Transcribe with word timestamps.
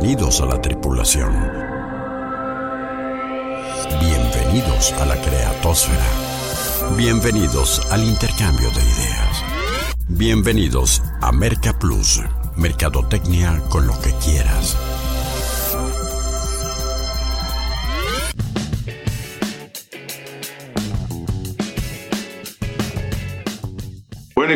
Bienvenidos 0.00 0.40
a 0.40 0.46
la 0.46 0.62
tripulación. 0.62 1.30
Bienvenidos 4.00 4.92
a 4.94 5.04
la 5.04 5.14
creatosfera. 5.20 6.96
Bienvenidos 6.96 7.82
al 7.90 8.04
intercambio 8.04 8.70
de 8.70 8.80
ideas. 8.80 9.44
Bienvenidos 10.08 11.02
a 11.20 11.32
Merca 11.32 11.78
Plus, 11.78 12.22
Mercadotecnia 12.56 13.60
con 13.68 13.86
lo 13.86 14.00
que 14.00 14.12
quieras. 14.24 14.74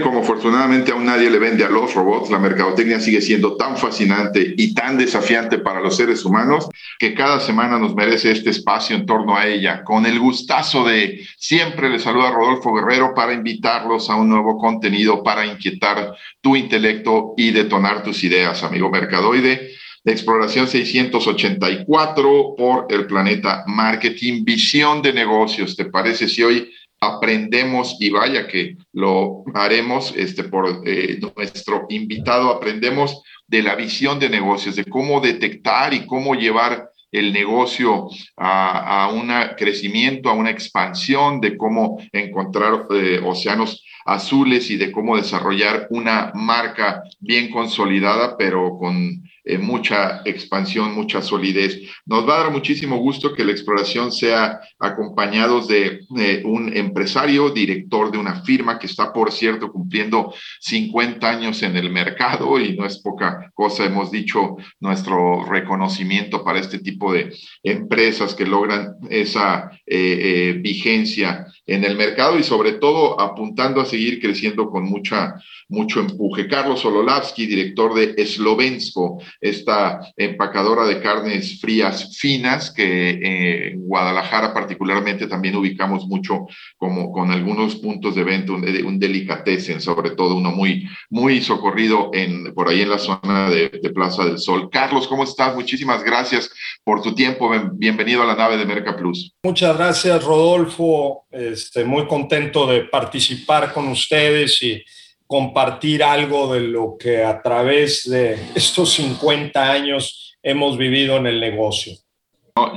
Como 0.05 0.21
afortunadamente 0.21 0.93
aún 0.93 1.07
nadie 1.07 1.31
le 1.31 1.39
vende 1.39 1.65
a 1.65 1.71
los 1.71 1.95
robots, 1.95 2.31
la 2.31 2.39
mercadotecnia 2.39 3.01
sigue 3.01 3.23
siendo 3.23 3.57
tan 3.57 3.77
fascinante 3.77 4.55
y 4.57 4.75
tan 4.75 4.99
desafiante 4.99 5.59
para 5.59 5.81
los 5.81 5.97
seres 5.97 6.25
humanos 6.25 6.69
que 6.99 7.15
cada 7.15 7.41
semana 7.41 7.79
nos 7.79 7.95
merece 7.95 8.31
este 8.31 8.51
espacio 8.51 8.95
en 8.95 9.07
torno 9.07 9.35
a 9.37 9.47
ella. 9.47 9.83
Con 9.83 10.05
el 10.05 10.21
gustazo 10.21 10.85
de 10.85 11.27
siempre 11.39 11.89
les 11.89 12.03
saluda 12.03 12.31
Rodolfo 12.31 12.75
Guerrero 12.75 13.15
para 13.15 13.33
invitarlos 13.33 14.11
a 14.11 14.17
un 14.17 14.29
nuevo 14.29 14.59
contenido 14.59 15.23
para 15.23 15.47
inquietar 15.47 16.15
tu 16.41 16.55
intelecto 16.55 17.33
y 17.37 17.51
detonar 17.51 18.03
tus 18.03 18.23
ideas, 18.23 18.63
amigo 18.63 18.91
mercadoide. 18.91 19.71
De 20.05 20.13
exploración 20.13 20.69
684 20.69 22.55
por 22.59 22.87
el 22.91 23.07
planeta 23.07 23.65
Marketing, 23.67 24.45
visión 24.45 25.01
de 25.01 25.15
negocios. 25.15 25.75
¿Te 25.75 25.87
parece 25.87 26.29
si 26.29 26.43
hoy 26.43 26.71
aprendemos, 27.05 27.97
y 28.01 28.11
vaya 28.11 28.47
que 28.47 28.77
lo 28.93 29.45
haremos 29.55 30.15
este, 30.17 30.45
por 30.45 30.83
eh, 30.87 31.19
nuestro 31.37 31.87
invitado, 31.89 32.51
aprendemos 32.51 33.23
de 33.47 33.63
la 33.63 33.75
visión 33.75 34.19
de 34.19 34.29
negocios, 34.29 34.77
de 34.77 34.85
cómo 34.85 35.21
detectar 35.21 35.93
y 35.95 36.07
cómo 36.07 36.35
llevar 36.35 36.89
el 37.13 37.33
negocio 37.33 38.09
a, 38.37 39.09
un 39.13 39.31
crecimiento, 39.57 40.29
a 40.29 40.33
una 40.33 40.51
expansión, 40.51 41.41
de 41.41 41.57
cómo 41.57 42.01
encontrar 42.13 42.87
eh, 42.91 43.21
océanos 43.25 43.85
azules 44.05 44.69
y 44.71 44.77
de 44.77 44.91
cómo 44.91 45.17
desarrollar 45.17 45.87
una 45.91 46.33
marca 46.35 47.05
bien 47.21 47.51
consolidada, 47.51 48.37
pero 48.37 48.77
con 48.79 49.23
eh, 49.45 49.59
mucha 49.59 50.23
expansión, 50.25 50.95
mucha 50.95 51.21
solidez. 51.23 51.81
Nos 52.07 52.27
va 52.29 52.37
a 52.37 52.43
dar 52.45 52.53
muchísimo 52.53 52.97
gusto 52.97 53.35
que 53.35 53.45
la 53.45 53.53
exploración 53.53 54.11
sea 54.11 54.61
acompañados 54.79 55.69
de 55.69 56.01
un 56.45 56.75
empresario, 56.77 57.51
director 57.51 58.11
de 58.11 58.19
una 58.19 58.43
firma 58.43 58.79
que 58.79 58.87
está, 58.87 59.13
por 59.13 59.33
cierto, 59.33 59.71
cumpliendo 59.71 60.35
50 60.61 61.29
años 61.29 61.63
en 61.63 61.77
el 61.77 61.91
mercado 61.91 62.59
y 62.59 62.77
no 62.77 62.87
es 62.87 62.99
poca 62.99 63.51
cosa, 63.55 63.85
hemos 63.85 64.11
dicho, 64.11 64.57
nuestro 64.81 65.45
reconocimiento 65.45 66.45
para 66.45 66.61
este 66.61 66.79
tipo 66.79 67.13
de 67.13 67.33
empresas 67.63 68.35
que 68.35 68.47
logran 68.47 68.95
esa 69.11 69.71
eh, 69.87 70.53
eh, 70.57 70.59
vigencia 70.61 71.47
en 71.67 71.85
el 71.85 71.97
mercado 71.97 72.39
y 72.39 72.43
sobre 72.43 72.73
todo 72.73 73.21
apuntando 73.21 73.81
a 73.81 73.87
seguir 73.87 74.21
creciendo 74.21 74.71
con 74.71 74.85
mucha, 74.85 75.35
mucho 75.69 76.01
empuje. 76.01 76.49
Carlos 76.49 76.85
Ololavsky, 76.85 77.47
director 77.47 77.95
de 77.95 78.27
Slovensko, 78.27 79.23
esta 79.41 80.01
empacadora 80.17 80.87
de 80.87 81.01
carnes 81.01 81.61
frías 81.61 82.17
finas 82.19 82.71
que 82.71 83.11
eh, 83.11 83.69
en 83.73 83.81
Guadalajara 83.81 84.53
particularmente 84.53 85.27
también 85.27 85.57
ubicamos 85.57 86.07
mucho 86.07 86.47
como 86.77 87.13
con 87.13 87.31
algunos 87.31 87.77
puntos 87.77 88.15
de 88.15 88.25
venta, 88.25 88.53
un, 88.53 88.65
un 88.87 88.99
delicatessen, 88.99 89.81
sobre 89.81 90.11
todo 90.11 90.37
uno 90.37 90.51
muy, 90.51 90.89
muy 91.11 91.41
socorrido 91.43 92.11
en, 92.13 92.55
por 92.55 92.69
ahí 92.69 92.83
en 92.83 92.91
la 92.91 92.99
zona 92.99 93.51
de, 93.51 93.69
de 93.69 93.91
Plaza 93.91 94.25
del 94.25 94.39
Sol. 94.39 94.69
Carlos, 94.71 95.07
¿cómo 95.09 95.25
estás? 95.25 95.55
Muchísimas 95.55 96.03
gracias 96.03 96.51
por 96.83 97.03
tu 97.03 97.15
tiempo. 97.15 97.51
Bienvenido 97.75 98.23
a 98.23 98.27
la 98.27 98.37
nave 98.37 98.57
de 98.57 98.67
Merca 98.67 98.97
Plus. 98.97 99.33
Muchas 99.43 99.77
gracias, 99.77 100.25
Rodolfo. 100.25 101.27
Este, 101.31 101.85
muy 101.85 102.07
contento 102.07 102.67
de 102.67 102.83
participar 102.85 103.73
con 103.73 103.89
ustedes 103.89 104.63
y 104.63 104.83
compartir 105.27 106.03
algo 106.03 106.53
de 106.53 106.61
lo 106.61 106.97
que 106.99 107.25
a 107.25 107.41
través 107.41 108.09
de 108.09 108.39
estos 108.55 108.93
50 108.95 109.71
años 109.71 110.37
hemos 110.43 110.77
vivido 110.77 111.17
en 111.17 111.27
el 111.27 111.41
negocio. 111.41 111.95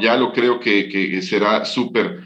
ya 0.02 0.16
lo 0.16 0.32
creo 0.32 0.60
que, 0.60 1.22
será 1.22 1.66
súper 1.66 2.22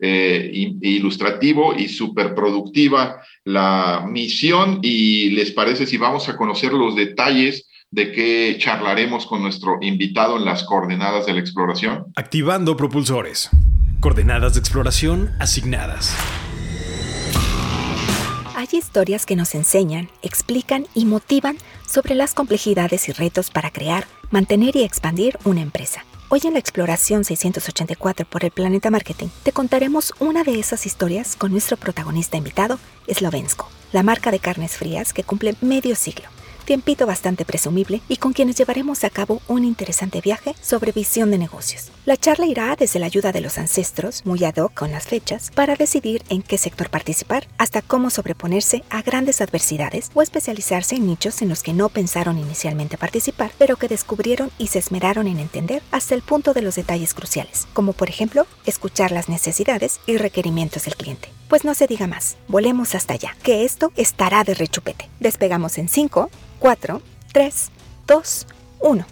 eh, 0.00 0.50
ilustrativo 0.80 1.74
y 1.74 1.88
súper 1.88 2.34
productiva 2.34 3.20
la 3.44 4.04
misión 4.08 4.80
y 4.82 5.30
les 5.30 5.52
parece 5.52 5.86
si 5.86 5.98
vamos 5.98 6.28
a 6.28 6.36
conocer 6.36 6.72
los 6.72 6.96
detalles 6.96 7.68
de 7.90 8.10
qué 8.10 8.56
charlaremos 8.58 9.26
con 9.26 9.42
nuestro 9.42 9.78
invitado 9.80 10.36
en 10.36 10.44
las 10.44 10.64
coordenadas 10.64 11.26
de 11.26 11.34
la 11.34 11.40
exploración. 11.40 12.06
Activando 12.16 12.76
propulsores. 12.76 13.50
Coordenadas 14.00 14.54
de 14.54 14.60
exploración 14.60 15.30
asignadas. 15.38 16.16
Hay 18.56 18.68
historias 18.70 19.26
que 19.26 19.34
nos 19.34 19.52
enseñan, 19.56 20.08
explican 20.22 20.86
y 20.94 21.06
motivan 21.06 21.58
sobre 21.88 22.14
las 22.14 22.34
complejidades 22.34 23.08
y 23.08 23.12
retos 23.12 23.50
para 23.50 23.72
crear, 23.72 24.06
mantener 24.30 24.76
y 24.76 24.84
expandir 24.84 25.36
una 25.44 25.60
empresa. 25.60 26.04
Hoy 26.28 26.40
en 26.44 26.52
la 26.52 26.60
exploración 26.60 27.24
684 27.24 28.24
por 28.24 28.44
el 28.44 28.52
Planeta 28.52 28.90
Marketing 28.90 29.26
te 29.42 29.50
contaremos 29.50 30.14
una 30.20 30.44
de 30.44 30.60
esas 30.60 30.86
historias 30.86 31.34
con 31.34 31.50
nuestro 31.50 31.76
protagonista 31.76 32.36
invitado, 32.36 32.78
Slovensko, 33.08 33.68
la 33.92 34.04
marca 34.04 34.30
de 34.30 34.38
carnes 34.38 34.76
frías 34.76 35.12
que 35.12 35.24
cumple 35.24 35.56
medio 35.60 35.96
siglo 35.96 36.33
tiempito 36.64 37.06
bastante 37.06 37.44
presumible 37.44 38.00
y 38.08 38.16
con 38.16 38.32
quienes 38.32 38.56
llevaremos 38.56 39.04
a 39.04 39.10
cabo 39.10 39.40
un 39.48 39.64
interesante 39.64 40.20
viaje 40.20 40.54
sobre 40.60 40.92
visión 40.92 41.30
de 41.30 41.38
negocios. 41.38 41.90
La 42.04 42.16
charla 42.16 42.46
irá 42.46 42.74
desde 42.76 42.98
la 42.98 43.06
ayuda 43.06 43.32
de 43.32 43.40
los 43.40 43.56
ancestros, 43.58 44.26
muy 44.26 44.44
ad 44.44 44.56
hoc 44.56 44.74
con 44.74 44.90
las 44.90 45.06
fechas, 45.06 45.50
para 45.54 45.76
decidir 45.76 46.22
en 46.28 46.42
qué 46.42 46.58
sector 46.58 46.90
participar, 46.90 47.46
hasta 47.56 47.80
cómo 47.82 48.10
sobreponerse 48.10 48.84
a 48.90 49.02
grandes 49.02 49.40
adversidades 49.40 50.10
o 50.14 50.20
especializarse 50.20 50.96
en 50.96 51.06
nichos 51.06 51.40
en 51.40 51.48
los 51.48 51.62
que 51.62 51.72
no 51.72 51.88
pensaron 51.88 52.38
inicialmente 52.38 52.98
participar, 52.98 53.52
pero 53.58 53.76
que 53.76 53.88
descubrieron 53.88 54.50
y 54.58 54.66
se 54.66 54.80
esmeraron 54.80 55.28
en 55.28 55.38
entender 55.38 55.82
hasta 55.92 56.14
el 56.14 56.22
punto 56.22 56.52
de 56.52 56.62
los 56.62 56.74
detalles 56.74 57.14
cruciales, 57.14 57.66
como 57.72 57.92
por 57.92 58.08
ejemplo 58.08 58.46
escuchar 58.66 59.12
las 59.12 59.28
necesidades 59.28 60.00
y 60.06 60.16
requerimientos 60.16 60.84
del 60.84 60.96
cliente. 60.96 61.28
Pues 61.48 61.64
no 61.64 61.74
se 61.74 61.86
diga 61.86 62.06
más, 62.06 62.36
volemos 62.48 62.94
hasta 62.94 63.14
allá, 63.14 63.36
que 63.42 63.64
esto 63.64 63.92
estará 63.96 64.44
de 64.44 64.54
rechupete. 64.54 65.08
Despegamos 65.20 65.78
en 65.78 65.88
5, 65.88 66.30
4, 66.58 67.02
3, 67.32 67.70
2, 68.06 68.46
1. 68.80 69.06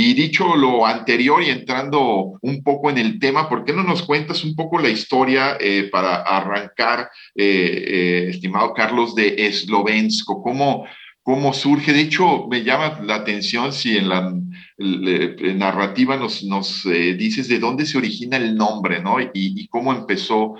Y 0.00 0.14
dicho 0.14 0.54
lo 0.54 0.86
anterior 0.86 1.42
y 1.42 1.50
entrando 1.50 2.38
un 2.40 2.62
poco 2.62 2.88
en 2.88 2.98
el 2.98 3.18
tema, 3.18 3.48
¿por 3.48 3.64
qué 3.64 3.72
no 3.72 3.82
nos 3.82 4.04
cuentas 4.04 4.44
un 4.44 4.54
poco 4.54 4.78
la 4.78 4.90
historia 4.90 5.56
eh, 5.58 5.88
para 5.90 6.22
arrancar, 6.22 7.10
eh, 7.34 7.84
eh, 7.84 8.26
estimado 8.28 8.72
Carlos, 8.74 9.16
de 9.16 9.34
Eslovensko? 9.48 10.40
¿Cómo, 10.40 10.86
¿Cómo 11.28 11.52
surge? 11.52 11.92
De 11.92 12.00
hecho, 12.00 12.46
me 12.46 12.64
llama 12.64 13.02
la 13.04 13.16
atención 13.16 13.70
si 13.70 13.98
en 13.98 14.08
la, 14.08 14.32
narrativa 14.78 16.16
nos, 16.16 16.42
nos 16.42 16.84
dices 16.84 17.48
de 17.48 17.58
dónde 17.58 17.84
se 17.84 17.98
origina 17.98 18.38
el 18.38 18.54
nombre, 18.54 19.02
¿no? 19.02 19.18
Y, 19.34 19.68
cómo 19.68 19.92
empezó 19.92 20.54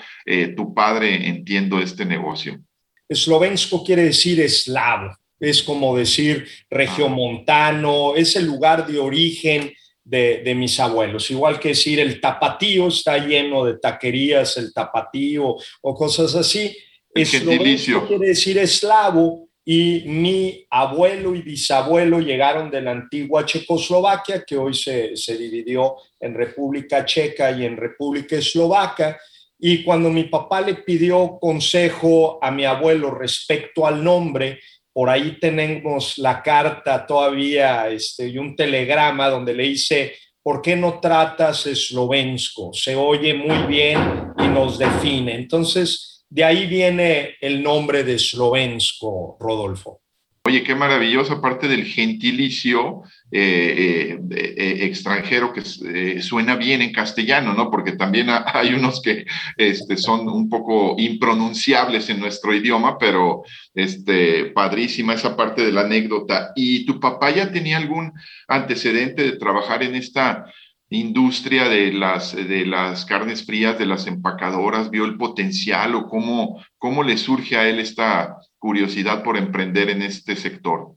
tu 0.59 0.75
padre, 0.75 1.27
entiendo, 1.27 1.79
este 1.79 2.05
negocio. 2.05 2.61
Eslovensko 3.09 3.83
quiere 3.83 4.03
decir 4.03 4.43
eslavo, 4.43 5.17
es 5.41 5.63
como 5.63 5.97
decir 5.97 6.47
regiomontano, 6.69 8.15
es 8.15 8.37
el 8.37 8.45
lugar 8.45 8.87
de 8.87 8.99
origen 8.99 9.73
de, 10.05 10.55
mis 10.55 10.79
abuelos. 10.79 11.31
Igual 11.31 11.59
que 11.59 11.69
decir 11.69 11.99
el 11.99 12.21
tapatío 12.21 12.89
está 12.89 13.17
lleno 13.17 13.65
de 13.65 13.79
taquerías, 13.79 14.59
el 14.59 14.75
tapatío 14.75 15.57
o 15.81 15.95
cosas 15.95 16.35
así. 16.35 16.77
Eslovensko 17.15 18.07
quiere 18.07 18.27
decir 18.27 18.59
eslavo 18.59 19.48
y 19.71 20.05
mi 20.07 20.67
abuelo 20.71 21.35
y 21.35 21.43
bisabuelo 21.43 22.21
llegaron 22.21 22.71
de 22.71 22.81
la 22.81 22.93
antigua 22.93 23.45
Checoslovaquia, 23.45 24.43
que 24.43 24.57
hoy 24.57 24.73
se, 24.73 25.15
se, 25.15 25.37
dividió 25.37 25.97
en 26.19 26.33
República 26.33 27.05
Checa 27.05 27.51
y 27.51 27.67
en 27.67 27.77
República 27.77 28.37
Eslovaca. 28.37 29.21
Y 29.59 29.85
cuando 29.85 30.09
mi 30.09 30.25
papá 30.25 30.63
le 30.63 30.77
pidió 30.77 31.37
consejo 31.39 32.39
a 32.41 32.51
mi 32.51 32.65
abuelo 32.65 33.11
respecto 33.11 33.87
al 33.87 34.03
nombre, 34.03 34.59
por 34.91 35.11
ahí 35.11 35.39
tenemos 35.39 36.17
la 36.17 36.43
carta 36.43 37.05
todavía 37.05 37.91
este, 37.91 38.27
y 38.27 38.39
un 38.39 38.57
telegrama 38.57 39.29
donde 39.29 39.53
le 39.53 39.65
dice, 39.65 40.15
¿por 40.43 40.63
qué 40.63 40.77
no 40.77 40.99
tratas 40.99 41.67
eslovensko? 41.67 42.73
Se 42.73 42.97
oye 42.97 43.35
muy 43.35 43.67
bien 43.67 44.33
y 44.39 44.49
nos 44.49 44.79
define. 44.79 45.35
Entonces, 45.35 46.18
de 46.31 46.45
ahí 46.45 46.67
viene 46.67 47.37
el 47.41 47.63
nombre 47.63 48.05
de 48.05 48.19
Slovensko, 48.19 49.37
Rodolfo. 49.41 50.01
Oye, 50.49 50.63
qué 50.63 50.75
maravillosa 50.75 51.43
parte 51.43 51.69
del 51.69 51.85
gentilicio 51.85 53.03
eh, 53.31 54.17
eh, 54.31 54.55
eh, 54.57 54.79
extranjero 54.87 55.53
que 55.53 56.23
suena 56.23 56.57
bien 56.57 56.81
en 56.81 56.91
castellano, 56.91 57.53
¿no? 57.53 57.71
Porque 57.71 57.93
también 57.93 58.29
hay 58.31 58.73
unos 58.73 59.03
que 59.03 59.27
este, 59.59 59.99
son 59.99 60.27
un 60.27 60.49
poco 60.49 60.95
impronunciables 60.97 62.09
en 62.09 62.21
nuestro 62.21 62.55
idioma, 62.55 62.97
pero 62.97 63.43
este, 63.75 64.47
padrísima 64.47 65.13
esa 65.13 65.37
parte 65.37 65.67
de 65.67 65.73
la 65.73 65.83
anécdota. 65.83 66.53
¿Y 66.57 66.87
tu 66.87 66.99
papá 66.99 67.31
ya 67.31 67.53
tenía 67.53 67.77
algún 67.77 68.15
antecedente 68.47 69.25
de 69.25 69.37
trabajar 69.37 69.83
en 69.83 69.97
esta 69.97 70.47
industria 70.91 71.69
de 71.69 71.93
las, 71.93 72.35
de 72.35 72.65
las 72.65 73.05
carnes 73.05 73.45
frías, 73.45 73.79
de 73.79 73.87
las 73.87 74.07
empacadoras? 74.07 74.91
¿Vio 74.91 75.05
el 75.05 75.17
potencial 75.17 75.95
o 75.95 76.09
cómo, 76.09 76.63
cómo 76.79 77.03
le 77.03 77.17
surge 77.17 77.57
a 77.57 77.69
él 77.69 77.79
esta 77.79 78.39
curiosidad 78.59 79.23
por 79.23 79.37
emprender 79.37 79.91
en 79.91 80.03
este 80.03 80.37
sector? 80.37 80.95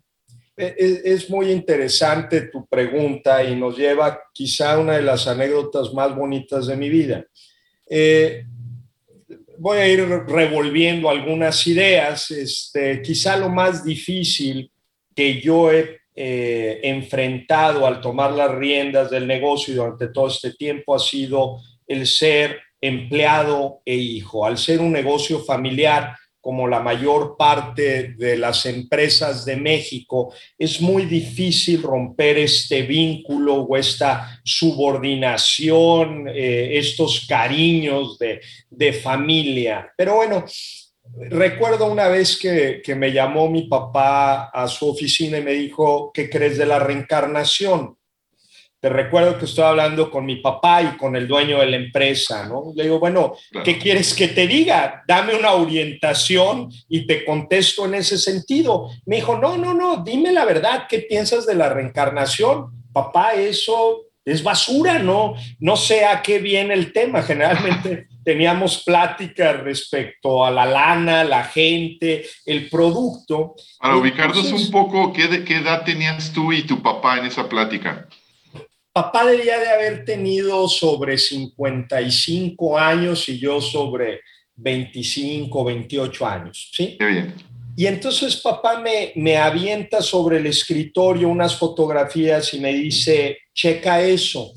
E, 0.56 0.76
e, 0.78 1.02
es, 1.14 1.30
muy 1.30 1.52
interesante 1.52 2.42
tu 2.42 2.66
pregunta 2.68 3.44
y 3.44 3.56
nos 3.56 3.78
lleva 3.78 4.22
quizá 4.34 4.78
una 4.78 4.94
de 4.94 5.02
las 5.02 5.28
anécdotas 5.28 5.94
más 5.94 6.16
bonitas 6.16 6.68
de 6.68 6.76
mi 6.76 6.90
vida. 6.90 7.26
Eh, 7.90 8.46
voy 9.58 9.78
a 9.78 9.88
ir 9.88 10.02
revolviendo 10.28 11.10
algunas 11.10 11.66
ideas. 11.68 12.32
Este, 12.32 13.02
quizá 13.02 13.38
lo 13.38 13.50
más 13.50 13.84
difícil 13.84 14.72
que 15.16 15.40
yo 15.42 15.72
he 15.72 16.00
eh, 16.16 16.80
enfrentado 16.84 17.88
al 17.88 18.02
tomar 18.02 18.31
las 18.31 18.52
riendas 18.52 19.10
del 19.10 19.28
negocio 19.28 19.75
durante 19.75 20.10
todo 20.10 20.28
este 20.28 20.54
tiempo 20.54 20.94
ha 20.94 21.00
sido 21.00 21.62
el 21.88 22.06
ser 22.06 22.60
empleado 22.81 23.81
e 23.86 23.96
hijo. 23.96 24.46
Al 24.46 24.58
ser 24.58 24.81
un 24.81 24.92
negocio 24.92 25.40
familiar, 25.40 26.16
como 26.42 26.68
la 26.68 26.80
mayor 26.80 27.38
parte 27.38 28.16
de 28.18 28.36
las 28.36 28.66
empresas 28.66 29.46
de 29.46 29.56
México, 29.56 30.34
es 30.58 30.81
muy 30.81 31.06
difícil 31.06 31.84
romper 31.84 32.40
este 32.40 32.81
vínculo 32.81 33.62
o 33.62 33.78
esta 33.78 34.42
subordinación, 34.44 36.28
eh, 36.28 36.80
estos 36.80 37.28
cariños 37.28 38.18
de, 38.18 38.42
de, 38.72 38.92
familia. 38.92 39.94
Pero 39.96 40.16
bueno, 40.16 40.44
recuerdo 41.30 41.88
una 41.88 42.08
vez 42.08 42.38
que, 42.38 42.81
que 42.84 42.96
me 42.96 43.12
llamó 43.12 43.50
mi 43.50 43.63
papá 43.68 44.50
a 44.50 44.68
su 44.68 44.90
oficina 44.90 45.38
y 45.38 45.44
me 45.44 45.54
dijo, 45.54 46.12
¿qué 46.13 46.30
crees 46.30 46.58
de 46.58 46.66
la 46.66 46.80
reencarnación? 46.80 47.98
te 48.81 48.90
recuerdo 48.90 49.38
que 49.38 49.46
estoy 49.46 49.63
hablando 49.63 50.10
con 50.10 50.25
mi 50.25 50.38
papá 50.38 50.81
y 50.81 50.98
con 50.98 51.16
el 51.16 51.28
dueño 51.28 51.60
de 51.60 51.68
la 51.68 51.75
empresa, 51.78 52.48
¿no? 52.48 52.74
Le 52.75 52.86
digo, 52.86 53.00
bueno, 53.00 53.36
¿qué 53.63 53.78
quieres 53.78 54.16
que 54.16 54.30
te 54.30 54.48
diga? 54.48 55.04
Dame 55.08 55.36
una 55.36 55.54
orientación 55.54 56.68
y 56.90 57.06
te 57.06 57.24
contesto 57.24 57.86
en 57.86 57.94
ese 57.94 58.18
sentido. 58.18 58.90
Me 59.06 59.18
dijo, 59.18 59.38
no, 59.38 59.56
no, 59.56 59.75
no, 59.75 59.98
dime 60.04 60.31
la 60.31 60.46
verdad, 60.46 60.88
¿qué 60.90 61.00
piensas 61.00 61.46
de 61.46 61.54
la 61.54 61.69
reencarnación? 61.69 62.72
Papá, 62.92 63.36
eso 63.36 64.08
es 64.25 64.42
basura, 64.42 64.98
¿no? 64.98 65.36
No 65.60 65.78
sé 65.78 66.04
a 66.04 66.24
qué 66.24 66.40
viene 66.40 66.74
el 66.74 66.92
tema. 66.92 67.22
Generalmente 67.22 68.08
teníamos 68.24 68.84
pláticas 68.84 69.62
respecto 69.62 70.46
a 70.46 70.52
la 70.52 70.66
lana, 70.66 71.24
la 71.24 71.44
gente, 71.44 72.26
el 72.46 72.70
producto. 72.70 73.56
Para 73.80 73.98
ubicarnos 73.98 74.52
un 74.52 74.72
poco, 74.72 75.12
¿qué, 75.14 75.44
¿qué 75.44 75.58
edad 75.58 75.84
tenías 75.84 76.32
tú 76.32 76.52
y 76.54 76.64
tu 76.64 76.82
papá 76.82 77.18
en 77.20 77.26
esa 77.26 77.48
plática? 77.48 78.08
Papá 78.94 79.26
debía 79.26 79.58
de 79.60 79.70
haber 79.70 80.04
tenido 80.04 80.68
sobre 80.68 81.18
55 81.18 82.78
años 82.78 83.30
y 83.30 83.40
yo 83.40 83.62
sobre 83.62 84.20
25, 84.56 85.64
28 85.64 86.26
años, 86.28 86.70
¿sí? 86.74 86.98
Qué 87.00 87.06
bien. 87.06 87.34
Y 87.78 87.86
entonces 87.86 88.36
papá 88.36 88.80
me, 88.80 89.14
me 89.16 89.38
avienta 89.38 90.02
sobre 90.02 90.38
el 90.38 90.46
escritorio 90.46 91.30
unas 91.30 91.56
fotografías 91.56 92.54
y 92.54 92.60
me 92.60 92.74
dice, 92.74 93.40
checa 93.54 94.02
eso. 94.02 94.52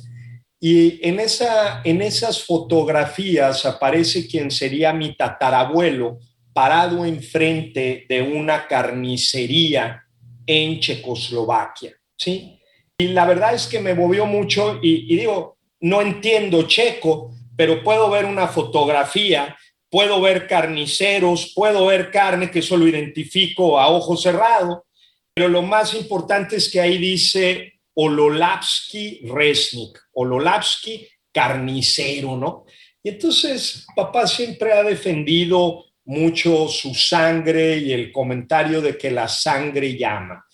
Y 0.67 0.99
en, 1.07 1.21
esa, 1.21 1.83
en 1.85 2.01
esas 2.01 2.43
fotografías 2.43 3.67
aparece 3.67 4.27
quien 4.27 4.51
sería 4.51 4.95
mi 4.95 5.15
tatarabuelo 5.15 6.21
parado 6.55 7.05
enfrente 7.05 8.07
de 8.09 8.23
una 8.23 8.67
carnicería 8.67 10.07
en 10.47 10.81
Checoslovaquia, 10.81 11.93
¿sí? 12.17 12.59
Y 12.97 13.09
la 13.09 13.27
verdad 13.27 13.53
es 13.53 13.67
que 13.67 13.79
me 13.79 13.93
movió 13.93 14.25
mucho 14.25 14.79
y, 14.83 15.15
digo, 15.15 15.59
no 15.81 16.01
entiendo 16.01 16.63
checo, 16.63 17.35
pero 17.55 17.85
puedo 17.85 18.09
ver 18.09 18.25
una 18.25 18.49
fotografía, 18.49 19.55
puedo 19.91 20.19
ver 20.23 20.47
carniceros, 20.47 21.53
puedo 21.55 21.85
ver 21.85 22.11
carne, 22.11 22.51
que 22.51 22.61
eso 22.61 22.79
lo 22.79 22.89
identifico 22.89 23.79
a 23.79 23.91
ojo 23.91 24.17
cerrado, 24.17 24.87
pero 25.35 25.47
lo 25.47 25.61
más 25.61 25.93
importante 25.93 26.57
es 26.57 26.71
que 26.71 26.81
ahí 26.81 26.97
dice 26.97 27.74
Ololavsky 27.95 29.23
Resnik, 29.27 29.99
Ololavsky 30.13 31.09
carnicero, 31.33 32.37
¿no? 32.37 32.65
Y 33.03 33.11
entonces 33.11 33.87
papá 33.95 34.27
siempre 34.27 34.73
ha 34.73 34.83
defendido 34.83 35.85
mucho 36.05 36.69
su 36.69 36.95
sangre 36.95 37.79
y 37.79 37.93
el 37.93 38.13
comentario 38.13 38.81
de 38.81 38.97
que 38.97 39.11
la 39.11 39.29
sangre 39.29 39.97
llama. 39.97 40.45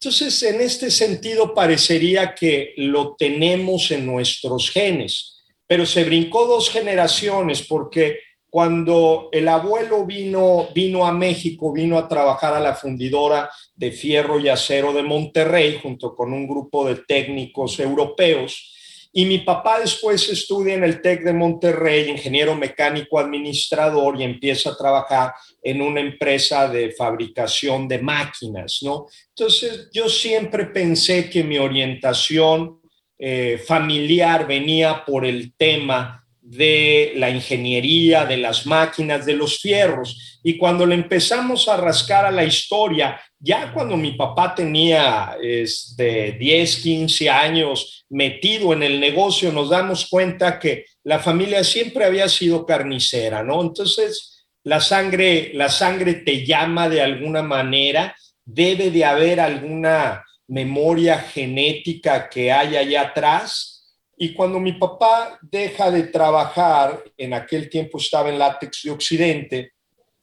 Entonces, 0.00 0.42
en 0.44 0.60
este 0.60 0.92
sentido, 0.92 1.52
parecería 1.52 2.34
que 2.34 2.72
lo 2.76 3.16
tenemos 3.16 3.90
en 3.90 4.06
nuestros 4.06 4.70
genes, 4.70 5.42
pero 5.66 5.84
se 5.84 6.04
brincó 6.04 6.46
dos 6.46 6.70
generaciones 6.70 7.62
porque 7.62 8.20
cuando 8.50 9.28
el 9.32 9.46
abuelo 9.48 10.04
vino, 10.06 10.68
vino 10.74 11.06
a 11.06 11.12
México, 11.12 11.72
vino 11.72 11.98
a 11.98 12.08
trabajar 12.08 12.54
a 12.54 12.60
la 12.60 12.74
fundidora 12.74 13.50
de 13.74 13.92
fierro 13.92 14.40
y 14.40 14.48
acero 14.48 14.92
de 14.92 15.02
Monterrey 15.02 15.78
junto 15.82 16.14
con 16.14 16.32
un 16.32 16.48
grupo 16.48 16.86
de 16.86 16.96
técnicos 16.96 17.78
europeos, 17.78 18.74
y 19.12 19.24
mi 19.24 19.38
papá 19.38 19.80
después 19.80 20.28
estudia 20.28 20.74
en 20.74 20.84
el 20.84 21.00
TEC 21.00 21.24
de 21.24 21.32
Monterrey, 21.32 22.10
ingeniero 22.10 22.54
mecánico 22.54 23.18
administrador, 23.18 24.20
y 24.20 24.24
empieza 24.24 24.70
a 24.70 24.76
trabajar 24.76 25.32
en 25.62 25.80
una 25.80 26.00
empresa 26.00 26.68
de 26.68 26.92
fabricación 26.92 27.88
de 27.88 27.98
máquinas, 27.98 28.80
¿no? 28.82 29.06
Entonces, 29.30 29.88
yo 29.92 30.08
siempre 30.08 30.66
pensé 30.66 31.30
que 31.30 31.42
mi 31.42 31.58
orientación 31.58 32.80
eh, 33.18 33.60
familiar 33.66 34.46
venía 34.46 35.04
por 35.04 35.24
el 35.24 35.54
tema 35.56 36.24
de 36.48 37.12
la 37.16 37.28
ingeniería, 37.28 38.24
de 38.24 38.38
las 38.38 38.64
máquinas, 38.64 39.26
de 39.26 39.34
los 39.34 39.58
fierros. 39.58 40.40
Y 40.42 40.56
cuando 40.56 40.86
le 40.86 40.94
empezamos 40.94 41.68
a 41.68 41.76
rascar 41.76 42.24
a 42.24 42.30
la 42.30 42.44
historia, 42.44 43.20
ya 43.38 43.70
cuando 43.72 43.98
mi 43.98 44.12
papá 44.12 44.54
tenía 44.54 45.36
este, 45.42 46.32
10, 46.32 46.76
15 46.78 47.28
años 47.28 48.06
metido 48.08 48.72
en 48.72 48.82
el 48.82 48.98
negocio, 48.98 49.52
nos 49.52 49.68
damos 49.68 50.08
cuenta 50.08 50.58
que 50.58 50.86
la 51.04 51.18
familia 51.18 51.62
siempre 51.64 52.06
había 52.06 52.28
sido 52.30 52.64
carnicera, 52.64 53.42
¿no? 53.42 53.60
Entonces, 53.60 54.46
la 54.64 54.80
sangre, 54.80 55.50
la 55.52 55.68
sangre 55.68 56.14
te 56.14 56.46
llama 56.46 56.88
de 56.88 57.02
alguna 57.02 57.42
manera, 57.42 58.16
debe 58.42 58.90
de 58.90 59.04
haber 59.04 59.38
alguna 59.38 60.24
memoria 60.46 61.18
genética 61.18 62.30
que 62.30 62.50
haya 62.50 62.80
allá 62.80 63.02
atrás 63.02 63.77
y 64.18 64.34
cuando 64.34 64.58
mi 64.58 64.72
papá 64.72 65.38
deja 65.40 65.90
de 65.90 66.04
trabajar, 66.04 67.04
en 67.16 67.34
aquel 67.34 67.70
tiempo 67.70 67.98
estaba 67.98 68.28
en 68.28 68.38
Látex 68.38 68.82
de 68.82 68.90
Occidente, 68.90 69.72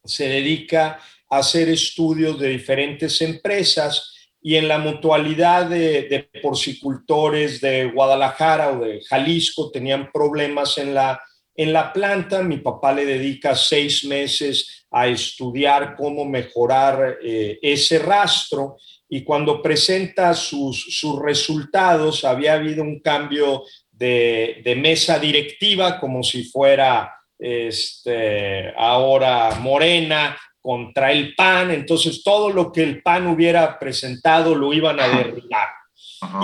se 0.04 0.28
dedica 0.28 1.00
a 1.30 1.38
hacer 1.38 1.70
estudios 1.70 2.38
de 2.38 2.48
diferentes 2.48 3.20
empresas 3.22 4.12
y 4.42 4.56
en 4.56 4.68
la 4.68 4.78
mutualidad 4.78 5.66
de, 5.66 6.28
porcicultores 6.42 7.60
de 7.60 7.86
Guadalajara 7.86 8.72
o 8.72 8.84
de 8.84 9.00
Jalisco 9.02 9.70
tenían 9.70 10.10
problemas 10.12 10.76
en 10.78 10.94
la, 10.94 11.20
en 11.54 11.72
la 11.72 11.92
planta. 11.92 12.42
Mi 12.42 12.58
papá 12.58 12.92
le 12.92 13.06
dedica 13.06 13.54
seis 13.54 14.04
meses 14.04 14.86
a 14.90 15.08
estudiar 15.08 15.96
cómo 15.96 16.24
mejorar 16.26 17.18
eh, 17.22 17.58
ese 17.62 17.98
rastro 17.98 18.76
y 19.08 19.22
cuando 19.24 19.62
presenta 19.62 20.34
sus, 20.34 20.86
sus 20.90 21.20
resultados 21.20 22.24
había 22.24 22.54
habido 22.54 22.82
un 22.82 23.00
cambio 23.00 23.64
de, 23.96 24.74
mesa 24.76 25.18
directiva, 25.18 25.98
como 25.98 26.22
si 26.22 26.44
fuera 26.44 27.14
este, 27.38 28.72
ahora 28.76 29.56
Morena 29.60 30.36
contra 30.60 31.12
el 31.12 31.34
PAN, 31.34 31.70
entonces 31.70 32.22
todo 32.22 32.50
lo 32.50 32.72
que 32.72 32.82
el 32.82 33.02
PAN 33.02 33.28
hubiera 33.28 33.78
presentado 33.78 34.54
lo 34.54 34.72
iban 34.72 34.98
a 35.00 35.08
derribar. 35.08 35.68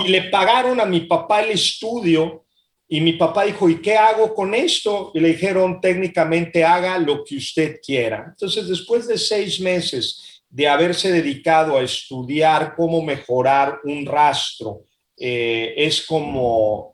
Y 0.03 0.07
le 0.07 0.23
pagaron 0.23 0.79
a 0.79 0.85
mi 0.85 1.01
papá 1.01 1.41
el 1.41 1.51
estudio 1.51 2.45
y 2.87 3.01
mi 3.01 3.13
papá 3.13 3.43
dijo, 3.45 3.69
¿y 3.69 3.81
qué 3.81 3.97
hago 3.97 4.33
con 4.33 4.53
esto? 4.53 5.11
Y 5.13 5.19
le 5.19 5.29
dijeron, 5.29 5.81
técnicamente 5.81 6.63
haga 6.63 6.97
lo 6.99 7.23
que 7.23 7.37
usted 7.37 7.79
quiera. 7.83 8.25
Entonces, 8.29 8.67
después 8.67 9.07
de 9.07 9.17
seis 9.17 9.59
meses 9.59 10.41
de 10.49 10.67
haberse 10.67 11.11
dedicado 11.11 11.77
a 11.77 11.83
estudiar 11.83 12.75
cómo 12.75 13.01
mejorar 13.01 13.79
un 13.83 14.05
rastro, 14.05 14.83
eh, 15.17 15.73
es 15.75 16.05
como 16.05 16.92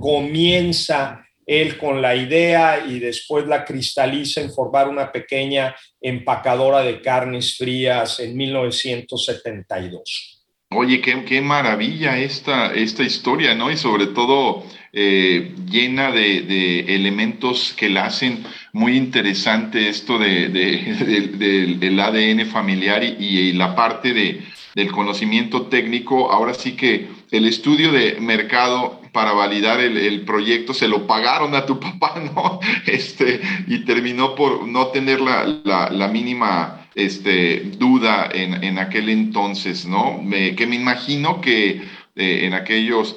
comienza 0.00 1.24
él 1.46 1.76
con 1.76 2.00
la 2.00 2.14
idea 2.16 2.84
y 2.86 2.98
después 2.98 3.46
la 3.46 3.64
cristaliza 3.64 4.40
en 4.40 4.52
formar 4.52 4.88
una 4.88 5.12
pequeña 5.12 5.74
empacadora 6.00 6.80
de 6.80 7.00
carnes 7.00 7.56
frías 7.56 8.20
en 8.20 8.36
1972. 8.36 10.34
Oye, 10.70 11.00
qué, 11.00 11.40
maravilla 11.40 12.18
esta, 12.18 12.74
esta 12.74 13.04
historia, 13.04 13.54
¿no? 13.54 13.70
Y 13.70 13.76
sobre 13.76 14.08
todo 14.08 14.64
eh, 14.92 15.54
llena 15.70 16.10
de, 16.10 16.80
elementos 16.94 17.74
que 17.76 17.88
la 17.88 18.06
hacen 18.06 18.42
muy 18.72 18.96
interesante 18.96 19.88
esto 19.88 20.18
de, 20.18 20.48
del 21.78 22.00
ADN 22.00 22.46
familiar 22.46 23.04
y, 23.04 23.52
la 23.52 23.76
parte 23.76 24.12
del 24.74 24.90
conocimiento 24.90 25.66
técnico. 25.66 26.32
Ahora 26.32 26.54
sí 26.54 26.72
que 26.72 27.08
el 27.36 27.46
estudio 27.46 27.90
de 27.90 28.18
mercado 28.20 29.00
para 29.12 29.32
validar 29.32 29.80
el, 29.80 30.20
proyecto 30.22 30.72
se 30.72 30.86
lo 30.86 31.06
pagaron 31.06 31.54
a 31.54 31.66
tu 31.66 31.80
papá, 31.86 32.20
¿no? 32.34 32.60
Este, 32.86 33.40
y 33.66 33.84
terminó 33.84 34.34
por 34.34 34.66
no 34.68 34.88
tener 34.88 35.20
la, 35.20 36.08
mínima 36.12 36.86
este, 36.94 37.60
duda 37.78 38.28
en, 38.32 38.78
aquel 38.78 39.08
entonces, 39.08 39.84
¿no? 39.84 40.20
que 40.56 40.66
me 40.66 40.76
imagino 40.76 41.40
que 41.40 41.82
eh, 42.16 42.46
en 42.46 42.54
aquellos 42.54 43.16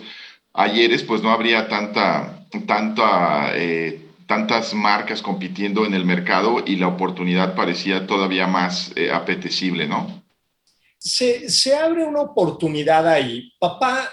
ayeres 0.53 1.03
pues 1.03 1.21
no 1.21 1.29
habría 1.29 1.67
tanta, 1.67 2.47
tanta, 2.65 3.51
eh, 3.53 4.01
tantas 4.25 4.74
marcas 4.74 5.21
compitiendo 5.21 5.86
en 5.86 5.93
el 5.93 6.05
mercado 6.05 6.63
y 6.65 6.77
la 6.77 6.88
oportunidad 6.88 7.53
parecía 7.55 8.07
todavía 8.07 8.47
más 8.47 8.91
eh, 8.95 9.12
apetecible, 9.12 9.88
¿no? 9.88 10.24
Se, 11.07 11.49
se, 11.49 11.75
abre 11.75 12.03
una 12.03 12.21
oportunidad 12.21 13.07
ahí. 13.07 13.51
Papá 13.59 14.11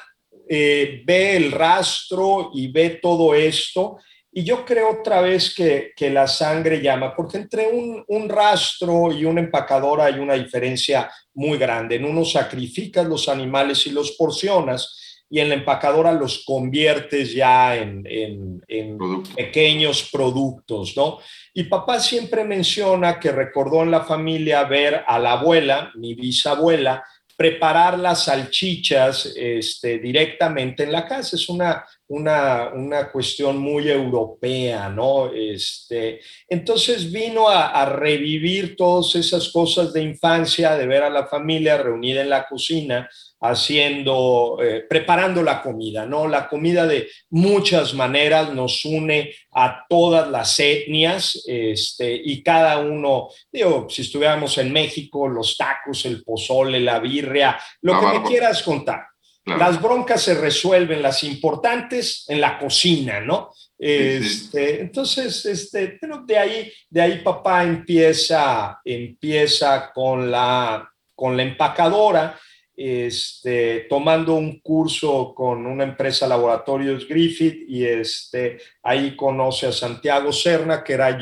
ve 0.48 1.36
el 1.36 1.52
rastro 1.52 2.50
y 2.54 2.68
ve 2.68 2.98
todo 3.02 3.34
esto 3.34 3.98
y 4.36 4.42
yo 4.42 4.64
creo 4.64 4.98
otra 5.00 5.20
vez 5.20 5.54
que, 5.54 5.92
que 5.94 6.10
la 6.10 6.26
sangre 6.26 6.82
llama, 6.82 7.14
porque 7.14 7.38
entre 7.38 7.68
un, 7.68 8.04
un, 8.08 8.28
rastro 8.28 9.12
y 9.12 9.24
una 9.24 9.40
empacadora 9.40 10.06
hay 10.06 10.18
una 10.18 10.34
diferencia 10.34 11.08
muy 11.34 11.56
grande. 11.56 11.94
En 11.94 12.04
uno 12.04 12.24
sacrificas 12.24 13.06
los 13.06 13.28
animales 13.28 13.86
y 13.86 13.90
los 13.90 14.12
porcionas 14.12 15.13
y 15.34 15.40
en 15.40 15.48
la 15.48 15.56
empacadora 15.56 16.12
los 16.12 16.44
conviertes 16.44 17.34
ya 17.34 17.74
en, 17.74 18.06
en, 18.06 18.62
en 18.68 18.96
pequeños 19.34 20.08
productos, 20.12 20.96
¿no? 20.96 21.18
Y 21.52 21.64
papá 21.64 21.98
siempre 21.98 22.44
menciona 22.44 23.18
que 23.18 23.32
recordó 23.32 23.82
en 23.82 23.90
la 23.90 24.04
familia 24.04 24.62
ver 24.62 25.02
a 25.04 25.18
la 25.18 25.32
abuela, 25.32 25.90
mi 25.96 26.14
bisabuela, 26.14 27.02
preparar 27.36 27.98
las 27.98 28.26
salchichas 28.26 29.32
este, 29.34 29.98
directamente 29.98 30.84
en 30.84 30.92
la 30.92 31.04
casa. 31.04 31.34
Es 31.34 31.48
una, 31.48 31.84
una, 32.06 32.70
una 32.72 33.10
cuestión 33.10 33.58
muy 33.58 33.90
europea, 33.90 34.88
¿no? 34.88 35.32
Este, 35.34 36.20
entonces 36.48 37.10
vino 37.10 37.48
a, 37.48 37.70
a, 37.70 37.86
revivir 37.86 38.76
todas 38.76 39.16
esas 39.16 39.48
cosas 39.48 39.92
de 39.92 40.02
infancia, 40.02 40.76
de 40.76 40.86
ver 40.86 41.02
a 41.02 41.10
la 41.10 41.26
familia 41.26 41.76
reunida 41.76 42.22
en 42.22 42.30
la 42.30 42.46
cocina, 42.46 43.10
haciendo, 43.44 44.58
eh, 44.62 44.86
preparando 44.88 45.42
la 45.42 45.60
comida, 45.60 46.06
¿no? 46.06 46.26
La 46.26 46.48
comida 46.48 46.86
de 46.86 47.10
muchas 47.30 47.92
maneras 47.92 48.52
nos 48.54 48.84
une 48.86 49.34
a 49.52 49.84
todas 49.86 50.30
las 50.30 50.58
etnias 50.58 51.42
este, 51.46 52.14
y 52.24 52.42
cada 52.42 52.78
uno, 52.78 53.28
digo, 53.52 53.86
si 53.90 54.00
estuviéramos 54.02 54.56
en 54.56 54.72
México, 54.72 55.28
los 55.28 55.58
tacos, 55.58 56.06
el 56.06 56.24
pozole, 56.24 56.80
la 56.80 56.98
birria, 57.00 57.58
lo 57.82 58.00
que 58.00 58.06
me 58.06 58.22
quieras 58.22 58.62
contar. 58.62 59.08
Las 59.44 59.80
broncas 59.80 60.22
se 60.22 60.32
resuelven, 60.32 61.02
las 61.02 61.22
importantes 61.22 62.24
en 62.28 62.40
la 62.40 62.58
cocina, 62.58 63.20
¿no? 63.20 63.50
Este, 63.78 64.80
entonces, 64.80 65.44
este, 65.44 65.98
pero 66.00 66.22
de 66.24 66.38
ahí, 66.38 66.72
de 66.88 67.02
ahí 67.02 67.18
papá 67.18 67.62
empieza, 67.62 68.80
empieza 68.82 69.92
con 69.92 70.30
la, 70.30 70.90
con 71.14 71.36
la 71.36 71.42
empacadora 71.42 72.40
este, 72.76 73.86
tomando 73.88 74.34
un 74.34 74.60
curso 74.60 75.32
con 75.34 75.64
una 75.66 75.84
empresa 75.84 76.26
Laboratorios 76.26 77.06
Griffith 77.06 77.64
y 77.68 77.84
este, 77.84 78.58
ahí 78.82 79.14
conoce 79.14 79.66
a 79.66 79.72
Santiago 79.72 80.32
Serna, 80.32 80.82
que 80.82 80.94
era 80.94 81.18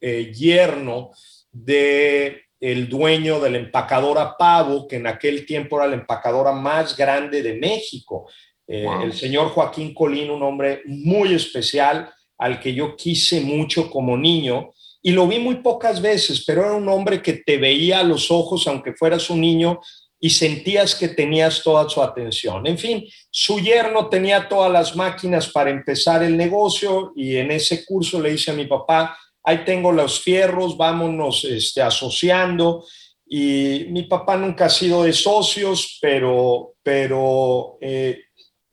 eh, 0.00 0.32
yerno 0.34 1.10
de 1.50 2.42
el 2.60 2.88
dueño 2.88 3.40
de 3.40 3.50
la 3.50 3.58
empacadora 3.58 4.36
Pavo, 4.36 4.86
que 4.86 4.96
en 4.96 5.06
aquel 5.06 5.46
tiempo 5.46 5.78
era 5.78 5.86
la 5.86 5.94
empacadora 5.94 6.52
más 6.52 6.94
grande 6.94 7.42
de 7.42 7.54
México. 7.54 8.28
Eh, 8.66 8.86
el 9.02 9.14
señor 9.14 9.48
Joaquín 9.48 9.94
Colín, 9.94 10.30
un 10.30 10.42
hombre 10.42 10.82
muy 10.84 11.34
especial 11.34 12.12
al 12.36 12.60
que 12.60 12.74
yo 12.74 12.96
quise 12.96 13.40
mucho 13.40 13.90
como 13.90 14.16
niño 14.16 14.72
y 15.02 15.12
lo 15.12 15.26
vi 15.26 15.38
muy 15.38 15.56
pocas 15.56 16.02
veces, 16.02 16.44
pero 16.46 16.62
era 16.62 16.74
un 16.74 16.88
hombre 16.88 17.22
que 17.22 17.32
te 17.32 17.56
veía 17.56 18.00
a 18.00 18.04
los 18.04 18.30
ojos, 18.30 18.66
aunque 18.66 18.92
fueras 18.92 19.30
un 19.30 19.40
niño, 19.40 19.80
y 20.20 20.28
sentías 20.30 20.94
que 20.94 21.08
tenías 21.08 21.62
toda 21.62 21.88
su 21.88 22.02
atención. 22.02 22.66
En 22.66 22.76
fin, 22.76 23.04
su 23.30 23.58
yerno 23.58 24.08
tenía 24.08 24.48
todas 24.48 24.70
las 24.70 24.94
máquinas 24.94 25.48
para 25.48 25.70
empezar 25.70 26.22
el 26.22 26.36
negocio 26.36 27.12
y 27.16 27.36
en 27.36 27.50
ese 27.50 27.86
curso 27.86 28.20
le 28.20 28.32
dice 28.32 28.50
a 28.50 28.54
mi 28.54 28.66
papá, 28.66 29.16
ahí 29.42 29.64
tengo 29.64 29.90
los 29.90 30.20
fierros, 30.20 30.76
vámonos 30.76 31.44
este, 31.44 31.80
asociando. 31.80 32.84
Y 33.26 33.86
mi 33.88 34.02
papá 34.02 34.36
nunca 34.36 34.66
ha 34.66 34.70
sido 34.70 35.04
de 35.04 35.12
socios, 35.14 35.98
pero, 36.02 36.74
pero 36.82 37.78
eh, 37.80 38.24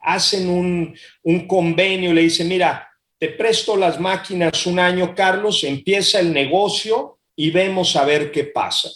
hacen 0.02 0.50
un, 0.50 0.98
un 1.24 1.48
convenio, 1.48 2.14
le 2.14 2.22
dice, 2.22 2.44
mira, 2.44 2.90
te 3.20 3.30
presto 3.30 3.78
las 3.78 4.00
máquinas 4.00 4.66
un 4.66 4.80
año, 4.80 5.16
Carlos, 5.16 5.64
empieza 5.64 6.20
el 6.20 6.34
negocio 6.34 7.20
y 7.36 7.52
vemos 7.52 7.96
a 7.96 8.04
ver 8.04 8.32
qué 8.32 8.44
pasa. 8.44 8.90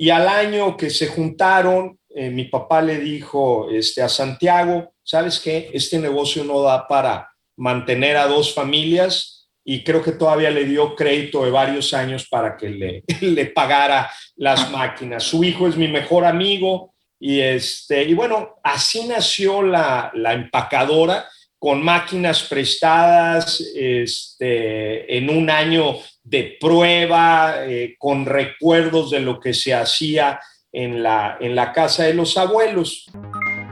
Y 0.00 0.08
al 0.08 0.28
año 0.28 0.78
que 0.78 0.88
se 0.88 1.08
juntaron, 1.08 1.98
eh, 2.08 2.30
mi 2.30 2.44
papá 2.44 2.80
le 2.80 2.98
dijo 2.98 3.68
este, 3.70 4.00
a 4.00 4.08
Santiago, 4.08 4.94
¿sabes 5.02 5.38
qué? 5.38 5.70
Este 5.74 5.98
negocio 5.98 6.42
no 6.42 6.62
da 6.62 6.88
para 6.88 7.30
mantener 7.58 8.16
a 8.16 8.26
dos 8.26 8.54
familias 8.54 9.50
y 9.62 9.84
creo 9.84 10.02
que 10.02 10.12
todavía 10.12 10.50
le 10.50 10.64
dio 10.64 10.96
crédito 10.96 11.44
de 11.44 11.50
varios 11.50 11.92
años 11.92 12.26
para 12.30 12.56
que 12.56 12.70
le, 12.70 13.04
le 13.20 13.44
pagara 13.44 14.10
las 14.36 14.70
máquinas. 14.70 15.22
Su 15.22 15.44
hijo 15.44 15.68
es 15.68 15.76
mi 15.76 15.86
mejor 15.86 16.24
amigo 16.24 16.94
y, 17.18 17.40
este, 17.40 18.02
y 18.04 18.14
bueno, 18.14 18.54
así 18.64 19.06
nació 19.06 19.60
la, 19.60 20.10
la 20.14 20.32
empacadora 20.32 21.28
con 21.58 21.82
máquinas 21.82 22.44
prestadas 22.44 23.60
este, 23.76 25.14
en 25.18 25.28
un 25.28 25.50
año 25.50 25.98
de 26.30 26.56
prueba, 26.60 27.66
eh, 27.66 27.96
con 27.98 28.24
recuerdos 28.24 29.10
de 29.10 29.20
lo 29.20 29.40
que 29.40 29.52
se 29.52 29.74
hacía 29.74 30.38
en 30.72 31.02
la, 31.02 31.36
en 31.40 31.56
la 31.56 31.72
casa 31.72 32.04
de 32.04 32.14
los 32.14 32.38
abuelos. 32.38 33.10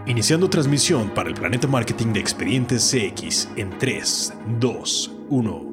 Iniciando 0.06 0.50
transmisión 0.50 1.10
para 1.10 1.28
el 1.28 1.36
Planeta 1.36 1.68
Marketing 1.68 2.12
de 2.12 2.20
Expedientes 2.20 2.90
CX 2.90 3.48
en 3.56 3.78
3, 3.78 4.34
2, 4.58 5.12
1. 5.28 5.67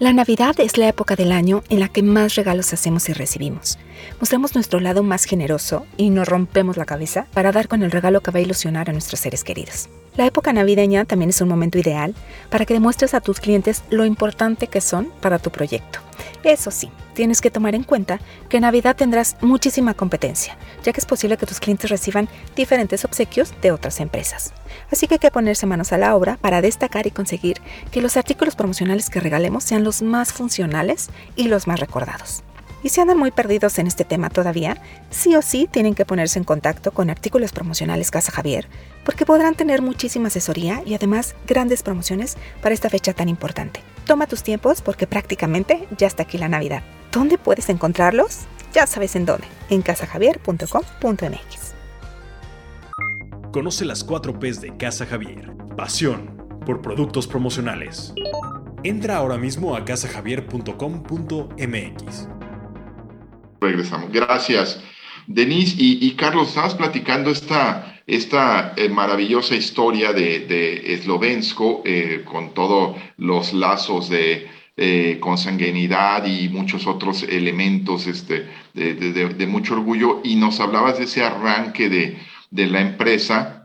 La 0.00 0.14
Navidad 0.14 0.58
es 0.60 0.78
la 0.78 0.88
época 0.88 1.14
del 1.14 1.30
año 1.30 1.62
en 1.68 1.78
la 1.78 1.88
que 1.88 2.02
más 2.02 2.34
regalos 2.34 2.72
hacemos 2.72 3.10
y 3.10 3.12
recibimos. 3.12 3.78
Mostramos 4.18 4.54
nuestro 4.54 4.80
lado 4.80 5.02
más 5.02 5.24
generoso 5.24 5.86
y 5.98 6.08
nos 6.08 6.26
rompemos 6.26 6.78
la 6.78 6.86
cabeza 6.86 7.26
para 7.34 7.52
dar 7.52 7.68
con 7.68 7.82
el 7.82 7.90
regalo 7.90 8.22
que 8.22 8.30
va 8.30 8.38
a 8.38 8.42
ilusionar 8.42 8.88
a 8.88 8.94
nuestros 8.94 9.20
seres 9.20 9.44
queridos. 9.44 9.90
La 10.16 10.24
época 10.24 10.54
navideña 10.54 11.04
también 11.04 11.28
es 11.28 11.42
un 11.42 11.50
momento 11.50 11.76
ideal 11.76 12.14
para 12.48 12.64
que 12.64 12.72
demuestres 12.72 13.12
a 13.12 13.20
tus 13.20 13.40
clientes 13.40 13.82
lo 13.90 14.06
importante 14.06 14.68
que 14.68 14.80
son 14.80 15.12
para 15.20 15.38
tu 15.38 15.50
proyecto. 15.50 15.98
Eso 16.42 16.70
sí, 16.70 16.90
tienes 17.12 17.40
que 17.42 17.50
tomar 17.50 17.74
en 17.74 17.82
cuenta 17.82 18.18
que 18.48 18.56
en 18.56 18.62
Navidad 18.62 18.96
tendrás 18.96 19.36
muchísima 19.42 19.92
competencia, 19.92 20.56
ya 20.82 20.92
que 20.92 21.00
es 21.00 21.06
posible 21.06 21.36
que 21.36 21.46
tus 21.46 21.60
clientes 21.60 21.90
reciban 21.90 22.28
diferentes 22.56 23.04
obsequios 23.04 23.52
de 23.60 23.72
otras 23.72 24.00
empresas. 24.00 24.54
Así 24.90 25.06
que 25.06 25.14
hay 25.14 25.18
que 25.18 25.30
ponerse 25.30 25.66
manos 25.66 25.92
a 25.92 25.98
la 25.98 26.16
obra 26.16 26.38
para 26.40 26.62
destacar 26.62 27.06
y 27.06 27.10
conseguir 27.10 27.60
que 27.90 28.00
los 28.00 28.16
artículos 28.16 28.56
promocionales 28.56 29.10
que 29.10 29.20
regalemos 29.20 29.64
sean 29.64 29.84
los 29.84 30.00
más 30.00 30.32
funcionales 30.32 31.10
y 31.36 31.48
los 31.48 31.66
más 31.66 31.78
recordados. 31.78 32.42
Y 32.82 32.88
si 32.88 33.00
andan 33.00 33.18
muy 33.18 33.30
perdidos 33.30 33.78
en 33.78 33.86
este 33.86 34.04
tema 34.04 34.30
todavía, 34.30 34.80
sí 35.10 35.36
o 35.36 35.42
sí 35.42 35.68
tienen 35.70 35.94
que 35.94 36.06
ponerse 36.06 36.38
en 36.38 36.44
contacto 36.44 36.92
con 36.92 37.10
Artículos 37.10 37.52
Promocionales 37.52 38.10
Casa 38.10 38.32
Javier, 38.32 38.68
porque 39.04 39.26
podrán 39.26 39.54
tener 39.54 39.82
muchísima 39.82 40.28
asesoría 40.28 40.82
y 40.86 40.94
además 40.94 41.34
grandes 41.46 41.82
promociones 41.82 42.36
para 42.62 42.74
esta 42.74 42.88
fecha 42.88 43.12
tan 43.12 43.28
importante. 43.28 43.82
Toma 44.06 44.26
tus 44.26 44.42
tiempos 44.42 44.80
porque 44.82 45.06
prácticamente 45.06 45.86
ya 45.96 46.06
está 46.06 46.22
aquí 46.22 46.38
la 46.38 46.48
Navidad. 46.48 46.82
¿Dónde 47.12 47.36
puedes 47.38 47.68
encontrarlos? 47.68 48.40
Ya 48.72 48.86
sabes 48.86 49.16
en 49.16 49.26
dónde, 49.26 49.46
en 49.68 49.82
casajavier.com.mx. 49.82 51.74
Conoce 53.52 53.84
las 53.84 54.04
4 54.04 54.38
P's 54.38 54.60
de 54.60 54.76
Casa 54.76 55.06
Javier. 55.06 55.52
Pasión 55.76 56.38
por 56.64 56.82
productos 56.82 57.26
promocionales. 57.26 58.14
Entra 58.84 59.16
ahora 59.16 59.38
mismo 59.38 59.74
a 59.74 59.84
casajavier.com.mx. 59.84 62.39
Regresamos. 63.60 64.10
Gracias. 64.12 64.82
Denise 65.26 65.76
y, 65.78 66.10
Carlos, 66.12 66.48
estabas 66.48 66.74
platicando 66.74 67.30
esta, 67.30 68.00
esta 68.06 68.72
eh, 68.76 68.88
maravillosa 68.88 69.54
historia 69.54 70.12
de, 70.12 70.40
de 70.40 70.98
Slovensko 71.02 71.84
con 72.24 72.52
todos 72.54 72.96
los 73.16 73.52
lazos 73.52 74.08
de 74.08 74.48
consanguinidad 75.20 76.24
y 76.24 76.48
muchos 76.48 76.86
otros 76.86 77.22
elementos 77.22 78.06
este, 78.06 78.48
de, 78.72 78.94
de, 78.94 79.46
mucho 79.46 79.74
orgullo. 79.74 80.20
Y 80.24 80.36
nos 80.36 80.58
hablabas 80.58 80.98
de 80.98 81.04
ese 81.04 81.22
arranque 81.22 81.88
de, 81.88 82.18
de 82.50 82.66
la 82.66 82.80
empresa. 82.80 83.59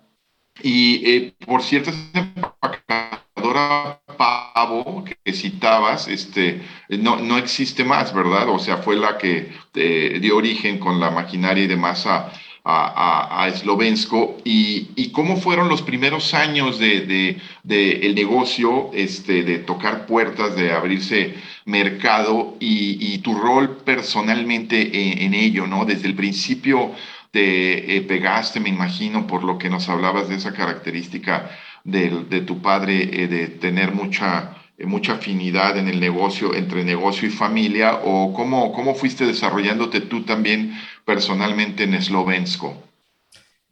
Y 0.61 1.31
por 1.45 1.61
cierto, 1.61 1.91
empacadora 2.13 4.01
Pavo 4.17 5.03
que 5.03 5.33
citabas, 5.33 6.07
este, 6.07 6.61
no, 6.89 7.17
no 7.17 7.37
existe 7.37 7.83
más, 7.83 8.13
¿verdad? 8.13 8.49
O 8.49 8.59
sea, 8.59 8.77
fue 8.77 8.95
la 8.95 9.17
que 9.17 9.51
eh, 9.73 10.19
dio 10.21 10.37
origen 10.37 10.79
con 10.79 10.99
la 10.99 11.11
maquinaria 11.11 11.65
y 11.65 11.67
demás 11.67 12.05
a, 12.05 12.31
a, 12.63 13.43
a, 13.43 13.51
Slovensko. 13.51 14.37
Y, 14.43 14.89
y, 14.95 15.11
cómo 15.11 15.37
fueron 15.37 15.69
los 15.69 15.81
primeros 15.81 16.33
años 16.33 16.79
de, 16.79 17.37
de, 17.63 17.91
el 18.01 18.15
negocio, 18.15 18.89
este, 18.93 19.43
de 19.43 19.59
tocar 19.59 20.07
puertas, 20.07 20.55
de 20.55 20.71
abrirse 20.71 21.35
mercado 21.65 22.55
y, 22.59 23.13
y 23.13 23.19
tu 23.19 23.35
rol 23.35 23.77
personalmente 23.77 25.25
en, 25.25 25.33
ello, 25.33 25.67
¿no? 25.67 25.85
Desde 25.85 26.07
el 26.07 26.15
principio 26.15 26.91
te 27.35 27.97
eh, 27.97 28.01
pegaste, 28.03 28.61
me 28.61 28.69
imagino, 28.69 29.27
por 29.27 29.43
lo 29.43 29.57
que 29.57 29.69
nos 29.69 29.89
hablabas 29.89 30.29
de 30.29 30.35
esa 30.35 30.53
característica 30.53 31.51
de, 31.83 32.41
tu 32.47 32.61
padre 32.61 33.09
eh, 33.11 33.27
de 33.27 33.47
tener 33.49 33.91
mucha, 33.91 34.55
eh, 34.77 34.85
mucha 34.85 35.15
afinidad 35.15 35.77
en 35.77 35.89
el 35.89 35.99
negocio, 35.99 36.55
entre 36.55 36.85
negocio 36.85 37.27
y 37.27 37.31
familia, 37.31 37.99
o 38.05 38.31
cómo, 38.33 38.71
cómo 38.71 38.95
fuiste 38.95 39.25
desarrollándote 39.25 39.99
tú 39.99 40.23
también 40.23 40.79
personalmente 41.03 41.83
en 41.83 42.01
Slovensko? 42.01 42.81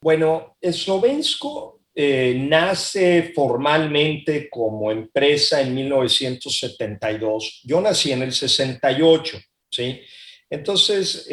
Bueno, 0.01 0.57
Slovensko 0.61 1.79
nace 1.95 3.31
formalmente 3.33 4.49
como 4.49 4.91
empresa 4.91 5.61
en 5.61 5.73
1972. 5.73 7.61
Yo 7.63 7.79
nací 7.79 8.11
en 8.11 8.23
el 8.23 8.33
68, 8.33 9.37
¿sí? 9.71 10.01
Entonces, 10.49 11.29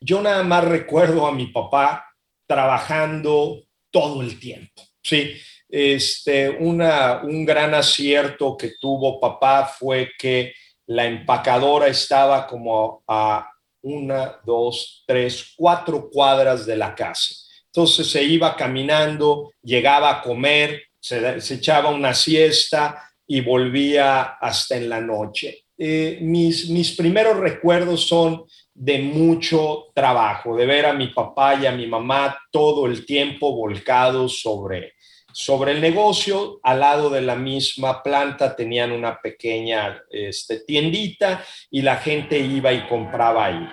yo 0.00 0.22
nada 0.22 0.42
más 0.42 0.64
recuerdo 0.64 1.26
a 1.26 1.32
mi 1.32 1.48
papá 1.48 2.06
trabajando 2.46 3.62
todo 3.90 4.22
el 4.22 4.38
tiempo, 4.40 4.82
¿sí? 5.02 5.34
Este, 5.68 6.50
un 6.50 7.44
gran 7.46 7.74
acierto 7.74 8.56
que 8.56 8.72
tuvo 8.80 9.20
papá 9.20 9.66
fue 9.66 10.10
que 10.18 10.52
la 10.86 11.06
empacadora 11.06 11.86
estaba 11.86 12.46
como 12.48 13.04
a 13.06 13.48
una, 13.82 14.40
dos, 14.44 15.04
tres, 15.06 15.54
cuatro 15.56 16.10
cuadras 16.10 16.66
de 16.66 16.76
la 16.76 16.94
casa. 16.94 17.34
Entonces 17.66 18.10
se 18.10 18.24
iba 18.24 18.56
caminando, 18.56 19.52
llegaba 19.62 20.10
a 20.10 20.22
comer, 20.22 20.82
se, 20.98 21.38
echaba 21.54 21.90
una 21.90 22.12
siesta 22.14 23.12
y 23.26 23.40
volvía 23.40 24.22
hasta 24.22 24.76
en 24.76 24.88
la 24.88 25.00
noche. 25.00 25.66
Eh, 25.78 26.18
mis, 26.20 26.68
mis 26.68 26.96
primeros 26.96 27.38
recuerdos 27.38 28.08
son 28.08 28.44
de 28.80 28.98
mucho 28.98 29.88
trabajo, 29.94 30.56
de 30.56 30.64
ver 30.64 30.86
a 30.86 30.94
mi 30.94 31.08
papá 31.08 31.54
y 31.54 31.66
a 31.66 31.72
mi 31.72 31.86
mamá 31.86 32.38
todo 32.50 32.86
el 32.86 33.04
tiempo 33.04 33.54
volcados 33.54 34.40
sobre, 34.40 34.94
sobre 35.34 35.72
el 35.72 35.82
negocio, 35.82 36.60
al 36.62 36.80
lado 36.80 37.10
de 37.10 37.20
la 37.20 37.36
misma 37.36 38.02
planta 38.02 38.56
tenían 38.56 38.90
una 38.92 39.20
pequeña 39.20 40.02
este, 40.10 40.60
tiendita 40.60 41.44
y 41.70 41.82
la 41.82 41.96
gente 41.96 42.38
iba 42.38 42.72
y 42.72 42.88
compraba 42.88 43.44
ahí. 43.44 43.68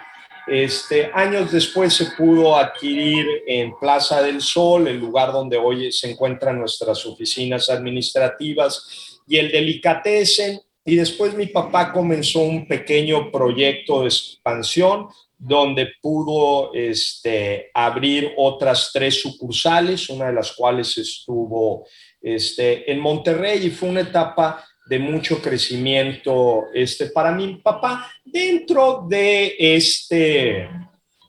Este, 0.45 1.09
años 1.13 1.53
después 1.53 1.93
se 1.93 2.07
pudo 2.17 2.57
adquirir 2.57 3.25
en 3.47 3.77
Plaza 3.79 4.21
del 4.21 4.41
Sol, 4.41 4.89
el 4.89 4.97
lugar 4.97 5.31
donde 5.31 5.55
hoy 5.55 5.89
se 5.93 6.11
encuentran 6.11 6.59
nuestras 6.59 7.05
oficinas 7.05 7.69
administrativas, 7.69 9.21
y 9.25 9.37
el 9.37 9.51
Delicatessen. 9.51 10.59
Y 10.87 10.95
después 10.95 11.35
mi 11.35 11.47
papá 11.47 11.91
comenzó 11.91 12.39
un 12.39 12.65
pequeño 12.65 13.29
proyecto 13.29 14.03
de 14.03 14.07
expansión 14.07 15.09
donde 15.37 15.89
pudo 16.01 16.73
este, 16.73 17.69
abrir 17.73 18.31
otras 18.37 18.91
tres 18.93 19.21
sucursales, 19.21 20.09
una 20.09 20.27
de 20.27 20.33
las 20.33 20.53
cuales 20.53 20.97
estuvo 20.97 21.85
este, 22.21 22.89
en 22.89 23.01
Monterrey 23.01 23.65
y 23.65 23.69
fue 23.69 23.89
una 23.89 23.99
etapa 23.99 24.63
de 24.85 24.97
mucho 24.97 25.41
crecimiento 25.41 26.67
este, 26.73 27.07
para 27.07 27.33
mi 27.33 27.55
papá 27.55 28.09
dentro 28.23 29.05
de 29.09 29.57
este 29.59 30.69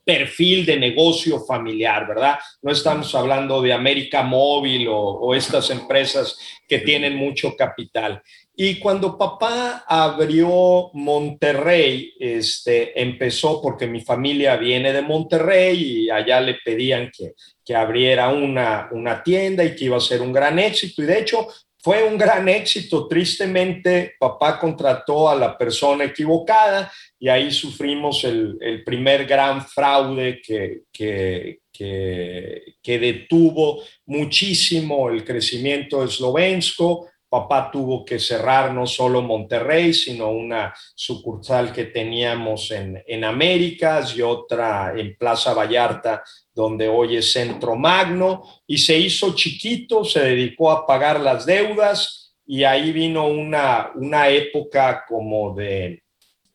perfil 0.04 0.64
de 0.64 0.78
negocio 0.78 1.40
familiar, 1.40 2.06
¿verdad? 2.06 2.38
No 2.62 2.71
estamos 2.71 3.12
hablando 3.16 3.60
de 3.60 3.73
América 3.73 4.23
Móvil 4.23 4.86
o, 4.86 4.97
o 4.97 5.34
estas 5.34 5.68
empresas 5.71 6.38
que 6.68 6.78
tienen 6.78 7.16
mucho 7.16 7.56
capital. 7.56 8.23
Y 8.60 8.80
cuando 8.80 9.16
papá 9.16 9.84
abrió 9.86 10.90
Monterrey, 10.92 12.12
este, 12.18 13.00
empezó 13.00 13.62
porque 13.62 13.86
mi 13.86 14.00
familia 14.00 14.56
viene 14.56 14.92
de 14.92 15.00
Monterrey 15.00 15.80
y 15.80 16.10
allá 16.10 16.40
le 16.40 16.54
pedían 16.64 17.08
que, 17.16 17.34
que 17.64 17.76
abriera 17.76 18.30
una, 18.30 18.88
una 18.90 19.23
tienda 19.23 19.64
y 19.64 19.76
que 19.76 19.84
iba 19.84 19.97
a 19.97 20.00
ser 20.00 20.23
un 20.23 20.32
gran 20.32 20.58
éxito. 20.58 21.04
Y 21.04 21.06
de 21.06 21.21
hecho 21.21 21.47
fue 21.80 22.02
un 22.02 22.18
gran 22.18 22.49
éxito. 22.49 23.06
Tristemente, 23.06 24.16
papá 24.18 24.58
contrató 24.58 25.30
a 25.30 25.36
la 25.36 25.56
persona 25.56 26.06
equivocada 26.06 26.90
y 27.16 27.28
ahí 27.28 27.52
sufrimos 27.52 28.25
el, 28.25 28.58
el 28.60 28.82
primer 28.82 29.25
gran 29.25 29.64
fraude 29.64 30.42
que, 30.44 30.80
que, 30.92 31.60
que, 31.73 32.99
detuvo 32.99 33.84
muchísimo 34.06 35.10
el 35.10 35.25
crecimiento 35.25 36.02
de 36.02 36.08
Slovensko 36.08 37.06
Papá 37.28 37.71
tuvo 37.71 38.04
que 38.04 38.19
cerrar 38.19 38.73
no 38.73 38.86
solo 38.86 39.21
Monterrey, 39.21 39.93
sino 39.93 40.30
una 40.30 40.75
sucursal 40.95 41.73
que 41.73 41.84
teníamos 41.84 42.71
en, 42.71 43.02
en 43.06 43.25
Américas 43.25 44.17
y 44.17 44.23
otra 44.23 44.95
en 44.97 45.17
Plaza 45.17 45.52
Vallarta, 45.52 46.23
donde 46.54 46.88
hoy 46.88 47.17
es 47.17 47.32
Centro 47.32 47.76
Magno, 47.76 48.45
y 48.67 48.78
se 48.78 48.97
hizo 48.97 49.34
chiquito, 49.34 50.04
se 50.04 50.21
dedicó 50.21 50.71
a 50.71 50.86
pagar 50.86 51.21
las 51.21 51.45
deudas 51.45 52.34
y 52.47 52.64
ahí 52.64 52.93
vino 52.93 53.26
una, 53.26 53.91
una 53.95 54.28
época 54.30 55.04
como 55.06 55.54
de 55.54 56.02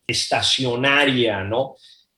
estacionaria, 0.07 1.43
¿no? 1.43 1.75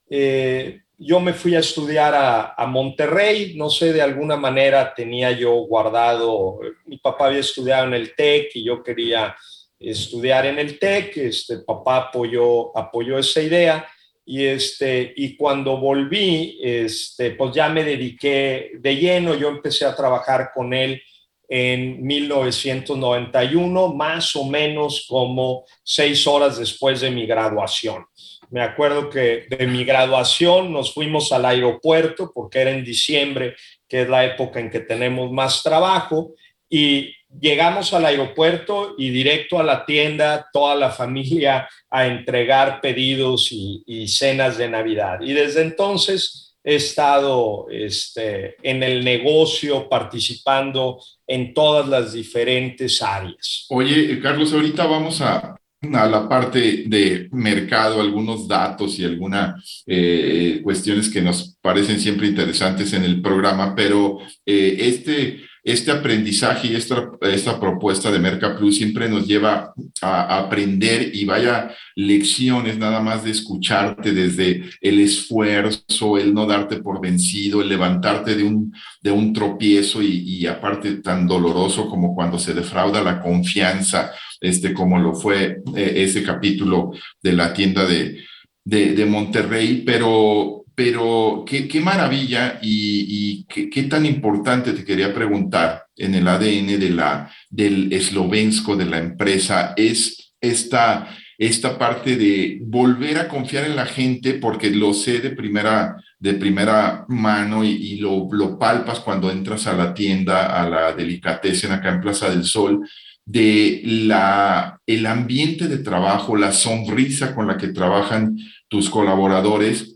Eh, 0.09 0.84
yo 0.97 1.19
me 1.19 1.33
fui 1.33 1.55
a 1.55 1.59
estudiar 1.59 2.13
a, 2.15 2.65
Monterrey, 2.67 3.53
no 3.55 3.69
sé, 3.69 3.93
de 3.93 4.01
alguna 4.01 4.37
manera 4.37 4.93
tenía 4.93 5.31
yo 5.31 5.53
guardado, 5.65 6.59
mi 6.85 6.97
papá 6.97 7.27
había 7.27 7.39
estudiado 7.39 7.85
en 7.87 7.93
el 7.93 8.15
TEC 8.15 8.55
y 8.55 8.65
yo 8.65 8.81
quería 8.81 9.35
estudiar 9.79 10.45
en 10.45 10.59
el 10.59 10.79
TEC, 10.79 11.17
este, 11.17 11.59
papá 11.59 11.97
apoyó, 11.97 12.75
apoyó 12.77 13.19
esa 13.19 13.41
idea 13.41 13.87
y, 14.25 14.45
este, 14.45 15.13
y 15.15 15.35
cuando 15.35 15.77
volví, 15.77 16.59
este, 16.61 17.31
pues 17.31 17.53
ya 17.53 17.69
me 17.69 17.83
dediqué 17.83 18.71
de 18.79 18.95
lleno, 18.95 19.35
yo 19.35 19.49
empecé 19.49 19.85
a 19.85 19.95
trabajar 19.95 20.51
con 20.53 20.73
él 20.73 21.01
en 21.49 22.05
1991, 22.05 23.93
más 23.93 24.35
o 24.35 24.45
menos 24.45 25.05
como 25.07 25.65
seis 25.83 26.25
horas 26.27 26.57
después 26.57 27.01
de 27.01 27.11
mi 27.11 27.25
graduación. 27.25 28.05
Me 28.49 28.61
acuerdo 28.61 29.09
que 29.09 29.47
de 29.49 29.67
mi 29.67 29.83
graduación 29.83 30.71
nos 30.71 30.93
fuimos 30.93 31.31
al 31.31 31.45
aeropuerto 31.45 32.31
porque 32.33 32.59
era 32.59 32.71
en 32.71 32.83
diciembre, 32.83 33.55
que 33.87 34.03
es 34.03 34.09
la 34.09 34.25
época 34.25 34.59
en 34.59 34.69
que 34.69 34.81
tenemos 34.81 35.31
más 35.31 35.63
trabajo, 35.63 36.33
y 36.69 37.13
llegamos 37.39 37.93
al 37.93 38.05
aeropuerto 38.05 38.95
y 38.97 39.09
directo 39.09 39.59
a 39.59 39.63
la 39.63 39.85
tienda, 39.85 40.49
toda 40.51 40.75
la 40.75 40.91
familia 40.91 41.67
a 41.89 42.07
entregar 42.07 42.81
pedidos 42.81 43.49
y, 43.51 44.07
cenas 44.07 44.57
de 44.57 44.69
Navidad. 44.69 45.19
Y 45.21 45.33
desde 45.33 45.61
entonces 45.61 46.44
he 46.65 46.75
estado 46.75 47.67
este, 47.69 48.55
en 48.63 48.81
el 48.81 49.05
negocio 49.05 49.87
participando 49.87 50.99
en 51.27 51.53
todas 51.53 51.87
las 51.87 52.13
diferentes 52.13 53.01
áreas. 53.03 53.67
Oye, 53.69 54.19
Carlos, 54.19 54.51
ahorita 54.51 54.87
vamos 54.87 55.21
a, 55.21 55.55
a 55.93 56.05
la 56.07 56.27
parte 56.27 56.85
de 56.87 57.29
mercado, 57.31 58.01
algunos 58.01 58.47
datos 58.47 58.97
y 58.97 59.05
algunas 59.05 59.83
eh, 59.85 60.59
cuestiones 60.63 61.09
que 61.09 61.21
nos 61.21 61.55
parecen 61.61 61.99
siempre 61.99 62.27
interesantes 62.27 62.91
en 62.93 63.03
el 63.03 63.21
programa, 63.21 63.75
pero 63.75 64.17
eh, 64.43 64.77
este, 64.79 65.41
este 65.65 65.89
aprendizaje 65.89 66.67
y 66.67 66.75
esta, 66.75 67.09
esta 67.21 67.59
propuesta 67.59 68.11
de 68.11 68.19
Merca 68.19 68.55
Plus 68.55 68.77
siempre 68.77 69.09
nos 69.09 69.25
lleva 69.25 69.73
a, 69.99 70.37
aprender 70.37 71.09
y 71.11 71.25
vaya 71.25 71.73
lecciones 71.95 72.77
nada 72.77 72.99
más 72.99 73.23
de 73.23 73.31
escucharte 73.31 74.13
desde 74.13 74.63
el 74.79 74.99
esfuerzo, 74.99 76.19
el 76.19 76.35
no 76.35 76.45
darte 76.45 76.77
por 76.77 77.01
vencido, 77.01 77.63
el 77.63 77.69
levantarte 77.69 78.35
de 78.35 78.43
un, 78.43 78.71
de 79.01 79.09
un 79.09 79.33
tropiezo 79.33 80.03
y, 80.03 80.45
aparte 80.45 80.97
tan 80.97 81.25
doloroso 81.25 81.89
como 81.89 82.13
cuando 82.13 82.37
se 82.37 82.53
defrauda 82.53 83.01
la 83.01 83.19
confianza 83.19 84.11
este, 84.39 84.71
como 84.71 84.99
lo 84.99 85.15
fue 85.15 85.63
eh, 85.75 85.93
ese 85.95 86.21
capítulo 86.21 86.91
de 87.23 87.33
la 87.33 87.51
tienda 87.51 87.87
de, 87.87 88.19
de, 88.63 89.05
Monterrey, 89.05 89.81
pero 89.83 90.64
pero 90.75 91.45
qué, 91.47 91.67
qué 91.67 91.79
maravilla 91.79 92.59
y, 92.61 93.45
qué, 93.45 93.83
tan 93.83 94.05
importante 94.05 94.73
te 94.73 94.83
quería 94.83 95.13
preguntar 95.13 95.85
en 95.95 96.13
el 96.15 96.27
ADN 96.27 96.79
de 96.79 96.89
la, 96.89 97.31
del 97.49 97.91
eslovensko, 97.93 98.75
de 98.75 98.85
la 98.85 98.97
empresa, 98.97 99.73
es 99.77 100.33
esta, 100.41 101.07
esta 101.37 101.77
parte 101.79 102.17
de 102.17 102.59
volver 102.61 103.17
a 103.17 103.29
confiar 103.29 103.63
en 103.63 103.77
la 103.77 103.85
gente, 103.85 104.33
porque 104.33 104.69
lo 104.69 104.93
sé 104.93 105.19
de 105.19 105.29
primera, 105.29 105.95
de 106.19 106.33
primera 106.33 107.05
mano 107.07 107.63
y, 107.63 107.95
lo, 107.95 108.27
lo, 108.29 108.59
palpas 108.59 108.99
cuando 108.99 109.31
entras 109.31 109.67
a 109.67 109.73
la 109.73 109.93
tienda, 109.93 110.61
a 110.61 110.69
la 110.69 110.91
delicatessen 110.91 111.71
acá 111.71 111.89
en 111.89 112.01
Plaza 112.01 112.29
del 112.29 112.43
Sol, 112.43 112.81
de 113.23 113.81
la, 113.85 114.79
el 114.85 115.05
ambiente 115.05 115.67
de 115.69 115.77
trabajo, 115.77 116.35
la 116.35 116.51
sonrisa 116.51 117.33
con 117.33 117.47
la 117.47 117.57
que 117.57 117.69
trabajan 117.69 118.37
tus 118.67 118.89
colaboradores 118.89 119.94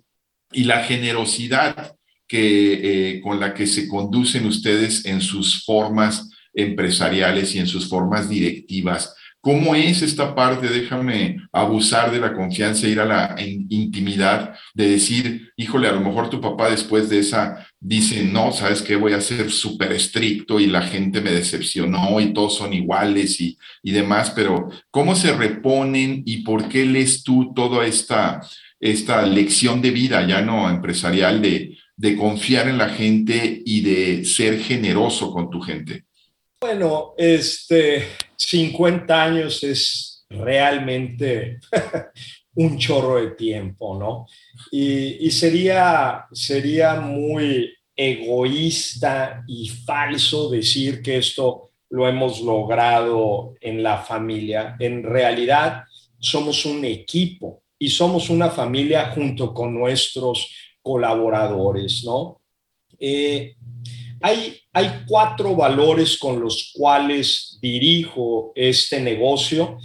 y 0.52 0.64
la 0.64 0.84
generosidad 0.84 1.96
que, 2.28 3.16
eh, 3.18 3.22
con 3.22 3.40
la 3.40 3.54
que 3.54 3.68
se 3.68 3.88
conducen 3.88 4.46
ustedes 4.46 5.06
en 5.06 5.22
sus 5.22 5.64
formas 5.66 6.30
empresariales 6.54 7.56
y 7.56 7.60
en 7.60 7.68
sus 7.68 7.90
formas 7.90 8.30
directivas. 8.30 9.16
¿Cómo 9.42 9.74
es 9.74 10.02
esta 10.02 10.36
parte? 10.36 10.68
Déjame 10.68 11.38
abusar 11.54 12.12
de 12.12 12.20
la 12.20 12.34
confianza, 12.34 12.88
ir 12.88 13.00
a 13.00 13.06
la 13.06 13.36
intimidad, 13.40 14.54
de 14.74 14.90
decir, 14.90 15.54
híjole, 15.56 15.88
a 15.88 15.94
lo 15.94 16.02
mejor 16.02 16.30
tu 16.30 16.42
papá 16.42 16.70
después 16.70 17.10
de 17.10 17.20
esa 17.20 17.66
dice, 17.80 18.26
no, 18.26 18.52
sabes 18.52 18.82
qué, 18.82 18.98
voy 18.98 19.14
a 19.14 19.22
ser 19.22 19.50
súper 19.50 19.94
estricto 19.94 20.60
y 20.60 20.68
la 20.68 20.82
gente 20.82 21.22
me 21.22 21.32
decepcionó 21.32 22.20
y 22.20 22.34
todos 22.34 22.58
son 22.58 22.74
iguales 22.74 23.40
y, 23.40 23.58
y 23.82 23.92
demás, 23.92 24.32
pero 24.36 24.68
¿cómo 24.92 25.16
se 25.16 25.34
reponen 25.34 26.22
y 26.26 26.44
por 26.44 26.68
qué 26.68 26.86
lees 26.86 27.24
tú 27.24 27.54
toda 27.56 27.86
esta, 27.88 28.42
esta 28.80 29.26
lección 29.26 29.82
de 29.82 29.92
vida, 29.92 30.26
ya 30.26 30.42
no 30.42 30.70
empresarial, 30.70 31.42
de, 31.42 31.78
de 31.96 32.16
confiar 32.16 32.68
en 32.68 32.78
la 32.78 32.90
gente 32.90 33.62
y 33.66 33.82
de 33.82 34.26
ser 34.26 34.60
generoso 34.60 35.32
con 35.32 35.50
tu 35.50 35.60
gente? 35.62 36.06
Bueno, 36.62 37.14
este, 37.18 38.08
50 38.36 39.24
años 39.24 39.64
es 39.64 40.26
realmente 40.30 41.60
un 42.56 42.78
chorro 42.78 43.22
de 43.22 43.32
tiempo, 43.32 43.98
¿no? 43.98 44.28
Y, 44.72 45.32
sería, 45.32 46.26
sería 46.32 47.00
muy 47.00 47.74
egoísta 47.96 49.44
y 49.48 49.70
falso 49.70 50.50
decir 50.50 51.02
que 51.02 51.18
esto 51.18 51.72
lo 51.90 52.08
hemos 52.08 52.42
logrado 52.42 53.56
en 53.62 53.82
la 53.82 54.00
familia. 54.00 54.76
En 54.80 55.04
realidad, 55.04 55.84
somos 56.20 56.66
un 56.66 56.84
equipo 56.86 57.64
y 57.80 57.90
somos 57.90 58.30
una 58.30 58.50
familia 58.50 59.12
junto 59.16 59.54
con 59.54 59.74
nuestros 59.74 60.54
colaboradores, 60.82 62.04
¿no? 62.04 62.42
Eh, 63.00 63.56
hay, 64.22 64.56
cuatro 65.08 65.56
valores 65.56 66.18
con 66.18 66.40
los 66.40 66.72
cuales 66.74 67.58
dirijo 67.62 68.52
este 68.56 69.00
negocio 69.02 69.78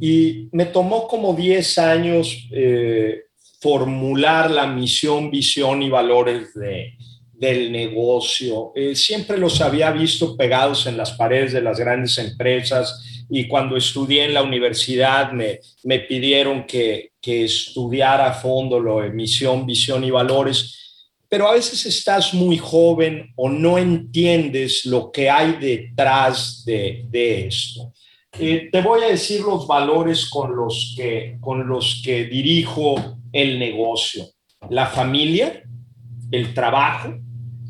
y 0.00 0.48
me 0.52 0.66
tomó 0.66 1.06
como 1.06 1.34
10 1.34 1.78
años 1.78 2.48
eh, 2.52 3.24
formular 3.60 4.50
la 4.50 4.66
misión, 4.66 5.30
visión 5.30 5.82
y 5.82 5.90
valores 5.90 6.54
de, 6.54 6.94
del 7.32 7.70
negocio. 7.72 8.72
Eh, 8.74 8.94
siempre 8.94 9.38
los 9.38 9.60
había 9.60 9.90
visto 9.90 10.36
pegados 10.36 10.86
en 10.86 10.96
las 10.96 11.12
paredes 11.12 11.52
de 11.52 11.62
las 11.62 11.78
grandes 11.78 12.16
empresas 12.18 13.09
y 13.30 13.46
cuando 13.48 13.76
estudié 13.76 14.24
en 14.24 14.34
la 14.34 14.42
universidad 14.42 15.32
me, 15.32 15.60
me 15.84 16.00
pidieron 16.00 16.64
que, 16.66 17.12
que 17.20 17.44
estudiara 17.44 18.30
a 18.30 18.34
fondo 18.34 18.80
lo 18.80 19.00
de 19.00 19.10
misión, 19.10 19.64
visión 19.66 20.04
y 20.04 20.10
valores 20.10 20.80
pero 21.30 21.48
a 21.48 21.52
veces 21.52 21.86
estás 21.86 22.34
muy 22.34 22.58
joven 22.58 23.32
o 23.36 23.48
no 23.48 23.78
entiendes 23.78 24.84
lo 24.84 25.12
que 25.12 25.30
hay 25.30 25.52
detrás 25.52 26.64
de, 26.66 27.06
esto. 27.46 27.92
Eh, 28.36 28.68
te 28.72 28.82
voy 28.82 29.04
a 29.04 29.10
decir 29.10 29.40
los 29.42 29.64
valores 29.64 30.28
con 30.28 30.56
los, 30.56 30.92
que, 30.96 31.38
con 31.40 31.68
los 31.68 32.02
que 32.04 32.24
dirijo 32.24 32.96
el 33.32 33.60
negocio. 33.60 34.24
La 34.70 34.86
familia, 34.86 35.62
el 36.32 36.52
trabajo, 36.52 37.14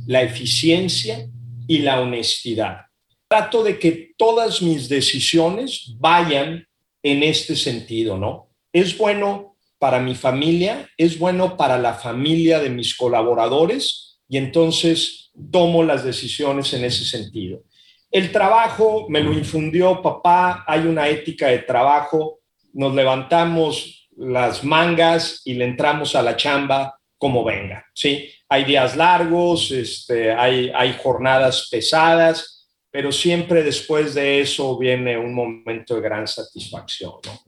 la 0.07 0.23
eficiencia 0.23 1.29
y 1.69 1.81
la 1.81 2.01
honestidad. 2.01 2.87
Trato 3.31 3.63
de 3.63 3.79
que 3.79 4.13
todas 4.19 4.61
mis 4.61 4.89
decisiones 4.89 5.95
vayan 6.01 6.67
en 7.01 7.23
este 7.23 7.55
sentido, 7.55 8.19
¿no? 8.19 8.49
Es 8.73 8.99
bueno 8.99 9.55
para 9.79 10.01
mi 10.01 10.17
familia, 10.17 10.91
es 10.97 11.17
bueno 11.17 11.57
para 11.57 11.79
la 11.79 11.95
familia 11.95 12.59
de 12.59 12.71
mis 12.71 12.93
colaboradores 12.97 14.19
y 14.29 14.37
entonces 14.37 15.31
tomo 15.53 15.85
las 15.85 16.03
decisiones 16.03 16.73
en 16.73 16.85
ese 16.85 17.05
sentido. 17.05 17.63
El 18.11 18.33
trabajo 18.33 19.07
me 19.09 19.21
lo 19.21 19.33
infundió 19.33 20.03
papá, 20.03 20.65
hay 20.67 20.81
una 20.81 21.07
ética 21.09 21.47
de 21.47 21.61
trabajo, 21.61 22.41
nos 22.73 22.93
levantamos 22.97 24.09
las 24.17 24.65
mangas 24.65 25.43
y 25.45 25.55
le 25.55 25.67
entramos 25.67 26.17
a 26.17 26.23
la 26.23 26.37
chamba 26.37 26.99
como 27.17 27.45
venga, 27.45 27.87
¿sí? 27.95 28.29
Hay 28.49 28.65
días 28.65 28.97
largos, 28.97 29.71
este, 29.71 30.33
hay, 30.33 30.73
hay 30.75 30.99
jornadas 31.01 31.69
pesadas, 31.71 32.60
pero 32.91 33.13
siempre 33.13 33.63
después 33.63 34.15
de 34.15 34.41
eso 34.41 34.77
viene 34.79 35.17
un 35.17 35.35
momento 35.35 35.95
de 35.95 36.01
gran 36.01 36.27
satisfacción, 36.27 37.13
¿no? 37.25 37.41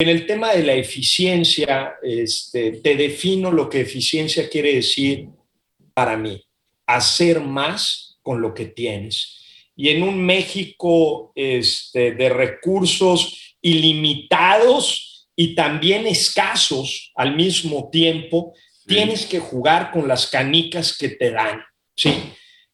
En 0.00 0.08
el 0.08 0.26
tema 0.26 0.52
de 0.52 0.62
la 0.62 0.74
eficiencia, 0.74 1.94
este, 2.00 2.70
te 2.70 2.94
defino 2.94 3.50
lo 3.50 3.68
que 3.68 3.80
eficiencia 3.80 4.48
quiere 4.48 4.76
decir 4.76 5.26
para 5.92 6.16
mí. 6.16 6.40
Hacer 6.86 7.40
más 7.40 8.16
con 8.22 8.40
lo 8.40 8.54
que 8.54 8.66
tienes. 8.66 9.42
Y 9.74 9.88
en 9.88 10.04
un 10.04 10.24
México 10.24 11.32
este, 11.34 12.12
de 12.12 12.28
recursos 12.28 13.56
ilimitados 13.60 15.28
y 15.34 15.56
también 15.56 16.06
escasos 16.06 17.10
al 17.16 17.34
mismo 17.34 17.90
tiempo, 17.90 18.54
tienes 18.86 19.26
que 19.26 19.40
jugar 19.40 19.90
con 19.90 20.06
las 20.06 20.28
canicas 20.28 20.96
que 20.96 21.08
te 21.08 21.32
dan. 21.32 21.60
Sí. 21.96 22.12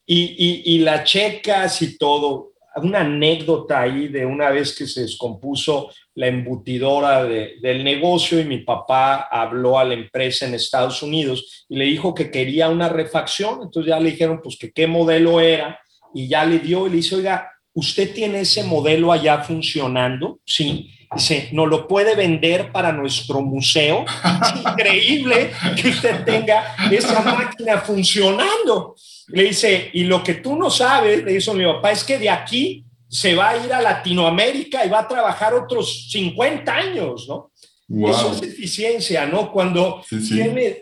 Y, 0.06 0.62
y, 0.66 0.82
y 0.82 1.04
checas 1.04 1.80
y 1.82 1.96
todo. 1.98 2.52
Una 2.76 3.00
anécdota 3.00 3.82
ahí 3.82 4.08
de 4.08 4.26
una 4.26 4.50
vez 4.50 4.74
que 4.76 4.86
se 4.86 5.02
descompuso 5.02 5.90
la 6.16 6.28
embutidora 6.28 7.24
del 7.24 7.84
negocio 7.84 8.40
y 8.40 8.44
mi 8.44 8.58
papá 8.58 9.28
habló 9.30 9.78
a 9.78 9.84
la 9.84 9.94
empresa 9.94 10.46
en 10.46 10.54
Estados 10.54 11.02
Unidos 11.02 11.64
y 11.68 11.76
le 11.76 11.84
dijo 11.84 12.14
que 12.14 12.30
quería 12.30 12.68
una 12.68 12.88
refacción, 12.88 13.60
entonces 13.62 13.90
ya 13.90 13.98
le 13.98 14.12
dijeron 14.12 14.40
pues 14.42 14.56
que 14.56 14.72
qué 14.72 14.86
modelo 14.86 15.40
era 15.40 15.80
y 16.14 16.28
ya 16.28 16.44
le 16.44 16.60
dio 16.60 16.86
y 16.86 16.90
le 16.90 16.96
dice, 16.96 17.16
oiga, 17.16 17.50
¿usted 17.72 18.14
tiene 18.14 18.40
ese 18.40 18.62
modelo 18.62 19.12
allá 19.12 19.38
funcionando? 19.38 20.40
Sí. 20.44 20.90
Dice, 21.14 21.48
¿no 21.52 21.66
lo 21.66 21.86
puede 21.86 22.16
vender 22.16 22.72
para 22.72 22.90
nuestro 22.90 23.40
museo? 23.40 24.04
Es 24.42 24.60
increíble 24.60 25.52
que 25.80 25.90
usted 25.90 26.24
tenga 26.24 26.74
esa 26.90 27.20
máquina 27.20 27.78
funcionando. 27.78 28.96
Le 29.28 29.44
dice, 29.44 29.90
y 29.92 30.04
lo 30.04 30.22
que 30.22 30.34
tú 30.34 30.56
no 30.56 30.70
sabes, 30.70 31.24
le 31.24 31.32
dice 31.32 31.52
mi 31.54 31.64
papá, 31.64 31.92
es 31.92 32.04
que 32.04 32.18
de 32.18 32.30
aquí 32.30 32.84
se 33.08 33.34
va 33.34 33.50
a 33.50 33.64
ir 33.64 33.72
a 33.72 33.80
Latinoamérica 33.80 34.84
y 34.84 34.88
va 34.88 35.00
a 35.00 35.08
trabajar 35.08 35.54
otros 35.54 36.08
50 36.10 36.74
años, 36.74 37.26
¿no? 37.28 37.50
Eso 37.88 38.32
es 38.32 38.42
eficiencia, 38.42 39.26
¿no? 39.26 39.52
Cuando 39.52 40.02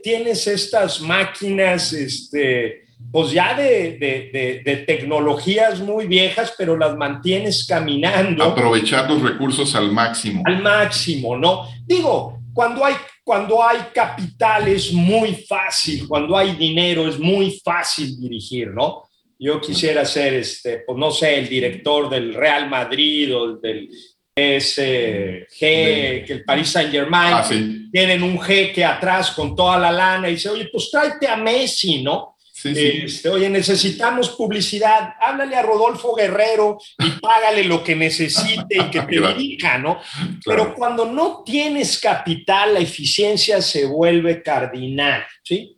tienes 0.03 0.47
estas 0.47 1.01
máquinas, 1.01 1.93
este, 1.93 2.85
pues 3.11 3.33
ya 3.33 3.55
de, 3.55 3.99
de, 3.99 4.63
de, 4.65 4.77
tecnologías 4.79 5.81
muy 5.81 6.07
viejas, 6.07 6.55
pero 6.57 6.77
las 6.77 6.97
mantienes 6.97 7.67
caminando. 7.67 8.45
Aprovechar 8.45 9.11
los 9.11 9.21
recursos 9.21 9.75
al 9.75 9.91
máximo. 9.91 10.43
Al 10.47 10.63
máximo, 10.63 11.37
¿no? 11.37 11.67
Digo, 11.85 12.39
cuando 12.55 12.85
hay, 12.85 12.95
cuando 13.25 13.63
hay 13.63 13.79
capital 13.95 14.69
es 14.69 14.93
muy 14.93 15.35
fácil, 15.49 16.09
cuando 16.09 16.37
hay 16.37 16.57
dinero 16.57 17.09
es 17.09 17.19
muy 17.19 17.61
fácil 17.65 18.21
dirigir, 18.21 18.69
¿no? 18.69 19.05
yo 19.43 19.61
quisiera 19.61 20.05
ser, 20.05 20.35
este, 20.35 20.85
pues 20.87 20.97
no 20.97 21.11
sé, 21.11 21.37
el 21.41 21.49
director 21.49 22.09
del 22.09 22.33
Real 22.33 22.71
Madrid 22.71 23.35
o 23.37 23.57
del 23.57 23.89
PSG, 24.37 25.57
que 25.59 26.25
el 26.29 26.45
Paris 26.45 26.69
Saint 26.69 26.93
Germain, 26.93 27.35
ah, 27.35 27.49
tienen 27.91 28.23
un 28.23 28.41
jeque 28.41 28.85
atrás 28.85 29.33
con 29.33 29.57
toda 29.57 29.79
la 29.79 29.91
lana 29.91 30.29
y 30.29 30.35
dice, 30.35 30.49
oye, 30.49 30.69
pues 30.71 30.89
tráete 30.93 31.27
a 31.27 31.37
Messi, 31.37 32.05
¿no? 32.05 32.32
Este, 32.65 33.29
oye, 33.29 33.49
necesitamos 33.49 34.31
publicidad, 34.31 35.15
háblale 35.21 35.57
a 35.57 35.63
Rodolfo 35.63 36.15
Guerrero 36.15 36.79
y 36.99 37.11
págale 37.21 37.65
lo 37.65 37.83
que 37.83 37.97
necesite 37.97 38.77
y 38.77 38.91
que 38.91 39.01
te 39.09 39.35
dirija, 39.35 39.79
¿no? 39.79 40.01
Pero 40.45 40.75
cuando 40.75 41.07
no 41.07 41.43
tienes 41.45 41.99
capital, 41.99 42.75
la 42.75 42.81
eficiencia 42.81 43.61
se 43.61 43.87
vuelve 43.87 44.43
cardinal, 44.43 45.25
¿sí? 45.43 45.77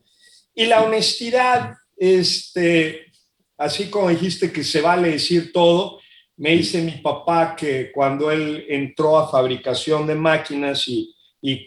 Y 0.55 0.67
la 0.67 0.83
honestidad, 0.83 1.75
este, 1.97 3.07
así 3.59 3.91
como 3.91 4.09
dijiste 4.09 4.53
que 4.53 4.63
se 4.63 4.81
vale 4.81 5.11
decir 5.11 5.53
todo, 5.53 6.01
me 6.37 6.51
dice 6.51 6.83
mi 6.83 6.93
papá 6.93 7.55
que 7.57 7.93
cuando 7.93 8.31
él 8.31 8.67
entró 8.69 9.19
a 9.19 9.31
fabricación 9.31 10.07
de 10.07 10.15
máquinas 10.15 10.89
y, 10.89 11.15
y, 11.41 11.65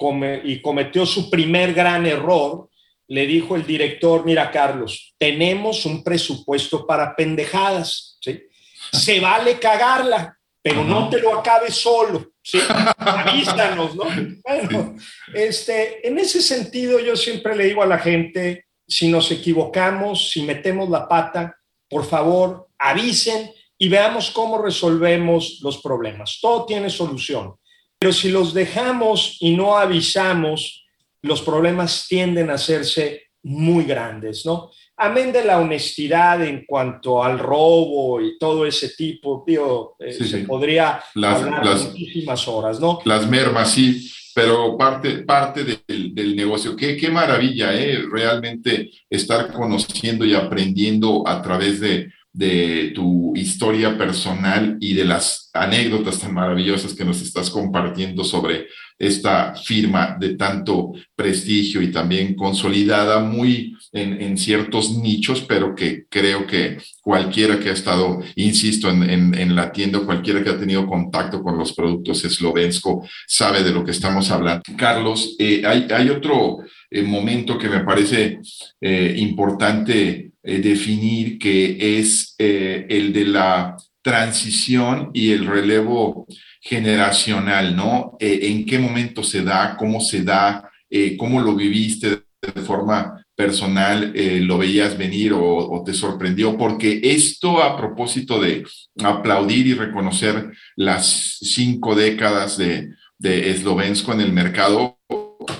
cometió 0.61 1.05
su 1.05 1.29
primer 1.29 1.73
gran 1.73 2.05
error, 2.05 2.69
le 3.07 3.25
dijo 3.25 3.55
el 3.55 3.65
director, 3.65 4.25
mira 4.25 4.51
Carlos, 4.51 5.15
tenemos 5.17 5.85
un 5.85 6.03
presupuesto 6.03 6.85
para 6.85 7.15
pendejadas, 7.15 8.17
¿sí? 8.21 8.43
Se 8.91 9.19
vale 9.19 9.59
cagarla, 9.59 10.37
pero 10.61 10.83
no 10.83 11.09
te 11.09 11.19
lo 11.19 11.37
acabes 11.39 11.75
solo, 11.75 12.31
¿sí? 12.41 12.59
Avísanos, 12.97 13.95
¿no? 13.95 14.05
Bueno, 14.43 14.95
este, 15.33 16.05
en 16.07 16.17
ese 16.19 16.41
sentido 16.41 16.99
yo 16.99 17.15
siempre 17.15 17.55
le 17.55 17.65
digo 17.65 17.81
a 17.81 17.87
la 17.87 17.99
gente, 17.99 18.65
si 18.87 19.09
nos 19.09 19.31
equivocamos, 19.31 20.29
si 20.31 20.43
metemos 20.43 20.89
la 20.89 21.07
pata, 21.07 21.57
por 21.89 22.05
favor, 22.05 22.67
avisen 22.77 23.51
y 23.77 23.89
veamos 23.89 24.31
cómo 24.31 24.61
resolvemos 24.61 25.59
los 25.61 25.77
problemas. 25.77 26.39
Todo 26.41 26.65
tiene 26.65 26.89
solución. 26.89 27.55
Pero 27.99 28.13
si 28.13 28.29
los 28.29 28.53
dejamos 28.53 29.37
y 29.39 29.55
no 29.55 29.77
avisamos, 29.77 30.86
los 31.21 31.41
problemas 31.41 32.05
tienden 32.07 32.49
a 32.49 32.53
hacerse 32.53 33.23
muy 33.43 33.85
grandes, 33.85 34.45
¿no? 34.45 34.71
Amén 34.97 35.31
de 35.31 35.45
la 35.45 35.59
honestidad 35.59 36.43
en 36.43 36.65
cuanto 36.65 37.23
al 37.23 37.37
robo 37.39 38.19
y 38.21 38.37
todo 38.37 38.65
ese 38.65 38.89
tipo, 38.89 39.43
tío, 39.45 39.95
eh, 39.99 40.11
se 40.11 40.39
podría 40.39 41.01
las, 41.15 41.43
hablar 41.43 41.77
muchísimas 41.91 42.47
horas, 42.47 42.79
¿no? 42.79 42.99
Las 43.05 43.29
mermas, 43.29 43.71
sí, 43.71 44.11
pero 44.33 44.75
parte, 44.75 45.19
parte 45.19 45.63
del, 45.63 46.15
del 46.15 46.35
negocio. 46.35 46.75
Qué, 46.75 46.97
qué 46.97 47.09
maravilla, 47.09 47.73
¿eh? 47.73 47.99
Realmente 48.11 48.89
estar 49.09 49.53
conociendo 49.53 50.25
y 50.25 50.33
aprendiendo 50.33 51.23
a 51.27 51.41
través 51.41 51.79
de, 51.79 52.11
de 52.37 52.91
tu 52.93 53.35
historia 53.35 53.97
personal 53.97 54.77
y 54.79 54.93
de 54.93 55.05
las 55.05 55.49
anécdotas 55.53 56.19
tan 56.19 56.35
maravillosas 56.35 56.93
que 56.93 57.03
nos 57.03 57.21
estás 57.21 57.49
compartiendo 57.49 58.23
sobre 58.23 58.67
esta 58.99 59.55
firma 59.55 60.17
de 60.19 60.35
tanto 60.35 60.93
prestigio 61.15 61.81
y 61.81 61.91
también 61.91 62.35
consolidada 62.35 63.19
muy 63.19 63.77
en, 63.91 64.21
en 64.21 64.37
ciertos 64.37 64.97
nichos, 64.97 65.41
pero 65.47 65.75
que 65.75 66.05
creo 66.09 66.47
que 66.47 66.77
cualquiera 67.01 67.59
que 67.59 67.69
ha 67.69 67.73
estado, 67.73 68.21
insisto, 68.35 68.89
en, 68.89 69.33
en, 69.33 69.55
la 69.55 69.71
tienda, 69.71 69.99
cualquiera 69.99 70.43
que 70.43 70.49
ha 70.49 70.59
tenido 70.59 70.87
contacto 70.87 71.41
con 71.41 71.57
los 71.57 71.73
productos 71.73 72.25
eslovensko, 72.25 73.07
sabe 73.27 73.63
de 73.63 73.71
lo 73.71 73.83
que 73.85 73.91
estamos 73.91 74.29
hablando. 74.31 74.63
Carlos, 74.75 75.35
eh, 75.39 75.61
hay, 75.65 75.87
hay, 75.89 76.09
otro 76.09 76.57
eh, 76.89 77.03
momento 77.03 77.57
que 77.57 77.69
me 77.69 77.81
parece 77.81 78.39
eh, 78.81 79.15
importante 79.17 80.31
definir, 80.43 81.37
que 81.37 81.99
es 81.99 82.33
el 82.37 83.11
de 83.11 83.25
la 83.25 83.75
transición 84.01 85.11
y 85.13 85.31
el 85.31 85.45
relevo 85.45 86.25
generacional, 86.67 87.75
¿no? 87.75 88.17
Eh, 88.19 88.39
¿En 88.43 88.65
qué 88.65 88.77
momento 88.77 89.23
se 89.23 89.41
da? 89.41 89.77
¿Cómo 89.77 90.01
se 90.01 90.23
da? 90.23 90.69
¿Cómo 91.17 91.41
lo 91.41 91.53
viviste 91.55 92.23
de 92.41 92.61
forma 92.61 93.25
personal? 93.35 94.13
¿Lo 94.41 94.57
veías 94.57 94.97
venir 94.97 95.33
o, 95.33 95.83
te 95.85 95.93
sorprendió? 95.93 96.57
Porque 96.57 97.01
esto 97.03 97.61
a 97.61 97.75
propósito 97.75 98.39
de 98.39 98.63
aplaudir 99.03 99.67
y 99.67 99.73
reconocer 99.73 100.49
las 100.77 101.39
cinco 101.41 101.93
décadas 101.93 102.57
de, 102.57 102.89
de 103.17 103.51
en 103.51 104.21
el 104.21 104.31
mercado, 104.31 104.97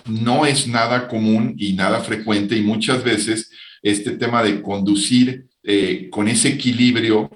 no 0.06 0.46
es 0.46 0.68
nada 0.68 1.10
común 1.10 1.56
y 1.58 1.74
nada 1.74 2.00
frecuente 2.00 2.56
y 2.56 2.62
muchas 2.62 3.04
veces 3.04 3.52
este 3.82 4.12
tema 4.12 4.44
de 4.44 4.62
conducir 4.62 5.46
eh, 5.64 6.08
con 6.10 6.28
ese 6.28 6.50
equilibrio 6.50 7.30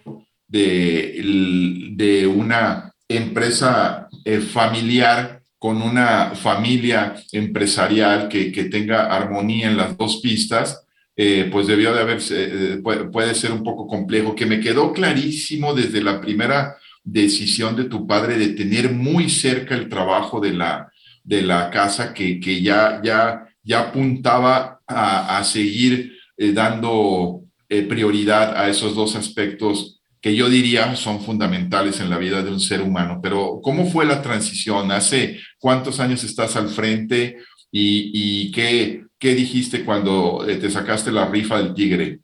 de 0.48 2.28
una 2.28 2.91
empresa 3.18 4.08
eh, 4.26 4.40
familiar 4.40 5.42
con 5.58 5.82
una 5.82 6.32
familia 6.36 7.16
empresarial 7.32 8.28
que, 8.28 8.52
que, 8.52 8.66
tenga 8.66 9.16
armonía 9.16 9.70
en 9.70 9.78
las 9.78 9.96
dos 9.96 10.20
pistas, 10.22 10.86
eh, 11.16 11.50
pues 11.52 11.68
debió 11.68 11.94
de 11.94 12.02
haberse, 12.02 12.44
eh, 12.44 12.78
puede, 12.78 13.06
puede, 13.06 13.36
ser 13.36 13.52
un 13.52 13.64
poco 13.64 13.86
complejo, 13.88 14.34
que 14.34 14.48
me 14.48 14.60
quedó 14.60 14.92
clarísimo 14.92 15.74
desde 15.74 16.02
la 16.02 16.20
primera 16.20 16.78
decisión 17.04 17.76
de 17.76 17.86
tu 17.86 18.08
padre 18.08 18.38
de 18.38 18.50
tener 18.50 18.92
muy 18.92 19.30
cerca 19.30 19.76
el 19.76 19.88
trabajo 19.88 20.40
de 20.40 20.54
la, 20.54 20.92
de 21.24 21.44
la 21.44 21.70
casa, 21.70 22.14
que, 22.14 22.40
que 22.40 22.62
ya, 22.62 23.00
ya, 23.04 23.48
ya 23.64 23.82
apuntaba 23.82 24.82
a, 24.88 25.38
a 25.38 25.44
seguir 25.44 26.18
dando 26.38 27.44
prioridad 27.88 28.58
a 28.58 28.68
esos 28.68 28.96
dos 28.96 29.16
aspectos 29.16 30.01
que 30.22 30.36
yo 30.36 30.50
diría 30.50 30.96
son 30.96 31.22
fundamentales 31.22 32.00
en 32.00 32.10
la 32.10 32.20
vida 32.20 32.44
de 32.44 32.52
un 32.52 32.60
ser 32.60 32.82
humano. 32.82 33.20
Pero 33.22 33.60
¿cómo 33.62 33.88
fue 33.88 34.06
la 34.06 34.22
transición? 34.22 34.92
¿Hace 34.92 35.40
cuántos 35.60 36.00
años 36.00 36.24
estás 36.24 36.56
al 36.56 36.70
frente 36.70 37.38
y, 37.72 38.52
qué, 38.52 39.04
qué 39.18 39.34
dijiste 39.34 39.84
cuando 39.84 40.48
eh, 40.48 40.58
te 40.58 40.70
sacaste 40.70 41.12
la 41.12 41.28
rifa 41.28 41.58
del 41.58 41.74
tigre? 41.74 42.20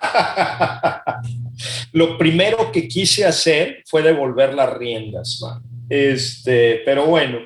Lo 1.92 2.16
primero 2.16 2.72
que 2.72 2.88
quise 2.88 3.24
hacer 3.24 3.82
fue 3.86 4.02
devolver 4.02 4.54
las 4.54 4.72
riendas, 4.76 5.40
este, 5.88 6.82
pero 6.84 7.06
bueno, 7.06 7.38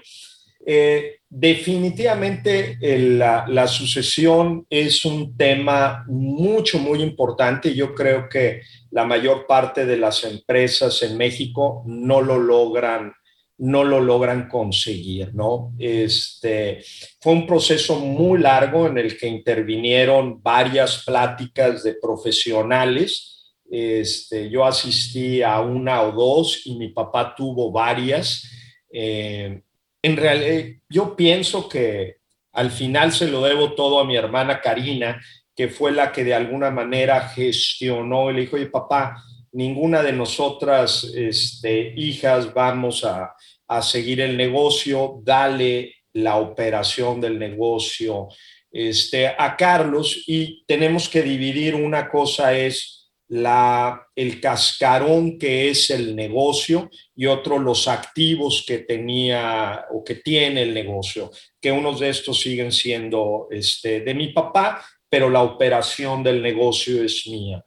eh, 0.67 1.18
definitivamente 1.31 2.79
la, 2.81 3.67
sucesión 3.67 4.67
es 4.71 5.05
un 5.05 5.37
tema 5.37 6.05
mucho, 6.09 6.79
muy 6.79 7.03
importante. 7.03 7.75
Yo 7.75 7.95
creo 7.95 8.29
que 8.29 8.63
la 8.91 9.05
mayor 9.05 9.47
parte 9.47 9.85
de 9.85 9.99
las 9.99 10.25
empresas 10.25 11.03
en 11.03 11.17
México 11.17 11.83
no 11.87 12.21
lo 12.21 12.39
logran 12.39 13.13
no 13.61 13.83
lo 13.83 14.01
logran 14.01 14.49
conseguir, 14.49 15.35
¿no? 15.35 15.75
Este, 15.81 16.81
fue 17.21 17.33
un 17.33 17.45
proceso 17.45 17.99
muy 17.99 18.39
largo 18.39 18.87
en 18.87 18.99
el 18.99 19.19
que 19.19 19.27
intervinieron 19.27 20.41
varias 20.41 21.05
pláticas 21.05 21.83
de 21.83 21.95
profesionales. 21.95 23.57
Este, 23.69 24.49
yo 24.49 24.65
asistí 24.65 25.43
a 25.43 25.61
una 25.61 26.03
o 26.03 26.13
dos 26.13 26.63
y 26.67 26.77
mi 26.77 26.91
papá 26.91 27.35
tuvo 27.35 27.73
varias. 27.73 28.49
Eh, 28.93 29.61
en 30.03 30.17
realidad, 30.17 30.81
yo 30.89 31.17
pienso 31.17 31.69
que 31.69 32.17
al 32.53 32.71
final 32.71 33.13
se 33.13 33.29
lo 33.29 33.43
debo 33.43 33.75
todo 33.75 34.01
a 34.01 34.05
mi 34.05 34.17
hermana 34.17 34.61
Karina, 34.61 35.21
que 35.55 35.69
fue 35.69 35.93
la 35.93 36.13
que 36.13 36.25
de 36.25 36.35
alguna 36.35 36.71
manera 36.71 37.29
gestionó. 37.29 38.31
Le 38.31 38.43
dijo, 38.43 38.57
oye, 38.57 38.67
papá, 38.67 39.17
ninguna 39.53 40.03
de 40.03 40.13
nosotras 40.13 41.05
este, 41.15 41.95
hijas 41.97 42.53
vamos 42.55 43.05
a, 43.05 43.35
a 43.67 43.83
seguir 43.83 44.21
el 44.21 44.37
negocio, 44.37 45.21
dale 45.23 45.95
la 46.13 46.37
operación 46.37 47.21
del 47.21 47.39
negocio 47.39 48.29
este, 48.71 49.29
a 49.29 49.57
Carlos 49.57 50.25
y 50.27 50.65
tenemos 50.67 51.09
que 51.09 51.23
dividir 51.23 51.75
una 51.75 52.09
cosa 52.09 52.53
es 52.55 52.98
la, 53.29 54.07
el 54.17 54.41
cascarón 54.41 55.39
que 55.39 55.71
es 55.71 55.91
el 55.91 56.17
negocio 56.17 56.91
y 57.15 57.27
otro 57.27 57.59
los 57.59 57.87
activos 57.87 58.65
que 58.67 58.79
tenía 58.79 59.85
o 59.93 60.03
que 60.03 60.17
tiene 60.17 60.63
el 60.63 60.75
negocio, 60.75 61.31
que 61.61 61.71
unos 61.71 62.01
de 62.01 62.09
estos 62.09 62.41
siguen 62.41 62.73
siendo 62.73 63.49
este, 63.51 64.01
de 64.01 64.15
mi 64.15 64.29
papá, 64.33 64.85
pero 65.11 65.29
la 65.31 65.43
operación 65.43 66.23
del 66.23 66.43
negocio 66.43 67.03
es 67.03 67.27
mía. 67.27 67.65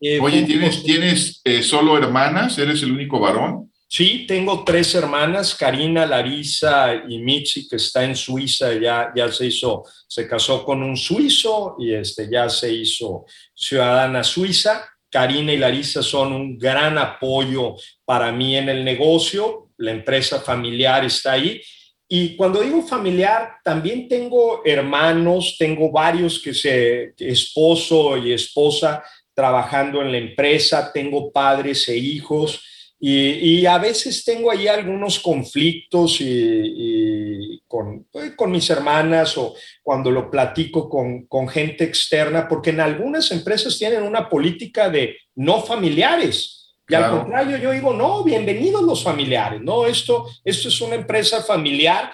Eh, 0.00 0.20
Oye, 0.20 0.42
¿tienes, 0.42 0.82
¿tienes 0.82 1.40
eh, 1.44 1.62
solo 1.62 1.96
hermanas? 1.98 2.58
¿Eres 2.58 2.82
el 2.82 2.92
único 2.92 3.18
varón? 3.18 3.72
Sí, 3.86 4.24
tengo 4.26 4.64
tres 4.64 4.94
hermanas, 4.94 5.54
Karina, 5.54 6.04
Larisa 6.06 6.94
y 7.08 7.18
Mitzi, 7.18 7.68
que 7.68 7.76
está 7.76 8.02
en 8.04 8.16
Suiza, 8.16 8.72
ya, 8.74 9.12
ya 9.14 9.30
se 9.30 9.46
hizo, 9.46 9.84
se 10.08 10.26
casó 10.26 10.64
con 10.64 10.82
un 10.82 10.96
suizo 10.96 11.76
y 11.78 11.92
este, 11.92 12.28
ya 12.30 12.48
se 12.48 12.72
hizo 12.72 13.24
ciudadana 13.54 14.24
suiza. 14.24 14.88
Karina 15.10 15.52
y 15.52 15.58
Larisa 15.58 16.02
son 16.02 16.32
un 16.32 16.58
gran 16.58 16.98
apoyo 16.98 17.76
para 18.04 18.32
mí 18.32 18.56
en 18.56 18.68
el 18.68 18.84
negocio, 18.84 19.70
la 19.76 19.92
empresa 19.92 20.40
familiar 20.40 21.04
está 21.04 21.32
ahí. 21.32 21.60
Y 22.08 22.34
cuando 22.36 22.62
digo 22.62 22.82
familiar, 22.82 23.58
también 23.62 24.08
tengo 24.08 24.62
hermanos, 24.64 25.56
tengo 25.56 25.92
varios 25.92 26.40
que 26.40 26.52
se, 26.52 27.14
esposo 27.18 28.16
y 28.16 28.32
esposa 28.32 29.04
trabajando 29.32 30.02
en 30.02 30.10
la 30.10 30.18
empresa, 30.18 30.90
tengo 30.92 31.30
padres 31.30 31.88
e 31.88 31.96
hijos 31.96 32.60
y, 33.06 33.60
y, 33.60 33.66
a 33.66 33.76
veces 33.76 34.24
tengo 34.24 34.50
ahí 34.50 34.66
algunos 34.66 35.18
conflictos 35.18 36.22
y, 36.22 36.24
y 36.24 37.62
con, 37.68 38.06
pues, 38.10 38.34
con, 38.34 38.50
mis 38.50 38.70
hermanas 38.70 39.36
o 39.36 39.54
cuando 39.82 40.10
lo 40.10 40.30
platico 40.30 40.88
con, 40.88 41.26
con, 41.26 41.46
gente 41.46 41.84
externa, 41.84 42.48
porque 42.48 42.70
en 42.70 42.80
algunas 42.80 43.30
empresas 43.30 43.76
tienen 43.76 44.04
una 44.04 44.26
política 44.30 44.88
de 44.88 45.18
no 45.34 45.60
familiares. 45.60 46.72
Y 46.84 46.94
claro. 46.94 47.04
al 47.04 47.20
contrario, 47.20 47.58
yo 47.58 47.72
digo, 47.72 47.92
no, 47.92 48.24
bienvenidos 48.24 48.82
los 48.82 49.04
familiares, 49.04 49.60
¿no? 49.60 49.84
Esto, 49.84 50.26
esto 50.42 50.68
es 50.68 50.80
una 50.80 50.94
empresa 50.94 51.42
familiar 51.42 52.10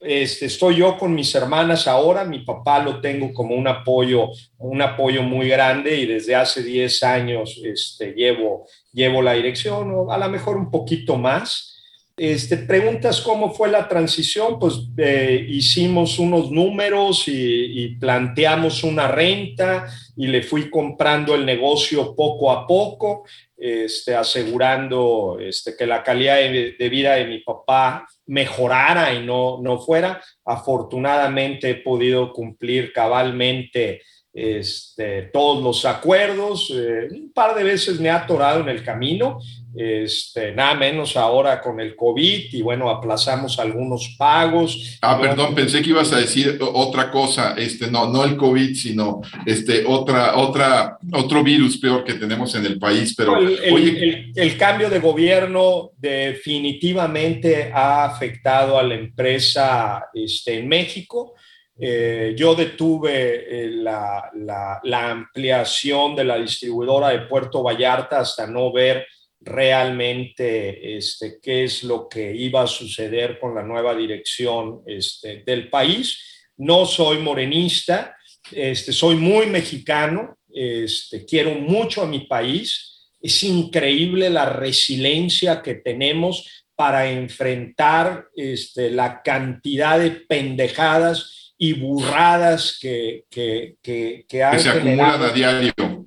este, 0.00 0.46
estoy 0.46 0.76
yo 0.76 0.96
con 0.96 1.14
mis 1.14 1.34
hermanas 1.34 1.86
ahora, 1.86 2.24
mi 2.24 2.40
papá 2.40 2.82
lo 2.82 3.00
tengo 3.00 3.32
como 3.34 3.54
un 3.54 3.68
apoyo, 3.68 4.30
un 4.58 4.80
apoyo 4.80 5.22
muy 5.22 5.48
grande 5.48 5.96
y 5.96 6.06
desde 6.06 6.34
hace 6.34 6.62
10 6.62 7.02
años 7.02 7.60
este, 7.62 8.12
llevo, 8.12 8.66
llevo 8.92 9.20
la 9.20 9.34
dirección, 9.34 9.92
o 9.94 10.10
a 10.10 10.16
lo 10.16 10.28
mejor 10.30 10.56
un 10.56 10.70
poquito 10.70 11.16
más. 11.16 11.76
Este, 12.22 12.58
preguntas 12.58 13.22
cómo 13.22 13.54
fue 13.54 13.70
la 13.70 13.88
transición, 13.88 14.58
pues 14.58 14.74
eh, 14.98 15.42
hicimos 15.48 16.18
unos 16.18 16.50
números 16.50 17.24
y, 17.26 17.96
planteamos 17.98 18.84
una 18.84 19.08
renta 19.08 19.86
y 20.14 20.26
le 20.26 20.42
fui 20.42 20.68
comprando 20.68 21.34
el 21.34 21.46
negocio 21.46 22.14
poco 22.14 22.52
a 22.52 22.66
poco, 22.66 23.24
este, 23.56 24.14
asegurando 24.14 25.38
este, 25.40 25.74
que 25.74 25.86
la 25.86 26.02
calidad 26.02 26.36
de, 26.36 26.88
vida 26.90 27.14
de 27.14 27.24
mi 27.24 27.38
papá 27.38 28.06
mejorara 28.26 29.14
y 29.14 29.24
no, 29.24 29.58
no 29.62 29.78
fuera. 29.78 30.20
Afortunadamente 30.44 31.70
he 31.70 31.76
podido 31.76 32.34
cumplir 32.34 32.92
cabalmente 32.92 34.02
este, 34.32 35.22
todos 35.32 35.62
los 35.62 35.86
acuerdos. 35.86 36.70
Eh, 36.70 37.08
un 37.10 37.32
par 37.32 37.54
de 37.54 37.64
veces 37.64 37.98
me 37.98 38.10
ha 38.10 38.16
atorado 38.16 38.60
en 38.60 38.68
el 38.68 38.84
camino, 38.84 39.38
este, 39.74 40.52
nada 40.52 40.74
menos 40.74 41.16
ahora 41.16 41.60
con 41.60 41.80
el 41.80 41.94
COVID 41.94 42.52
y 42.52 42.62
bueno, 42.62 42.90
aplazamos 42.90 43.58
algunos 43.58 44.16
pagos. 44.18 44.98
Ah, 45.00 45.18
perdón, 45.20 45.54
pensé 45.54 45.80
que 45.82 45.90
ibas 45.90 46.12
a 46.12 46.18
decir 46.18 46.58
otra 46.60 47.10
cosa, 47.10 47.54
este, 47.56 47.90
no, 47.90 48.08
no 48.08 48.24
el 48.24 48.36
COVID, 48.36 48.74
sino 48.74 49.20
este, 49.46 49.84
otra, 49.86 50.36
otra, 50.36 50.98
otro 51.12 51.42
virus 51.42 51.78
peor 51.78 52.04
que 52.04 52.14
tenemos 52.14 52.54
en 52.54 52.66
el 52.66 52.78
país, 52.78 53.14
pero... 53.16 53.36
El, 53.36 53.58
el, 53.62 54.32
el 54.34 54.56
cambio 54.56 54.90
de 54.90 54.98
gobierno 54.98 55.90
definitivamente 55.96 57.70
ha 57.72 58.04
afectado 58.04 58.78
a 58.78 58.82
la 58.82 58.94
empresa 58.94 60.06
este, 60.12 60.58
en 60.58 60.68
México. 60.68 61.34
Eh, 61.82 62.34
yo 62.36 62.54
detuve 62.54 63.64
eh, 63.64 63.70
la, 63.70 64.30
la, 64.34 65.10
ampliación 65.10 66.14
de 66.14 66.24
la 66.24 66.36
distribuidora 66.36 67.08
de 67.08 67.20
Puerto 67.20 67.62
Vallarta 67.62 68.20
hasta 68.20 68.46
no 68.46 68.70
ver 68.70 69.06
realmente 69.40 70.96
este, 70.96 71.38
qué 71.42 71.64
es 71.64 71.82
lo 71.82 72.08
que 72.08 72.34
iba 72.34 72.62
a 72.62 72.66
suceder 72.66 73.38
con 73.38 73.54
la 73.54 73.62
nueva 73.62 73.94
dirección 73.94 74.82
este, 74.86 75.42
del 75.44 75.70
país. 75.70 76.50
No 76.58 76.84
soy 76.84 77.18
morenista, 77.18 78.16
este, 78.52 78.92
soy 78.92 79.16
muy 79.16 79.46
mexicano, 79.46 80.38
este, 80.52 81.24
quiero 81.24 81.54
mucho 81.54 82.02
a 82.02 82.06
mi 82.06 82.20
país. 82.20 83.12
Es 83.20 83.42
increíble 83.42 84.30
la 84.30 84.46
resiliencia 84.46 85.62
que 85.62 85.74
tenemos 85.74 86.64
para 86.74 87.10
enfrentar 87.10 88.26
este, 88.34 88.90
la 88.90 89.22
cantidad 89.22 89.98
de 89.98 90.12
pendejadas 90.12 91.54
y 91.58 91.74
burradas 91.74 92.78
que, 92.80 93.24
que, 93.30 93.76
que, 93.82 94.24
que 94.26 94.42
han 94.42 94.58
se 94.58 94.70
acumulan 94.70 95.22
a 95.22 95.28
diario. 95.28 95.99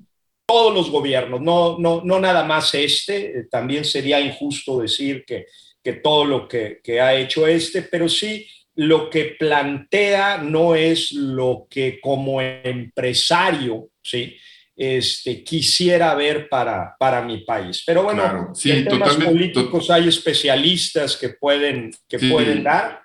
Todos 0.54 0.74
los 0.74 0.90
gobiernos, 0.90 1.40
no, 1.40 1.78
no, 1.78 2.02
no 2.04 2.20
nada 2.20 2.44
más 2.44 2.74
este, 2.74 3.40
eh, 3.40 3.46
también 3.50 3.84
sería 3.84 4.20
injusto 4.20 4.80
decir 4.80 5.24
que, 5.26 5.46
que 5.82 5.94
todo 5.94 6.24
lo 6.24 6.46
que, 6.46 6.80
que 6.82 7.00
ha 7.00 7.14
hecho 7.14 7.46
este, 7.46 7.82
pero 7.82 8.08
sí 8.08 8.46
lo 8.76 9.10
que 9.10 9.36
plantea 9.38 10.38
no 10.38 10.76
es 10.76 11.10
lo 11.12 11.66
que 11.68 12.00
como 12.00 12.40
empresario, 12.40 13.88
¿sí? 14.02 14.36
Este, 14.76 15.42
quisiera 15.42 16.14
ver 16.14 16.48
para, 16.48 16.94
para 16.98 17.22
mi 17.22 17.38
país. 17.38 17.82
Pero 17.84 18.04
bueno, 18.04 18.50
sí, 18.54 18.70
en 18.70 18.84
temas 18.86 19.16
políticos 19.16 19.90
hay 19.90 20.08
especialistas 20.08 21.16
que 21.16 21.30
pueden, 21.30 21.92
que 22.08 22.18
pueden 22.18 22.62
dar. 22.62 23.02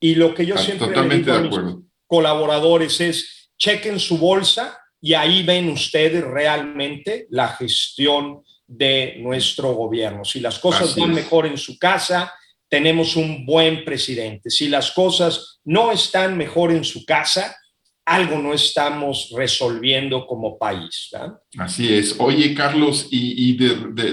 Y 0.00 0.14
lo 0.14 0.34
que 0.34 0.46
yo 0.46 0.54
ah, 0.56 0.58
siempre 0.58 0.88
Totalmente 0.88 1.30
de 1.30 1.46
acuerdo 1.46 1.82
colaboradores 2.08 3.00
es 3.00 3.50
chequen 3.56 4.00
su 4.00 4.18
bolsa 4.18 4.76
y 5.00 5.14
ahí 5.14 5.42
ven 5.42 5.68
ustedes 5.68 6.24
realmente 6.24 7.26
la 7.30 7.48
gestión 7.48 8.42
de 8.66 9.16
nuestro 9.20 9.72
gobierno. 9.72 10.24
Si 10.24 10.40
las 10.40 10.58
cosas 10.58 10.94
van 10.96 11.14
mejor 11.14 11.46
en 11.46 11.56
su 11.56 11.78
casa, 11.78 12.32
tenemos 12.68 13.16
un 13.16 13.46
buen 13.46 13.84
presidente. 13.84 14.50
Si 14.50 14.68
las 14.68 14.90
cosas 14.92 15.60
no 15.64 15.90
están 15.90 16.36
mejor 16.36 16.72
en 16.72 16.84
su 16.84 17.04
casa, 17.04 17.56
algo 18.04 18.38
no 18.38 18.54
estamos 18.54 19.30
resolviendo 19.36 20.26
como 20.26 20.58
país. 20.58 21.10
Así 21.58 21.92
es. 21.92 22.16
Oye, 22.18 22.54
Carlos, 22.54 23.08
y, 23.10 23.56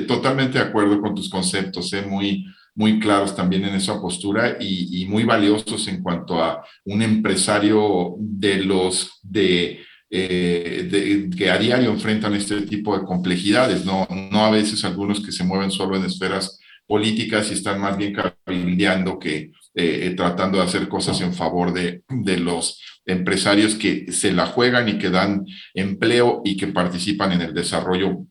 totalmente 0.05 0.57
de 0.57 0.65
acuerdo 0.65 1.01
con 1.01 1.15
tus 1.15 1.29
conceptos, 1.29 1.91
¿eh? 1.93 2.01
muy, 2.01 2.45
muy 2.75 2.99
claros 2.99 3.35
también 3.35 3.63
en 3.65 3.75
esa 3.75 3.99
postura 4.01 4.57
y, 4.59 5.05
muy 5.07 5.23
valiosos 5.23 5.87
en 5.87 6.03
cuanto 6.03 6.41
a 6.41 6.63
un 6.83 7.01
empresario 7.01 8.15
de 8.19 8.57
los 8.63 9.19
de, 9.23 9.79
eh, 10.09 11.29
que 11.35 11.49
a 11.49 11.57
diario 11.57 11.91
enfrentan 11.91 12.35
este 12.35 12.61
tipo 12.61 12.97
de 12.97 13.05
complejidades, 13.05 13.85
¿no? 13.85 14.07
no 14.31 14.45
a 14.45 14.51
veces 14.51 14.83
algunos 14.85 15.19
que 15.19 15.31
se 15.31 15.43
mueven 15.43 15.71
solo 15.71 15.95
en 15.97 16.05
esferas 16.05 16.59
políticas 16.87 17.49
y 17.49 17.55
están 17.55 17.81
más 17.81 17.97
bien 17.97 18.13
cabildeando 18.13 19.17
que 19.17 19.51
eh, 19.73 20.13
tratando 20.15 20.59
de 20.59 20.63
hacer 20.63 20.87
cosas 20.87 21.19
en 21.21 21.33
favor 21.33 21.73
de, 21.73 22.03
de 22.07 22.37
los 22.37 22.81
empresarios 23.05 23.75
que 23.75 24.11
se 24.11 24.31
la 24.31 24.45
juegan 24.45 24.87
y 24.89 24.97
que 24.97 25.09
dan 25.09 25.45
empleo 25.73 26.41
y 26.45 26.55
que 26.57 26.67
participan 26.67 27.33
en 27.33 27.41
el 27.41 27.53
desarrollo 27.53 28.25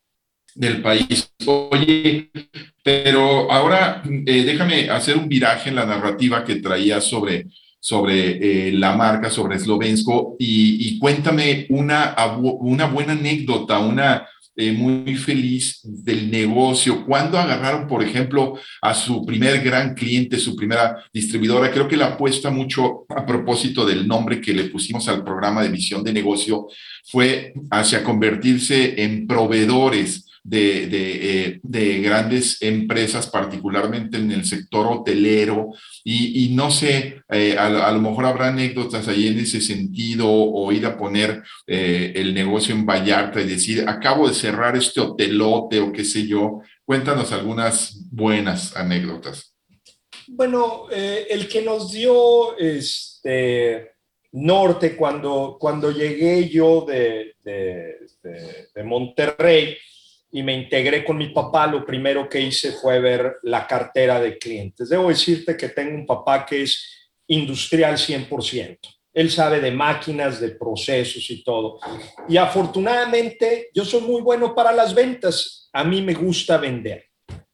del 0.55 0.83
país. 0.83 1.33
Oye, 1.47 2.31
pero 2.83 3.51
ahora 3.51 4.03
eh, 4.05 4.45
déjame 4.45 4.91
hacer 4.91 5.17
un 5.17 5.29
viraje 5.29 5.71
en 5.71 5.77
la 5.77 5.87
narrativa 5.87 6.45
que 6.45 6.57
traía 6.57 7.01
sobre, 7.01 7.47
sobre 7.85 8.68
eh, 8.68 8.73
la 8.73 8.97
marca, 8.97 9.29
sobre 9.29 9.59
Slovensko, 9.59 10.37
y, 10.38 10.99
cuéntame 10.99 11.66
una, 11.68 12.16
una 12.40 12.87
buena 12.87 13.12
anécdota, 13.12 13.79
una 13.79 14.27
eh, 14.57 14.73
muy 14.73 15.16
feliz 15.16 15.81
del 15.83 16.31
negocio. 16.31 17.05
¿Cuándo 17.05 17.38
agarraron, 17.38 17.87
por 17.87 18.03
ejemplo, 18.03 18.55
a 18.81 18.94
su 18.94 19.27
primer 19.27 19.62
gran 19.62 19.92
cliente, 19.92 20.38
su 20.38 20.57
primera 20.57 20.97
distribuidora? 21.12 21.70
Creo 21.70 21.87
que 21.87 21.99
la 21.99 22.14
apuesta 22.14 22.51
mucho 22.51 23.05
a 23.11 23.27
propósito 23.27 23.85
del 23.85 24.09
nombre 24.09 24.40
que 24.40 24.55
le 24.55 24.64
pusimos 24.64 25.07
al 25.09 25.23
programa 25.23 25.62
de 25.62 25.68
visión 25.68 26.03
de 26.03 26.14
negocio 26.14 26.68
fue 27.05 27.53
hacia 27.70 28.03
convertirse 28.03 29.03
en 29.03 29.27
proveedores 29.27 30.24
de, 30.44 30.88
eh, 30.92 31.61
de, 31.62 32.00
grandes 32.00 32.61
empresas, 32.61 33.28
particularmente 33.28 34.18
en 34.18 34.30
el 34.30 34.44
sector 34.44 34.87
hotelero, 34.87 35.70
y, 36.04 36.50
no 36.54 36.70
sé, 36.70 37.22
eh, 37.30 37.57
a, 37.59 37.90
lo 37.90 38.00
mejor 38.00 38.26
habrá 38.26 38.48
anécdotas 38.48 39.09
ahí 39.09 39.28
en 39.28 39.38
ese 39.38 39.62
sentido, 39.62 40.26
o 40.30 40.70
ir 40.70 40.85
a 40.85 40.98
poner 40.98 41.42
eh, 41.66 42.12
el 42.14 42.35
negocio 42.35 42.74
en 42.74 42.85
Vallarta 42.85 43.40
y 43.40 43.48
decir, 43.48 43.88
acabo 43.88 44.28
de 44.28 44.35
cerrar 44.35 44.76
este 44.76 45.00
hotelote 45.00 45.80
o 45.80 45.90
qué 45.90 46.04
sé 46.04 46.26
yo. 46.26 46.61
Cuéntanos 46.85 47.33
algunas 47.33 48.07
buenas 48.11 48.76
anécdotas. 48.76 49.54
Bueno, 50.26 50.88
el 50.90 51.48
que 51.48 51.62
nos 51.62 51.92
dio 51.92 52.57
este 52.59 53.92
norte 54.33 54.96
cuando, 54.96 55.57
cuando 55.59 55.90
llegué 55.90 56.48
yo 56.48 56.85
de, 56.87 57.35
de 57.42 58.85
Monterrey, 58.85 59.76
y 60.35 60.42
me 60.42 60.53
integré 60.53 61.05
con 61.05 61.16
mi 61.16 61.29
papá, 61.29 61.68
lo 61.68 61.87
primero 61.87 62.29
que 62.29 62.40
hice 62.40 62.73
fue 62.73 62.99
ver 62.99 63.37
la 63.44 63.68
cartera 63.68 64.18
de 64.18 64.37
clientes. 64.37 64.88
Debo 64.88 65.09
decirte 65.09 65.57
que 65.57 65.68
tengo 65.68 65.94
un 65.94 66.05
papá 66.05 66.44
que 66.44 66.62
es 66.62 67.12
industrial 67.29 67.94
100%. 67.97 68.79
Él 69.12 69.31
sabe 69.31 69.61
de 69.61 69.70
máquinas, 69.70 70.40
de 70.40 70.51
procesos 70.51 71.31
y 71.31 71.44
todo. 71.44 71.79
Y 72.29 72.37
afortunadamente 72.37 73.68
yo 73.73 73.85
soy 73.85 74.01
muy 74.01 74.23
bueno 74.23 74.57
para 74.57 74.73
las 74.73 74.92
ventas. 74.92 75.70
A 75.73 75.85
mí 75.85 76.03
me 76.03 76.14
gusta 76.14 76.59
vender. 76.59 77.11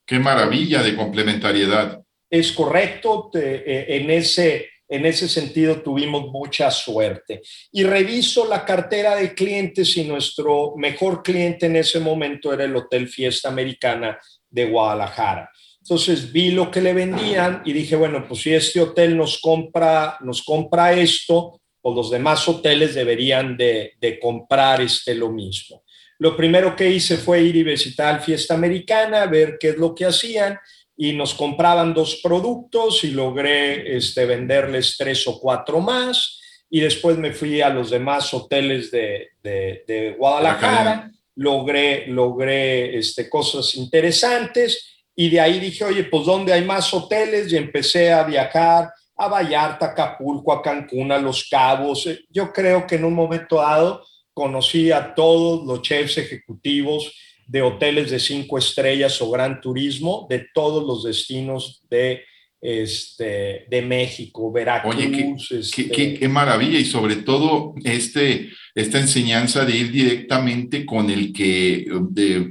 Qué 0.06 0.18
maravilla 0.18 0.82
de 0.82 0.96
complementariedad. 0.96 2.00
Es 2.30 2.50
correcto. 2.52 3.30
Eh, 3.34 3.84
en 3.88 4.10
ese 4.10 4.69
en 4.90 5.06
ese 5.06 5.28
sentido 5.28 5.82
tuvimos 5.82 6.30
mucha 6.30 6.70
suerte. 6.70 7.42
Y 7.72 7.84
reviso 7.84 8.46
la 8.46 8.64
cartera 8.64 9.14
de 9.14 9.34
clientes 9.34 9.96
y 9.96 10.04
nuestro 10.04 10.74
mejor 10.76 11.22
cliente 11.22 11.66
en 11.66 11.76
ese 11.76 12.00
momento 12.00 12.52
era 12.52 12.64
el 12.64 12.74
Hotel 12.74 13.08
Fiesta 13.08 13.48
Americana 13.48 14.18
de 14.50 14.66
Guadalajara. 14.66 15.48
Entonces 15.80 16.30
vi 16.32 16.50
lo 16.50 16.70
que 16.70 16.80
le 16.80 16.92
vendían 16.92 17.62
y 17.64 17.72
dije, 17.72 17.96
bueno, 17.96 18.26
pues 18.26 18.42
si 18.42 18.52
este 18.52 18.80
hotel 18.80 19.16
nos 19.16 19.40
compra, 19.40 20.18
nos 20.20 20.42
compra 20.42 20.92
esto, 20.92 21.60
pues 21.80 21.96
los 21.96 22.10
demás 22.10 22.46
hoteles 22.48 22.94
deberían 22.94 23.56
de, 23.56 24.18
comprar 24.20 24.80
este 24.82 25.14
lo 25.14 25.30
mismo. 25.30 25.84
Lo 26.18 26.36
primero 26.36 26.76
que 26.76 26.90
hice 26.90 27.16
fue 27.16 27.42
ir 27.42 27.56
y 27.56 27.62
visitar 27.62 28.22
Fiesta 28.22 28.54
Americana, 28.54 29.24
ver 29.26 29.56
qué 29.58 29.70
es 29.70 29.78
lo 29.78 29.94
que 29.94 30.04
hacían 30.04 30.58
y 31.02 31.14
nos 31.14 31.32
compraban 31.32 31.94
dos 31.94 32.20
productos 32.22 33.04
y 33.04 33.12
logré 33.12 33.96
este, 33.96 34.26
venderles 34.26 34.96
tres 34.98 35.26
o 35.26 35.40
cuatro 35.40 35.80
más 35.80 36.38
y 36.68 36.80
después 36.80 37.16
me 37.16 37.32
fui 37.32 37.62
a 37.62 37.70
los 37.70 37.88
demás 37.88 38.34
hoteles 38.34 38.90
de, 38.90 39.30
de, 39.42 40.14
Guadalajara, 40.18 41.10
logré, 41.36 42.06
logré 42.08 42.98
este, 42.98 43.30
cosas 43.30 43.74
interesantes 43.76 45.00
y 45.16 45.30
de 45.30 45.40
ahí 45.40 45.58
dije, 45.58 45.84
oye, 45.84 46.04
pues 46.04 46.26
¿dónde 46.26 46.52
hay 46.52 46.64
más 46.66 46.92
hoteles? 46.92 47.50
Y 47.50 47.56
empecé 47.56 48.12
a 48.12 48.22
viajar 48.24 48.92
a 49.16 49.26
Vallarta, 49.26 49.86
Acapulco, 49.86 50.52
a 50.52 50.60
Cancún, 50.60 51.12
a 51.12 51.18
Los 51.18 51.48
Cabos. 51.48 52.06
Yo 52.28 52.52
creo 52.52 52.86
que 52.86 52.96
en 52.96 53.06
un 53.06 53.14
momento 53.14 53.56
dado 53.56 54.04
conocí 54.34 54.92
a 54.92 55.14
todos 55.14 55.66
los 55.66 55.80
chefs 55.80 56.18
ejecutivos 56.18 57.10
de 57.50 57.62
hoteles 57.62 58.10
de 58.12 58.20
cinco 58.20 58.58
estrellas 58.58 59.20
o 59.20 59.30
gran 59.30 59.60
turismo 59.60 60.26
de 60.30 60.46
todos 60.54 60.86
los 60.86 61.02
destinos 61.02 61.82
de 61.90 62.22
este, 62.60 63.66
de 63.68 63.82
México, 63.82 64.52
Veracruz. 64.52 64.94
Oye, 64.94 65.10
qué, 65.10 65.34
este 65.58 66.18
qué, 66.18 66.28
maravilla 66.28 66.78
y 66.78 66.84
sobre 66.84 67.16
todo 67.16 67.74
este, 67.82 68.50
esta 68.74 69.00
enseñanza 69.00 69.64
de 69.64 69.76
ir 69.76 69.90
directamente 69.90 70.86
con 70.86 71.10
el 71.10 71.32
que 71.32 71.86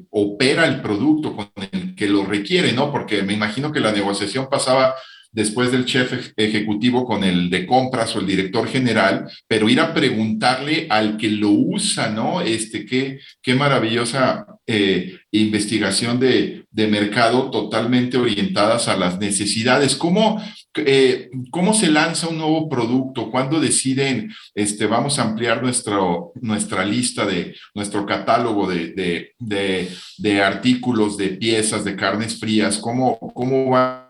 opera 0.09 0.65
el 0.65 0.81
producto, 0.81 1.33
con 1.35 1.49
el 1.71 1.95
que 1.95 2.07
lo 2.07 2.25
requiere, 2.25 2.73
¿no? 2.73 2.91
Porque 2.91 3.23
me 3.23 3.33
imagino 3.33 3.71
que 3.71 3.79
la 3.79 3.93
negociación 3.93 4.49
pasaba 4.49 4.95
después 5.32 5.71
del 5.71 5.86
chef 5.86 6.32
ejecutivo 6.36 7.05
con 7.05 7.23
el 7.23 7.49
de 7.49 7.65
compras 7.65 8.15
o 8.15 8.19
el 8.19 8.27
director 8.27 8.67
general, 8.67 9.30
pero 9.47 9.69
ir 9.69 9.80
a 9.80 9.93
preguntarle 9.93 10.88
al 10.89 11.17
que 11.17 11.30
lo 11.30 11.49
usa, 11.49 12.09
¿no? 12.09 12.41
Este, 12.41 12.86
qué, 12.86 13.19
qué 13.41 13.55
maravillosa 13.55 14.45
eh, 14.65 15.19
investigación 15.32 16.19
de, 16.19 16.65
de, 16.71 16.88
mercado 16.88 17.49
totalmente 17.51 18.17
orientadas 18.17 18.88
a 18.88 18.97
las 18.97 19.19
necesidades. 19.19 19.95
¿Cómo, 19.95 20.41
eh, 20.75 21.30
¿Cómo 21.51 21.73
se 21.73 21.89
lanza 21.89 22.27
un 22.27 22.38
nuevo 22.38 22.69
producto? 22.69 23.32
¿Cuándo 23.32 23.59
deciden, 23.59 24.32
este, 24.55 24.88
vamos 24.88 25.17
a 25.17 25.23
ampliar 25.23 25.61
nuestro, 25.61 26.34
nuestra 26.41 26.86
lista 26.86 27.25
de 27.25 27.55
nuestro 27.73 28.05
catálogo 28.05 28.69
de, 28.69 28.93
de, 28.93 29.32
de, 29.39 29.89
de 30.17 30.41
artículos, 30.41 31.17
de 31.17 31.30
piezas, 31.30 31.84
de 31.84 31.95
carnes 31.95 32.39
frías? 32.39 32.77
¿Cómo, 32.77 33.19
cómo 33.34 33.69
van 33.69 34.09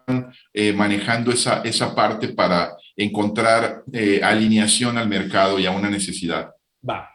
eh, 0.53 0.73
manejando 0.73 1.31
esa, 1.31 1.61
esa 1.61 1.95
parte 1.95 2.29
para 2.29 2.75
encontrar 2.95 3.83
eh, 3.91 4.21
alineación 4.23 4.97
al 4.97 5.07
mercado 5.07 5.59
y 5.59 5.65
a 5.65 5.71
una 5.71 5.89
necesidad? 5.89 6.51
Va, 6.87 7.09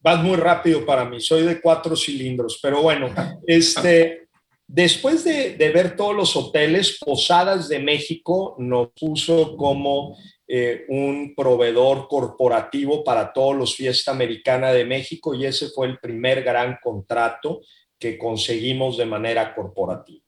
vas 0.00 0.22
muy 0.22 0.36
rápido 0.36 0.84
para 0.84 1.04
mí, 1.04 1.20
soy 1.20 1.42
de 1.42 1.60
cuatro 1.60 1.96
cilindros, 1.96 2.58
pero 2.62 2.82
bueno, 2.82 3.08
este, 3.46 4.28
después 4.66 5.24
de, 5.24 5.56
de 5.56 5.70
ver 5.70 5.96
todos 5.96 6.14
los 6.14 6.36
hoteles, 6.36 6.98
Posadas 6.98 7.68
de 7.68 7.78
México 7.78 8.56
nos 8.58 8.88
puso 8.98 9.56
como 9.56 10.16
eh, 10.54 10.84
un 10.88 11.34
proveedor 11.34 12.08
corporativo 12.08 13.02
para 13.02 13.32
todos 13.32 13.56
los 13.56 13.74
Fiesta 13.74 14.10
Americana 14.10 14.70
de 14.72 14.84
México 14.84 15.34
y 15.34 15.46
ese 15.46 15.68
fue 15.70 15.86
el 15.86 15.98
primer 15.98 16.42
gran 16.42 16.78
contrato 16.82 17.62
que 17.98 18.18
conseguimos 18.18 18.98
de 18.98 19.06
manera 19.06 19.54
corporativa 19.54 20.26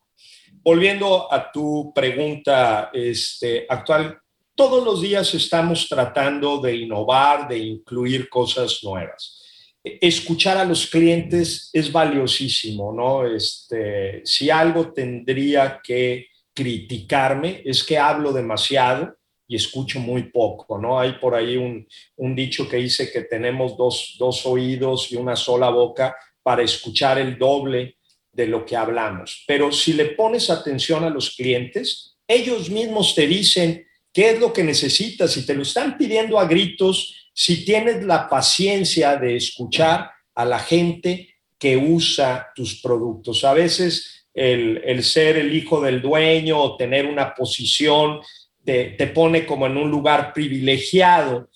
volviendo 0.65 1.31
a 1.31 1.53
tu 1.53 1.93
pregunta 1.95 2.91
este, 2.93 3.67
actual, 3.69 4.19
todos 4.55 4.83
los 4.83 5.03
días 5.03 5.35
estamos 5.35 5.87
tratando 5.89 6.59
de 6.59 6.77
innovar, 6.77 7.47
de 7.47 7.59
incluir 7.59 8.29
cosas 8.31 8.81
nuevas. 8.83 9.43
Escuchar 9.83 10.57
a 10.57 10.65
los 10.65 10.87
clientes 10.87 11.69
es 11.73 11.93
valiosísimo, 11.93 12.93
¿no? 12.93 13.27
Este, 13.27 14.23
si 14.25 14.49
algo 14.49 14.93
tendría 14.93 15.81
que 15.85 16.29
criticarme 16.55 17.61
es 17.65 17.85
que 17.85 17.99
hablo 17.99 18.33
demasiado 18.33 19.15
y 19.47 19.57
escucho 19.57 20.01
muy 20.01 20.31
poco, 20.31 20.79
¿no? 20.79 20.99
Hay 20.99 21.15
por 21.15 21.35
ahí 21.35 21.59
un, 21.59 21.87
un 22.17 22.35
dicho 22.35 22.67
que 22.67 22.79
dice 22.79 23.13
que 23.13 23.23
tenemos 23.23 23.77
dos, 23.77 24.17
dos 24.19 24.47
oídos 24.47 25.13
y 25.13 25.17
una 25.17 25.37
sola 25.37 25.69
boca 25.69 26.17
para 26.43 26.63
escuchar 26.63 27.19
el 27.19 27.37
doble 27.37 27.99
de 28.35 28.47
lo 28.47 28.67
que 28.67 28.77
hablamos. 28.77 29.45
Pero 29.47 29.73
si 29.73 29.93
le 29.93 30.07
pones 30.07 30.51
atención 30.51 31.05
a 31.05 31.11
los 31.11 31.31
clientes, 31.31 32.17
ellos 32.27 32.69
mismos 32.69 33.15
te 33.15 33.27
dicen 33.27 33.87
qué 34.13 34.31
es 34.31 34.41
lo 34.41 34.53
que 34.53 34.65
necesitas 34.65 35.37
y 35.37 35.47
te 35.47 35.55
lo 35.55 35.63
están 35.63 35.97
pidiendo 35.97 36.39
a 36.39 36.47
gritos 36.47 37.31
si 37.33 37.65
tienes 37.65 38.05
la 38.05 38.29
paciencia 38.29 39.17
de 39.17 39.37
escuchar 39.37 40.11
a 40.35 40.45
la 40.45 40.59
gente 40.59 41.35
que 41.59 41.77
usa 41.77 42.49
tus 42.55 42.81
productos. 42.81 43.45
A 43.45 43.55
veces 43.55 44.27
el, 44.35 45.03
ser 45.05 45.37
el 45.37 45.55
hijo 45.55 45.81
del 45.81 46.03
dueño 46.03 46.61
o 46.61 46.77
tener 46.77 47.07
una 47.07 47.35
posición 47.35 48.21
te, 48.65 48.91
te 48.91 49.07
pone 49.09 49.47
como 49.47 49.67
en 49.67 49.77
un 49.77 49.91
lugar 49.91 50.33
privilegiado. 50.33 51.51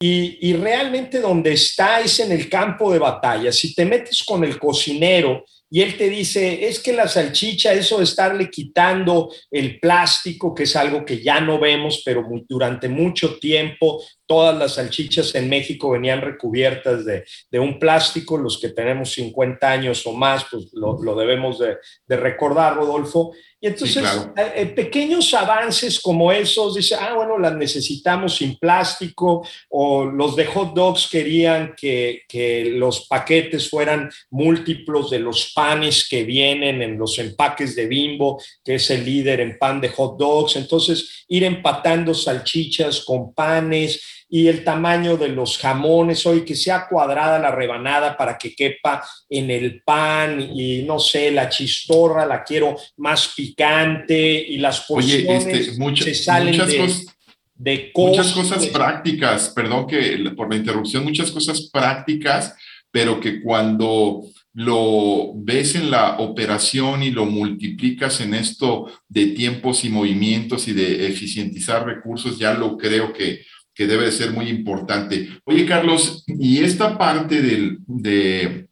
Y, 0.00 0.38
y, 0.48 0.54
realmente 0.54 1.20
donde 1.20 1.52
está 1.52 2.00
es 2.00 2.18
en 2.20 2.32
el 2.32 2.48
campo 2.48 2.92
de 2.92 2.98
batalla. 2.98 3.52
Si 3.52 3.74
te 3.74 3.86
metes 3.86 4.22
con 4.24 4.44
el 4.44 4.58
cocinero 4.58 5.44
y 5.74 5.82
él 5.82 5.96
te 5.96 6.08
dice, 6.08 6.68
es 6.68 6.78
que 6.78 6.92
la 6.92 7.08
salchicha, 7.08 7.72
eso 7.72 7.98
de 7.98 8.04
estarle 8.04 8.48
quitando 8.48 9.34
el 9.50 9.80
plástico, 9.80 10.54
que 10.54 10.62
es 10.62 10.76
algo 10.76 11.04
que 11.04 11.20
ya 11.20 11.40
no 11.40 11.58
vemos, 11.58 12.02
pero 12.04 12.24
durante 12.48 12.88
mucho 12.88 13.40
tiempo 13.40 14.00
todas 14.24 14.56
las 14.56 14.74
salchichas 14.74 15.34
en 15.34 15.48
México 15.48 15.90
venían 15.90 16.20
recubiertas 16.20 17.04
de, 17.04 17.24
un 17.58 17.80
plástico, 17.80 18.38
los 18.38 18.60
que 18.60 18.68
tenemos 18.68 19.14
50 19.14 19.68
años 19.68 20.06
o 20.06 20.12
más, 20.12 20.46
pues 20.48 20.70
lo, 20.74 21.16
debemos 21.16 21.58
de, 21.58 21.78
de 22.06 22.16
recordar, 22.18 22.76
Rodolfo. 22.76 23.32
Y 23.64 23.68
entonces, 23.68 24.04
eh, 24.36 24.52
eh, 24.56 24.66
pequeños 24.66 25.32
avances 25.32 25.98
como 25.98 26.30
esos, 26.30 26.74
dice, 26.74 26.96
ah, 26.96 27.14
bueno, 27.14 27.38
las 27.38 27.54
necesitamos 27.56 28.36
sin 28.36 28.58
plástico, 28.58 29.42
o 29.70 30.04
los 30.04 30.36
de 30.36 30.44
hot 30.44 30.74
dogs 30.74 31.08
querían 31.10 31.72
que, 31.74 32.24
que, 32.28 32.66
los 32.66 33.06
paquetes 33.06 33.70
fueran 33.70 34.10
múltiplos 34.28 35.08
de 35.08 35.20
los 35.20 35.54
panes 35.54 36.06
que 36.06 36.24
vienen 36.24 36.82
en 36.82 36.98
los 36.98 37.18
empaques 37.18 37.74
de 37.74 37.86
Bimbo, 37.86 38.38
que 38.62 38.74
es 38.74 38.90
el 38.90 39.02
líder 39.02 39.40
en 39.40 39.56
pan 39.56 39.80
de 39.80 39.88
hot 39.88 40.18
dogs. 40.18 40.56
Entonces, 40.56 41.24
ir 41.28 41.44
empatando 41.44 42.12
salchichas 42.12 43.02
con 43.02 43.32
panes 43.32 44.23
y 44.34 44.48
el 44.48 44.64
tamaño 44.64 45.16
de 45.16 45.28
los 45.28 45.58
jamones, 45.58 46.26
hoy 46.26 46.40
que 46.40 46.56
sea 46.56 46.88
cuadrada 46.88 47.38
la 47.38 47.52
rebanada 47.52 48.16
para 48.16 48.36
que 48.36 48.52
quepa 48.52 49.00
en 49.30 49.48
el 49.48 49.80
pan 49.84 50.40
y 50.40 50.82
no 50.82 50.98
sé, 50.98 51.30
la 51.30 51.48
chistorra 51.48 52.26
la 52.26 52.42
quiero 52.42 52.74
más 52.96 53.32
picante 53.36 54.44
y 54.48 54.58
las 54.58 54.80
porciones 54.80 55.46
Oye, 55.46 55.60
este, 55.60 55.78
muchas, 55.78 56.24
salen 56.24 56.48
muchas 56.48 56.68
de, 56.68 56.78
cosas, 56.78 57.06
de 57.54 57.92
muchas 57.94 58.32
cosas 58.32 58.66
prácticas, 58.66 59.50
perdón 59.50 59.86
que 59.86 60.18
por 60.36 60.50
la 60.50 60.56
interrupción, 60.56 61.04
muchas 61.04 61.30
cosas 61.30 61.70
prácticas, 61.72 62.56
pero 62.90 63.20
que 63.20 63.40
cuando 63.40 64.24
lo 64.52 65.32
ves 65.36 65.76
en 65.76 65.92
la 65.92 66.18
operación 66.18 67.04
y 67.04 67.12
lo 67.12 67.24
multiplicas 67.24 68.20
en 68.20 68.34
esto 68.34 68.90
de 69.08 69.26
tiempos 69.26 69.84
y 69.84 69.90
movimientos 69.90 70.66
y 70.66 70.72
de 70.72 71.06
eficientizar 71.06 71.86
recursos, 71.86 72.36
ya 72.36 72.52
lo 72.54 72.76
creo 72.76 73.12
que 73.12 73.42
que 73.74 73.86
debe 73.86 74.10
ser 74.12 74.30
muy 74.30 74.48
importante. 74.48 75.28
Oye, 75.44 75.66
Carlos, 75.66 76.24
y 76.26 76.58
esta 76.58 76.96
parte 76.96 77.42
del, 77.42 77.78
de, 77.86 78.68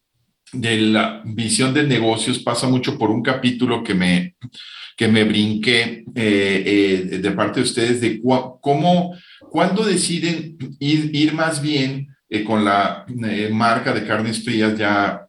de, 0.52 0.80
la 0.80 1.22
visión 1.24 1.74
de 1.74 1.82
negocios 1.82 2.38
pasa 2.38 2.68
mucho 2.68 2.96
por 2.96 3.10
un 3.10 3.22
capítulo 3.22 3.82
que 3.82 3.94
me, 3.94 4.36
que 4.96 5.08
me 5.08 5.24
brinqué 5.24 6.04
eh, 6.14 7.08
eh, 7.12 7.18
de 7.18 7.30
parte 7.32 7.60
de 7.60 7.64
ustedes 7.64 8.00
de 8.00 8.22
cómo, 8.60 9.16
cuándo 9.50 9.84
deciden 9.84 10.56
ir, 10.78 11.10
ir 11.12 11.34
más 11.34 11.60
bien 11.60 12.08
eh, 12.28 12.44
con 12.44 12.64
la 12.64 13.04
marca 13.50 13.92
de 13.92 14.06
carnes 14.06 14.44
frías 14.44 14.78
ya 14.78 15.26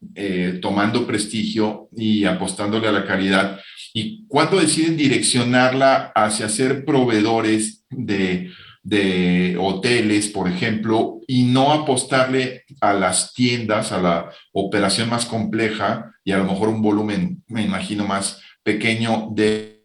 tomando 0.61 1.07
prestigio 1.07 1.89
y 1.97 2.23
apostándole 2.23 2.87
a 2.87 2.91
la 2.91 3.05
calidad, 3.05 3.59
y 3.95 4.25
cuándo 4.27 4.59
deciden 4.59 4.95
direccionarla 4.95 6.11
hacia 6.15 6.49
ser 6.49 6.85
proveedores 6.85 7.83
de 7.89 8.51
de 8.83 9.57
hoteles, 9.59 10.27
por 10.27 10.49
ejemplo, 10.49 11.21
y 11.25 11.43
no 11.43 11.71
apostarle 11.71 12.65
a 12.81 12.93
las 12.93 13.33
tiendas, 13.33 13.93
a 13.93 14.01
la 14.01 14.29
operación 14.51 15.09
más 15.09 15.25
compleja 15.25 16.13
y 16.23 16.33
a 16.33 16.37
lo 16.37 16.43
mejor 16.43 16.67
un 16.67 16.81
volumen, 16.81 17.43
me 17.47 17.63
imagino, 17.63 18.05
más 18.05 18.41
pequeño 18.61 19.29
de, 19.31 19.83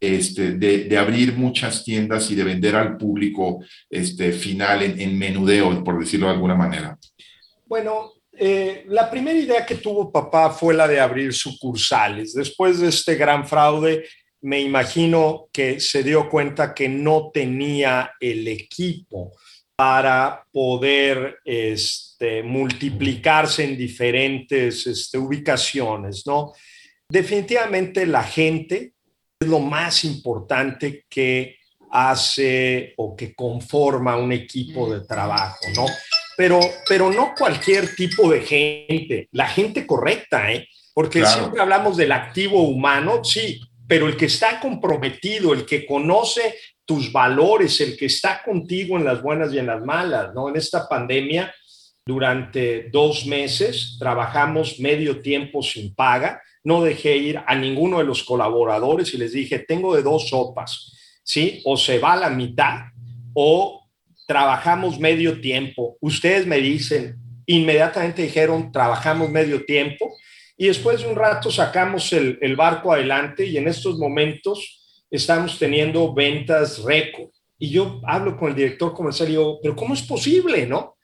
este, 0.00 0.52
de, 0.52 0.98
abrir 0.98 1.34
muchas 1.34 1.84
tiendas 1.84 2.30
y 2.30 2.36
de 2.36 2.44
vender 2.44 2.76
al 2.76 2.96
público 2.96 3.64
este, 3.90 4.32
final 4.32 4.82
en, 4.82 5.18
menudeo, 5.18 5.82
por 5.82 5.98
decirlo 5.98 6.26
de 6.26 6.34
alguna 6.34 6.54
manera. 6.54 6.96
Bueno, 7.66 8.12
eh, 8.32 8.84
la 8.88 9.10
primera 9.10 9.38
idea 9.38 9.66
que 9.66 9.76
tuvo 9.76 10.10
papá 10.10 10.50
fue 10.50 10.74
la 10.74 10.86
de 10.86 11.00
abrir 11.00 11.32
sucursales. 11.32 12.32
Después 12.34 12.80
de 12.80 12.88
este 12.88 13.16
gran 13.16 13.46
fraude, 13.46 14.04
me 14.42 14.60
imagino 14.60 15.48
que 15.52 15.80
se 15.80 16.02
dio 16.02 16.28
cuenta 16.28 16.74
que 16.74 16.88
no 16.88 17.30
tenía 17.32 18.12
el 18.20 18.46
equipo 18.48 19.32
para 19.76 20.44
poder 20.52 21.38
este, 21.44 22.42
multiplicarse 22.42 23.64
en 23.64 23.76
diferentes 23.76 24.86
este, 24.86 25.18
ubicaciones, 25.18 26.26
¿no? 26.26 26.52
Definitivamente 27.08 28.06
la 28.06 28.22
gente 28.22 28.94
es 29.40 29.48
lo 29.48 29.60
más 29.60 30.04
importante 30.04 31.04
que 31.08 31.56
hace 31.90 32.94
o 32.96 33.14
que 33.14 33.34
conforma 33.34 34.16
un 34.16 34.32
equipo 34.32 34.92
de 34.92 35.06
trabajo, 35.06 35.66
¿no? 35.74 35.86
Pero, 36.36 36.58
pero 36.88 37.12
no 37.12 37.34
cualquier 37.36 37.94
tipo 37.94 38.30
de 38.30 38.40
gente, 38.40 39.28
la 39.32 39.46
gente 39.46 39.86
correcta, 39.86 40.52
¿eh? 40.52 40.68
Porque 40.94 41.24
siempre 41.24 41.60
hablamos 41.60 41.96
del 41.96 42.12
activo 42.12 42.62
humano, 42.62 43.24
sí, 43.24 43.60
pero 43.86 44.08
el 44.08 44.16
que 44.16 44.26
está 44.26 44.60
comprometido, 44.60 45.52
el 45.52 45.66
que 45.66 45.84
conoce 45.86 46.54
tus 46.84 47.12
valores, 47.12 47.80
el 47.80 47.96
que 47.96 48.06
está 48.06 48.42
contigo 48.42 48.96
en 48.96 49.04
las 49.04 49.22
buenas 49.22 49.52
y 49.52 49.58
en 49.58 49.66
las 49.66 49.84
malas, 49.84 50.34
¿no? 50.34 50.48
En 50.48 50.56
esta 50.56 50.88
pandemia, 50.88 51.54
durante 52.04 52.90
dos 52.90 53.26
meses, 53.26 53.96
trabajamos 53.98 54.80
medio 54.80 55.20
tiempo 55.20 55.62
sin 55.62 55.94
paga, 55.94 56.42
no 56.64 56.82
dejé 56.82 57.16
ir 57.16 57.40
a 57.46 57.54
ninguno 57.54 57.98
de 57.98 58.04
los 58.04 58.22
colaboradores 58.22 59.14
y 59.14 59.18
les 59.18 59.32
dije, 59.32 59.60
tengo 59.60 59.94
de 59.94 60.02
dos 60.02 60.28
sopas, 60.28 60.92
¿sí? 61.22 61.60
O 61.64 61.76
se 61.76 61.98
va 61.98 62.14
a 62.14 62.16
la 62.16 62.30
mitad 62.30 62.86
o 63.34 63.88
trabajamos 64.26 64.98
medio 64.98 65.40
tiempo. 65.40 65.96
Ustedes 66.00 66.46
me 66.46 66.58
dicen, 66.58 67.16
inmediatamente 67.46 68.22
dijeron, 68.22 68.72
trabajamos 68.72 69.30
medio 69.30 69.64
tiempo 69.64 70.14
y 70.62 70.68
después 70.68 71.02
de 71.02 71.08
un 71.08 71.16
rato 71.16 71.50
sacamos 71.50 72.12
el, 72.12 72.38
el 72.40 72.54
barco 72.54 72.92
adelante 72.92 73.44
y 73.44 73.56
en 73.56 73.66
estos 73.66 73.98
momentos 73.98 75.04
estamos 75.10 75.58
teniendo 75.58 76.14
ventas 76.14 76.84
récord. 76.84 77.30
Y 77.58 77.70
yo 77.70 78.00
hablo 78.06 78.36
con 78.36 78.50
el 78.50 78.54
director 78.54 78.94
comercial 78.94 79.28
y 79.28 79.32
digo, 79.32 79.58
pero 79.60 79.74
¿cómo 79.74 79.92
es 79.92 80.02
posible, 80.02 80.64
no? 80.64 80.98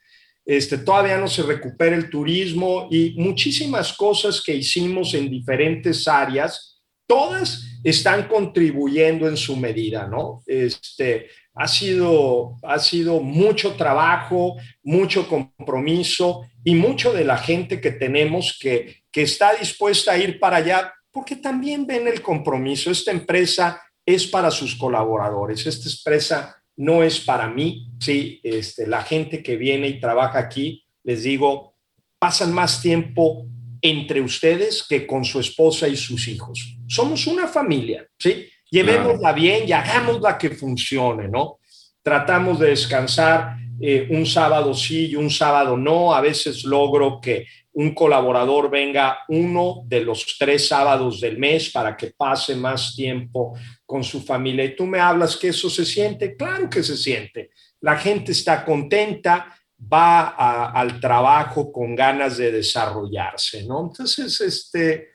Este, 0.45 0.77
todavía 0.77 1.17
no 1.17 1.27
se 1.27 1.43
recupera 1.43 1.93
el 1.93 2.09
turismo 2.09 2.87
y 2.89 3.15
muchísimas 3.17 3.91
cosas 3.91 4.41
que 4.41 4.55
hicimos 4.55 5.13
en 5.13 5.29
diferentes 5.29 6.07
áreas, 6.07 6.81
todas 7.05 7.61
están 7.83 8.29
contribuyendo 8.29 9.27
en 9.27 9.35
su 9.35 9.57
medida, 9.57 10.07
¿no? 10.07 10.41
Este, 10.47 11.27
ha 11.59 11.67
sido, 11.67 12.57
ha 12.63 12.79
sido 12.79 13.19
mucho 13.19 13.73
trabajo, 13.73 14.55
mucho 14.81 15.27
compromiso 15.27 16.45
y 16.63 16.73
mucho 16.73 17.11
de 17.11 17.25
la 17.25 17.37
gente 17.37 17.81
que 17.81 17.91
tenemos 17.91 18.57
que, 18.57 19.03
que 19.11 19.23
está 19.23 19.53
dispuesta 19.55 20.13
a 20.13 20.17
ir 20.17 20.39
para 20.39 20.57
allá 20.57 20.93
porque 21.11 21.35
también 21.35 21.85
ven 21.85 22.07
el 22.07 22.21
compromiso. 22.21 22.91
Esta 22.91 23.11
empresa 23.11 23.81
es 24.05 24.25
para 24.25 24.51
sus 24.51 24.73
colaboradores, 24.75 25.65
esta 25.65 25.89
empresa 25.89 26.63
no 26.77 27.03
es 27.03 27.19
para 27.19 27.49
mí, 27.49 27.91
sí, 27.99 28.39
este, 28.41 28.87
la 28.87 29.03
gente 29.03 29.43
que 29.43 29.57
viene 29.57 29.89
y 29.89 29.99
trabaja 29.99 30.39
aquí, 30.39 30.85
les 31.03 31.23
digo, 31.23 31.75
pasan 32.19 32.53
más 32.53 32.81
tiempo 32.81 33.45
entre 33.81 34.21
ustedes 34.21 34.85
que 34.87 35.05
con 35.05 35.25
su 35.25 35.41
esposa 35.41 35.89
y 35.89 35.97
sus 35.97 36.29
hijos. 36.29 36.77
Somos 36.87 37.27
una 37.27 37.49
familia, 37.49 38.07
¿sí? 38.17 38.47
Llevémosla 38.71 39.33
bien 39.33 39.67
y 39.67 39.71
hagámosla 39.71 40.37
que 40.37 40.51
funcione, 40.51 41.27
¿no? 41.27 41.59
Tratamos 42.01 42.59
de 42.59 42.69
descansar 42.69 43.57
eh, 43.81 44.07
un 44.11 44.25
sábado 44.25 44.73
sí 44.73 45.07
y 45.07 45.15
un 45.15 45.29
sábado 45.29 45.77
no. 45.77 46.13
A 46.13 46.21
veces 46.21 46.63
logro 46.63 47.19
que 47.21 47.45
un 47.73 47.93
colaborador 47.93 48.69
venga 48.69 49.19
uno 49.29 49.83
de 49.85 50.01
los 50.01 50.35
tres 50.37 50.67
sábados 50.67 51.21
del 51.21 51.37
mes 51.37 51.69
para 51.69 51.95
que 51.95 52.11
pase 52.15 52.55
más 52.55 52.95
tiempo 52.95 53.57
con 53.85 54.03
su 54.03 54.21
familia. 54.21 54.65
Y 54.65 54.75
tú 54.75 54.85
me 54.85 54.99
hablas 54.99 55.37
que 55.37 55.49
eso 55.49 55.69
se 55.69 55.85
siente, 55.85 56.35
claro 56.35 56.69
que 56.69 56.83
se 56.83 56.97
siente. 56.97 57.51
La 57.81 57.95
gente 57.97 58.33
está 58.33 58.65
contenta, 58.65 59.55
va 59.81 60.27
al 60.71 60.99
trabajo 60.99 61.71
con 61.71 61.95
ganas 61.95 62.37
de 62.37 62.51
desarrollarse, 62.51 63.65
¿no? 63.65 63.87
Entonces, 63.87 64.41
este, 64.41 65.08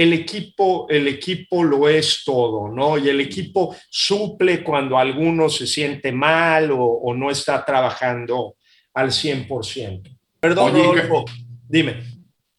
el 0.00 0.14
equipo, 0.14 0.86
el 0.88 1.08
equipo 1.08 1.62
lo 1.62 1.86
es 1.86 2.22
todo, 2.24 2.72
¿no? 2.72 2.96
Y 2.96 3.10
el 3.10 3.20
equipo 3.20 3.76
suple 3.90 4.64
cuando 4.64 4.96
alguno 4.96 5.50
se 5.50 5.66
siente 5.66 6.10
mal 6.10 6.70
o, 6.72 7.12
no 7.14 7.30
está 7.30 7.62
trabajando 7.66 8.54
al 8.94 9.10
100%. 9.10 10.00
Perdón, 10.40 10.72
Rodolfo, 10.72 11.26
dime. 11.68 11.96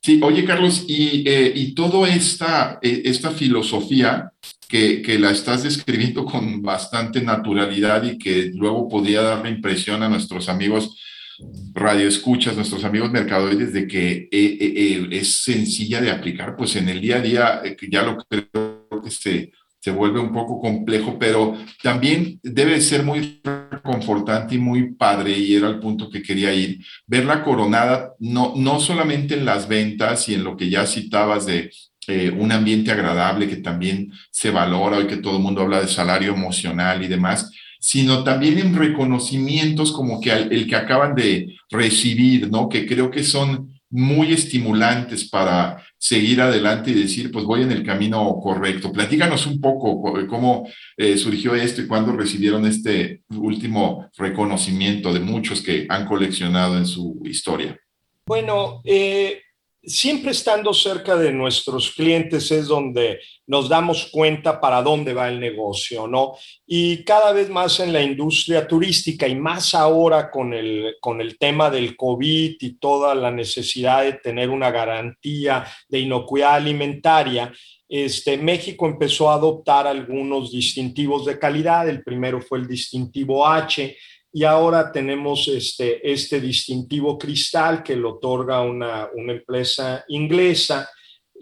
Sí, 0.03 0.19
oye 0.21 0.45
Carlos, 0.45 0.85
y, 0.87 1.27
eh, 1.27 1.51
y 1.55 1.73
toda 1.73 2.07
esta, 2.07 2.77
eh, 2.79 3.01
esta 3.05 3.31
filosofía 3.31 4.31
que, 4.67 5.01
que, 5.01 5.17
la 5.17 5.31
estás 5.31 5.63
describiendo 5.63 6.25
con 6.25 6.61
bastante 6.61 7.21
naturalidad 7.21 8.03
y 8.03 8.19
que 8.19 8.51
luego 8.53 8.87
podría 8.87 9.23
dar 9.23 9.43
la 9.43 9.49
impresión 9.49 10.03
a 10.03 10.09
nuestros 10.09 10.47
amigos 10.47 10.95
radio 11.73 12.07
escuchas, 12.07 12.55
nuestros 12.55 12.83
amigos 12.83 13.11
mercadoides, 13.11 13.73
de 13.73 13.87
que 13.87 14.29
eh, 14.31 15.07
es 15.11 15.43
sencilla 15.43 16.01
de 16.01 16.11
aplicar, 16.11 16.55
pues 16.55 16.75
en 16.75 16.89
el 16.89 17.01
día 17.01 17.17
a 17.17 17.21
día, 17.21 17.61
ya 17.89 18.03
lo 18.03 18.17
creo 18.17 19.01
que 19.03 19.11
se, 19.11 19.51
se 19.79 19.91
vuelve 19.91 20.19
un 20.19 20.31
poco 20.31 20.59
complejo, 20.61 21.17
pero 21.17 21.57
también 21.81 22.39
debe 22.43 22.79
ser 22.81 23.03
muy 23.03 23.41
confortante 23.83 24.55
y 24.55 24.59
muy 24.59 24.93
padre, 24.93 25.37
y 25.37 25.55
era 25.55 25.69
el 25.69 25.79
punto 25.79 26.09
que 26.09 26.21
quería 26.21 26.53
ir, 26.53 26.85
ver 27.07 27.25
la 27.25 27.43
coronada, 27.43 28.13
no, 28.19 28.53
no 28.55 28.79
solamente 28.79 29.33
en 29.33 29.45
las 29.45 29.67
ventas 29.67 30.29
y 30.29 30.35
en 30.35 30.43
lo 30.43 30.55
que 30.55 30.69
ya 30.69 30.85
citabas 30.85 31.47
de 31.47 31.71
eh, 32.07 32.29
un 32.29 32.51
ambiente 32.51 32.91
agradable 32.91 33.47
que 33.47 33.57
también 33.57 34.11
se 34.29 34.51
valora, 34.51 34.97
hoy 34.97 35.07
que 35.07 35.17
todo 35.17 35.37
el 35.37 35.43
mundo 35.43 35.61
habla 35.61 35.81
de 35.81 35.87
salario 35.87 36.33
emocional 36.33 37.03
y 37.03 37.07
demás, 37.07 37.51
sino 37.81 38.23
también 38.23 38.59
en 38.59 38.75
reconocimientos 38.75 39.91
como 39.91 40.21
que 40.21 40.31
el 40.31 40.67
que 40.67 40.75
acaban 40.75 41.15
de 41.15 41.55
recibir, 41.71 42.49
¿no? 42.51 42.69
Que 42.69 42.85
creo 42.85 43.09
que 43.09 43.23
son 43.23 43.71
muy 43.89 44.31
estimulantes 44.31 45.27
para 45.27 45.83
seguir 45.97 46.41
adelante 46.41 46.91
y 46.91 46.93
decir, 46.93 47.31
pues 47.31 47.43
voy 47.43 47.63
en 47.63 47.71
el 47.71 47.83
camino 47.83 48.39
correcto. 48.41 48.91
Platícanos 48.91 49.47
un 49.47 49.59
poco 49.59 50.01
cómo 50.27 50.69
eh, 50.95 51.17
surgió 51.17 51.55
esto 51.55 51.81
y 51.81 51.87
cuándo 51.87 52.13
recibieron 52.13 52.65
este 52.67 53.23
último 53.29 54.09
reconocimiento 54.15 55.11
de 55.11 55.19
muchos 55.19 55.61
que 55.61 55.87
han 55.89 56.05
coleccionado 56.05 56.77
en 56.77 56.85
su 56.85 57.19
historia. 57.25 57.77
Bueno, 58.27 58.81
eh, 58.85 59.41
siempre 59.83 60.31
estando 60.31 60.73
cerca 60.73 61.15
de 61.15 61.31
nuestros 61.31 61.91
clientes 61.91 62.51
es 62.51 62.67
donde 62.67 63.19
nos 63.47 63.67
damos 63.67 64.09
cuenta 64.11 64.61
para 64.61 64.81
dónde 64.81 65.13
va 65.13 65.27
el 65.27 65.39
negocio, 65.39 66.07
¿no? 66.07 66.35
Y 66.67 67.03
cada 67.03 67.31
vez 67.31 67.49
más 67.49 67.79
en 67.79 67.91
la 67.91 68.01
industria 68.01 68.67
turística 68.67 69.27
y 69.27 69.35
más 69.35 69.73
ahora 69.73 70.29
con 70.29 70.53
el, 70.53 70.95
con 71.01 71.19
el 71.19 71.37
tema 71.37 71.69
del 71.69 71.95
COVID 71.95 72.55
y 72.59 72.73
toda 72.77 73.15
la 73.15 73.31
necesidad 73.31 74.03
de 74.03 74.13
tener 74.13 74.49
una 74.49 74.71
garantía 74.71 75.65
de 75.89 75.99
inocuidad 75.99 76.55
alimentaria, 76.55 77.51
este, 77.89 78.37
México 78.37 78.85
empezó 78.85 79.29
a 79.29 79.33
adoptar 79.33 79.85
algunos 79.85 80.51
distintivos 80.51 81.25
de 81.25 81.37
calidad. 81.37 81.89
El 81.89 82.03
primero 82.03 82.39
fue 82.39 82.59
el 82.59 82.67
distintivo 82.67 83.45
H, 83.45 83.97
y 84.33 84.43
ahora 84.43 84.91
tenemos 84.91 85.47
este, 85.47 86.09
este 86.09 86.39
distintivo 86.39 87.17
cristal 87.17 87.83
que 87.83 87.95
lo 87.95 88.15
otorga 88.15 88.61
una, 88.61 89.09
una 89.13 89.33
empresa 89.33 90.05
inglesa 90.07 90.89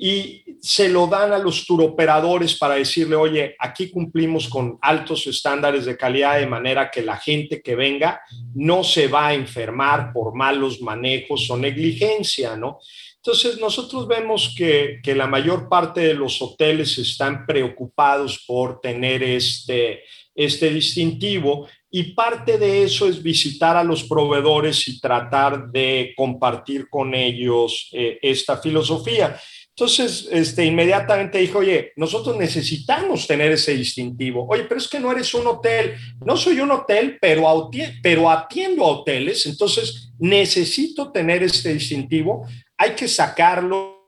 y 0.01 0.45
se 0.61 0.87
lo 0.87 1.07
dan 1.07 1.33
a 1.33 1.37
los 1.37 1.65
turoperadores 1.65 2.55
para 2.57 2.75
decirle, 2.75 3.17
oye, 3.17 3.55
aquí 3.59 3.89
cumplimos 3.89 4.47
con 4.47 4.79
altos 4.81 5.27
estándares 5.27 5.83
de 5.83 5.97
calidad 5.97 6.39
de 6.39 6.47
manera 6.47 6.89
que 6.89 7.01
la 7.01 7.17
gente 7.17 7.61
que 7.61 7.75
venga 7.75 8.21
no 8.55 8.83
se 8.83 9.09
va 9.09 9.27
a 9.27 9.33
enfermar 9.33 10.13
por 10.13 10.33
malos 10.33 10.81
manejos 10.81 11.49
o 11.51 11.57
negligencia, 11.57 12.55
¿no? 12.55 12.79
Entonces, 13.17 13.59
nosotros 13.59 14.07
vemos 14.07 14.55
que, 14.57 15.01
que 15.03 15.13
la 15.13 15.27
mayor 15.27 15.67
parte 15.67 15.99
de 15.99 16.13
los 16.13 16.41
hoteles 16.41 16.97
están 16.97 17.45
preocupados 17.45 18.45
por 18.47 18.79
tener 18.79 19.21
este, 19.21 20.03
este 20.33 20.69
distintivo 20.69 21.67
y 21.91 22.13
parte 22.13 22.57
de 22.57 22.83
eso 22.83 23.07
es 23.07 23.21
visitar 23.21 23.75
a 23.75 23.83
los 23.83 24.03
proveedores 24.03 24.87
y 24.87 24.99
tratar 24.99 25.71
de 25.71 26.13
compartir 26.15 26.87
con 26.89 27.15
ellos 27.15 27.89
eh, 27.91 28.19
esta 28.21 28.57
filosofía. 28.57 29.39
Entonces, 29.69 30.27
este, 30.29 30.65
inmediatamente 30.65 31.37
dijo, 31.37 31.59
oye, 31.59 31.93
nosotros 31.95 32.35
necesitamos 32.35 33.25
tener 33.25 33.53
ese 33.53 33.73
distintivo. 33.75 34.45
Oye, 34.49 34.63
pero 34.63 34.77
es 34.77 34.89
que 34.89 34.99
no 34.99 35.09
eres 35.09 35.33
un 35.33 35.47
hotel. 35.47 35.95
No 36.25 36.35
soy 36.35 36.59
un 36.59 36.69
hotel, 36.71 37.17
pero, 37.21 37.69
pero 38.03 38.29
atiendo 38.29 38.83
a 38.83 38.89
hoteles. 38.89 39.45
Entonces, 39.45 40.11
necesito 40.19 41.13
tener 41.13 41.43
este 41.43 41.73
distintivo. 41.73 42.45
Hay 42.77 42.91
que 42.91 43.07
sacarlo 43.07 43.98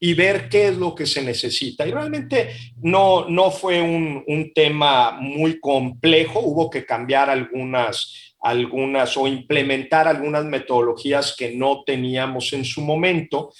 y 0.00 0.14
ver 0.14 0.48
qué 0.48 0.68
es 0.68 0.76
lo 0.76 0.94
que 0.94 1.06
se 1.06 1.22
necesita. 1.22 1.86
Y 1.86 1.90
realmente 1.90 2.50
no, 2.82 3.28
no 3.28 3.50
fue 3.50 3.80
un, 3.80 4.24
un 4.26 4.52
tema 4.52 5.12
muy 5.12 5.60
complejo, 5.60 6.40
hubo 6.40 6.70
que 6.70 6.84
cambiar 6.84 7.28
algunas, 7.28 8.34
algunas 8.40 9.16
o 9.16 9.26
implementar 9.26 10.06
algunas 10.06 10.44
metodologías 10.44 11.34
que 11.36 11.54
no 11.54 11.82
teníamos 11.84 12.52
en 12.52 12.64
su 12.64 12.80
momento, 12.80 13.52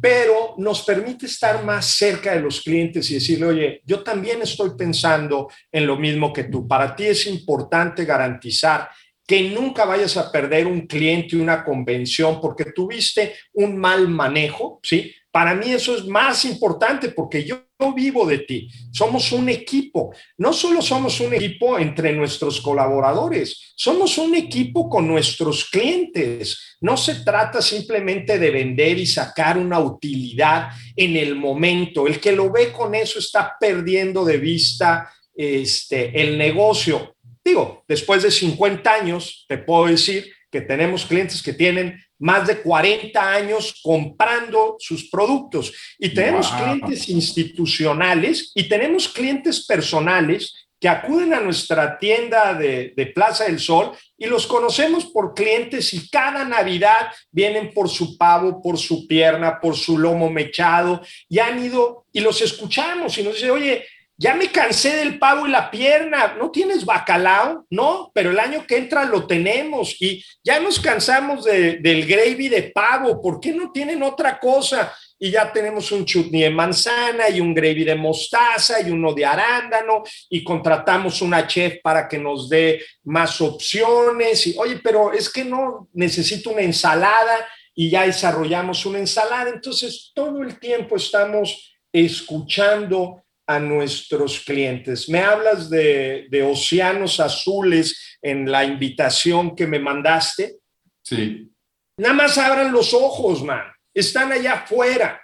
pero 0.00 0.54
nos 0.58 0.82
permite 0.82 1.26
estar 1.26 1.64
más 1.64 1.86
cerca 1.86 2.34
de 2.34 2.40
los 2.40 2.60
clientes 2.60 3.10
y 3.10 3.14
decirle, 3.14 3.46
oye, 3.46 3.82
yo 3.84 4.02
también 4.02 4.42
estoy 4.42 4.70
pensando 4.76 5.48
en 5.72 5.86
lo 5.86 5.96
mismo 5.96 6.32
que 6.32 6.44
tú. 6.44 6.66
Para 6.66 6.94
ti 6.94 7.04
es 7.04 7.26
importante 7.26 8.04
garantizar 8.04 8.88
que 9.26 9.48
nunca 9.50 9.84
vayas 9.84 10.16
a 10.16 10.32
perder 10.32 10.66
un 10.66 10.88
cliente 10.88 11.36
una 11.36 11.62
convención 11.62 12.40
porque 12.40 12.72
tuviste 12.72 13.34
un 13.52 13.76
mal 13.76 14.08
manejo, 14.08 14.80
¿sí? 14.82 15.14
Para 15.32 15.54
mí 15.54 15.70
eso 15.70 15.96
es 15.96 16.06
más 16.06 16.44
importante 16.44 17.10
porque 17.10 17.44
yo, 17.44 17.64
vivo 17.94 18.26
de 18.26 18.38
ti. 18.38 18.68
Somos 18.92 19.32
un 19.32 19.48
equipo. 19.48 20.12
No 20.36 20.52
solo 20.52 20.82
somos 20.82 21.18
un 21.20 21.32
equipo 21.32 21.78
entre 21.78 22.12
nuestros 22.12 22.60
colaboradores, 22.60 23.72
somos 23.74 24.18
un 24.18 24.34
equipo 24.34 24.88
con 24.90 25.08
nuestros 25.08 25.64
clientes. 25.64 26.76
No 26.82 26.98
se 26.98 27.24
trata 27.24 27.62
simplemente 27.62 28.38
de 28.38 28.50
vender 28.50 28.98
y 28.98 29.06
sacar 29.06 29.56
una 29.56 29.80
utilidad 29.80 30.68
en 30.94 31.16
el 31.16 31.36
momento. 31.36 32.06
El 32.06 32.20
que 32.20 32.32
lo 32.32 32.50
ve 32.50 32.70
con 32.70 32.94
eso 32.94 33.18
está 33.18 33.56
perdiendo 33.58 34.26
de 34.26 34.36
vista 34.36 35.10
este, 35.34 36.20
el 36.20 36.36
negocio. 36.36 37.16
Digo, 37.42 37.84
después 37.88 38.22
de 38.22 38.30
50 38.30 38.92
años, 38.92 39.46
te 39.48 39.56
puedo 39.56 39.86
decir 39.86 40.30
que 40.50 40.60
tenemos 40.60 41.06
clientes 41.06 41.42
que 41.42 41.54
tienen 41.54 41.98
más 42.20 42.46
de 42.46 42.62
40 42.62 43.32
años 43.32 43.80
comprando 43.82 44.76
sus 44.78 45.08
productos. 45.10 45.72
Y 45.98 46.10
tenemos 46.10 46.50
clientes 46.52 47.08
institucionales 47.08 48.52
y 48.54 48.68
tenemos 48.68 49.08
clientes 49.08 49.66
personales 49.66 50.54
que 50.78 50.88
acuden 50.88 51.34
a 51.34 51.40
nuestra 51.40 51.98
tienda 51.98 52.54
de, 52.54 52.94
de, 52.96 53.06
Plaza 53.06 53.44
del 53.44 53.60
Sol 53.60 53.92
y 54.16 54.26
los 54.26 54.46
conocemos 54.46 55.04
por 55.06 55.34
clientes 55.34 55.92
y 55.92 56.08
cada 56.08 56.42
Navidad 56.46 57.12
vienen 57.30 57.74
por 57.74 57.90
su 57.90 58.16
pavo, 58.16 58.62
por 58.62 58.78
su 58.78 59.06
pierna, 59.06 59.60
por 59.60 59.76
su 59.76 59.98
lomo 59.98 60.30
mechado 60.30 61.02
y 61.28 61.38
han 61.38 61.62
ido 61.62 62.06
y 62.12 62.20
los 62.20 62.40
escuchamos 62.40 63.18
y 63.18 63.22
nos 63.22 63.34
dice, 63.34 63.50
oye, 63.50 63.84
ya 64.20 64.34
me 64.34 64.52
cansé 64.52 64.96
del 64.96 65.18
pavo 65.18 65.46
y 65.46 65.50
la 65.50 65.70
pierna, 65.70 66.34
¿no 66.38 66.50
tienes 66.50 66.84
bacalao? 66.84 67.64
No, 67.70 68.10
pero 68.12 68.32
el 68.32 68.38
año 68.38 68.66
que 68.66 68.76
entra 68.76 69.06
lo 69.06 69.26
tenemos 69.26 69.96
y 69.98 70.22
ya 70.44 70.60
nos 70.60 70.78
cansamos 70.78 71.46
del 71.46 72.06
gravy 72.06 72.50
de 72.50 72.64
pavo, 72.64 73.22
¿por 73.22 73.40
qué 73.40 73.52
no 73.52 73.72
tienen 73.72 74.02
otra 74.02 74.38
cosa? 74.38 74.92
y 75.22 75.30
ya 75.30 75.52
tenemos 75.52 75.92
un 75.92 76.06
chutney 76.06 76.42
de 76.42 76.50
manzana 76.50 77.28
y 77.28 77.42
un 77.42 77.52
gravy 77.52 77.84
de 77.84 77.94
mostaza 77.94 78.80
y 78.80 78.90
uno 78.90 79.12
de 79.12 79.26
arándano 79.26 80.02
y 80.30 80.42
contratamos 80.42 81.20
una 81.20 81.46
chef 81.46 81.82
para 81.82 82.08
que 82.08 82.16
nos 82.16 82.48
dé 82.48 82.82
más 83.04 83.38
opciones 83.42 84.46
y 84.46 84.56
oye, 84.56 84.80
pero 84.82 85.12
es 85.12 85.28
que 85.28 85.44
no 85.44 85.90
necesito 85.92 86.48
una 86.48 86.62
ensalada 86.62 87.46
y 87.74 87.90
ya 87.90 88.06
desarrollamos 88.06 88.86
una 88.86 88.98
ensalada. 88.98 89.50
Entonces, 89.50 90.10
todo 90.14 90.42
el 90.42 90.58
tiempo 90.58 90.96
estamos 90.96 91.70
escuchando 91.92 93.22
a 93.50 93.58
nuestros 93.58 94.40
clientes. 94.40 95.08
Me 95.08 95.20
hablas 95.20 95.68
de, 95.70 96.26
de 96.30 96.42
océanos 96.42 97.20
azules 97.20 98.18
en 98.22 98.50
la 98.50 98.64
invitación 98.64 99.56
que 99.56 99.66
me 99.66 99.78
mandaste. 99.78 100.56
Sí. 101.02 101.50
Nada 101.96 102.14
más 102.14 102.38
abran 102.38 102.72
los 102.72 102.94
ojos, 102.94 103.42
man 103.42 103.62
están 103.94 104.32
allá 104.32 104.54
afuera. 104.54 105.20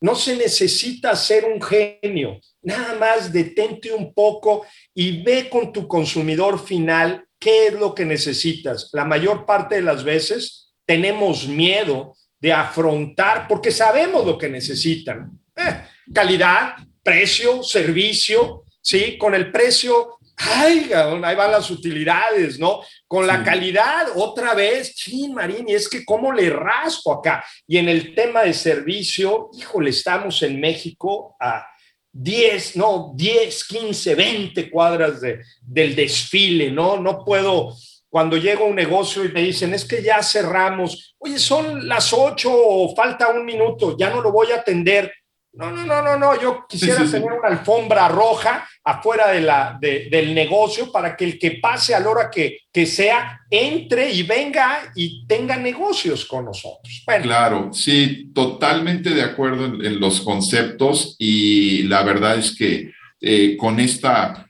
No 0.00 0.14
se 0.14 0.36
necesita 0.36 1.14
ser 1.14 1.44
un 1.44 1.62
genio, 1.62 2.40
nada 2.62 2.94
más 2.98 3.32
detente 3.32 3.92
un 3.92 4.12
poco 4.12 4.66
y 4.92 5.22
ve 5.22 5.48
con 5.48 5.72
tu 5.72 5.86
consumidor 5.86 6.64
final 6.64 7.24
qué 7.38 7.68
es 7.68 7.74
lo 7.74 7.94
que 7.94 8.04
necesitas. 8.04 8.90
La 8.92 9.04
mayor 9.04 9.46
parte 9.46 9.76
de 9.76 9.82
las 9.82 10.02
veces 10.02 10.74
tenemos 10.84 11.46
miedo 11.46 12.16
de 12.40 12.52
afrontar 12.52 13.46
porque 13.46 13.70
sabemos 13.70 14.26
lo 14.26 14.36
que 14.36 14.48
necesitan. 14.48 15.30
Eh, 15.54 15.84
calidad, 16.12 16.74
precio, 17.02 17.62
servicio, 17.62 18.64
¿sí? 18.80 19.18
Con 19.18 19.34
el 19.34 19.50
precio 19.50 20.18
ay, 20.36 20.90
ahí 20.92 21.36
van 21.36 21.52
las 21.52 21.70
utilidades, 21.70 22.58
¿no? 22.58 22.80
Con 23.06 23.26
la 23.26 23.42
calidad, 23.42 24.08
otra 24.16 24.54
vez, 24.54 24.94
chin, 24.94 25.34
Marín, 25.34 25.68
y 25.68 25.74
es 25.74 25.88
que 25.88 26.04
cómo 26.04 26.32
le 26.32 26.50
raspo 26.50 27.12
acá. 27.12 27.44
Y 27.66 27.78
en 27.78 27.88
el 27.88 28.14
tema 28.14 28.42
de 28.42 28.54
servicio, 28.54 29.50
híjole, 29.56 29.90
estamos 29.90 30.42
en 30.42 30.60
México 30.60 31.36
a 31.40 31.66
10, 32.12 32.76
no, 32.76 33.12
10, 33.14 33.64
15, 33.64 34.14
20 34.14 34.70
cuadras 34.70 35.20
de, 35.20 35.40
del 35.62 35.94
desfile, 35.94 36.70
¿no? 36.70 36.98
No 36.98 37.24
puedo, 37.24 37.74
cuando 38.08 38.36
llego 38.36 38.64
a 38.64 38.68
un 38.68 38.76
negocio 38.76 39.24
y 39.24 39.32
me 39.32 39.42
dicen, 39.42 39.72
es 39.74 39.84
que 39.84 40.02
ya 40.02 40.22
cerramos, 40.22 41.14
oye, 41.18 41.38
son 41.38 41.88
las 41.88 42.12
8, 42.12 42.94
falta 42.96 43.28
un 43.28 43.44
minuto, 43.44 43.96
ya 43.96 44.10
no 44.10 44.20
lo 44.20 44.32
voy 44.32 44.52
a 44.52 44.56
atender 44.56 45.12
no, 45.54 45.70
no, 45.70 45.84
no, 45.84 46.02
no, 46.02 46.16
no. 46.16 46.40
Yo 46.40 46.64
quisiera 46.66 47.04
tener 47.04 47.30
una 47.30 47.48
alfombra 47.48 48.08
roja 48.08 48.66
afuera 48.84 49.30
de 49.30 49.42
la, 49.42 49.78
del 49.80 50.34
negocio 50.34 50.90
para 50.90 51.14
que 51.14 51.24
el 51.24 51.38
que 51.38 51.58
pase 51.62 51.94
a 51.94 52.00
la 52.00 52.08
hora 52.08 52.30
que, 52.30 52.60
que 52.72 52.86
sea 52.86 53.40
entre 53.50 54.10
y 54.10 54.22
venga 54.22 54.92
y 54.96 55.26
tenga 55.26 55.56
negocios 55.56 56.24
con 56.24 56.46
nosotros. 56.46 57.04
Claro, 57.22 57.70
sí, 57.72 58.30
totalmente 58.34 59.10
de 59.10 59.22
acuerdo 59.22 59.66
en, 59.66 60.00
los 60.00 60.22
conceptos 60.22 61.16
y 61.18 61.82
la 61.82 62.02
verdad 62.02 62.38
es 62.38 62.56
que 62.56 62.90
eh, 63.20 63.56
con 63.58 63.78
esta 63.78 64.48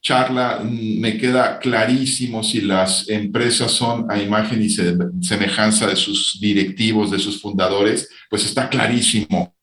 charla 0.00 0.60
me 0.64 1.18
queda 1.18 1.58
clarísimo 1.58 2.42
si 2.42 2.62
las 2.62 3.08
empresas 3.10 3.70
son 3.70 4.10
a 4.10 4.18
imagen 4.18 4.62
y 4.62 4.70
semejanza 4.70 5.86
de 5.86 5.96
sus 5.96 6.38
directivos, 6.40 7.10
de 7.10 7.18
sus 7.18 7.42
fundadores, 7.42 8.08
pues 8.30 8.46
está 8.46 8.68
clarísimo 8.70 9.57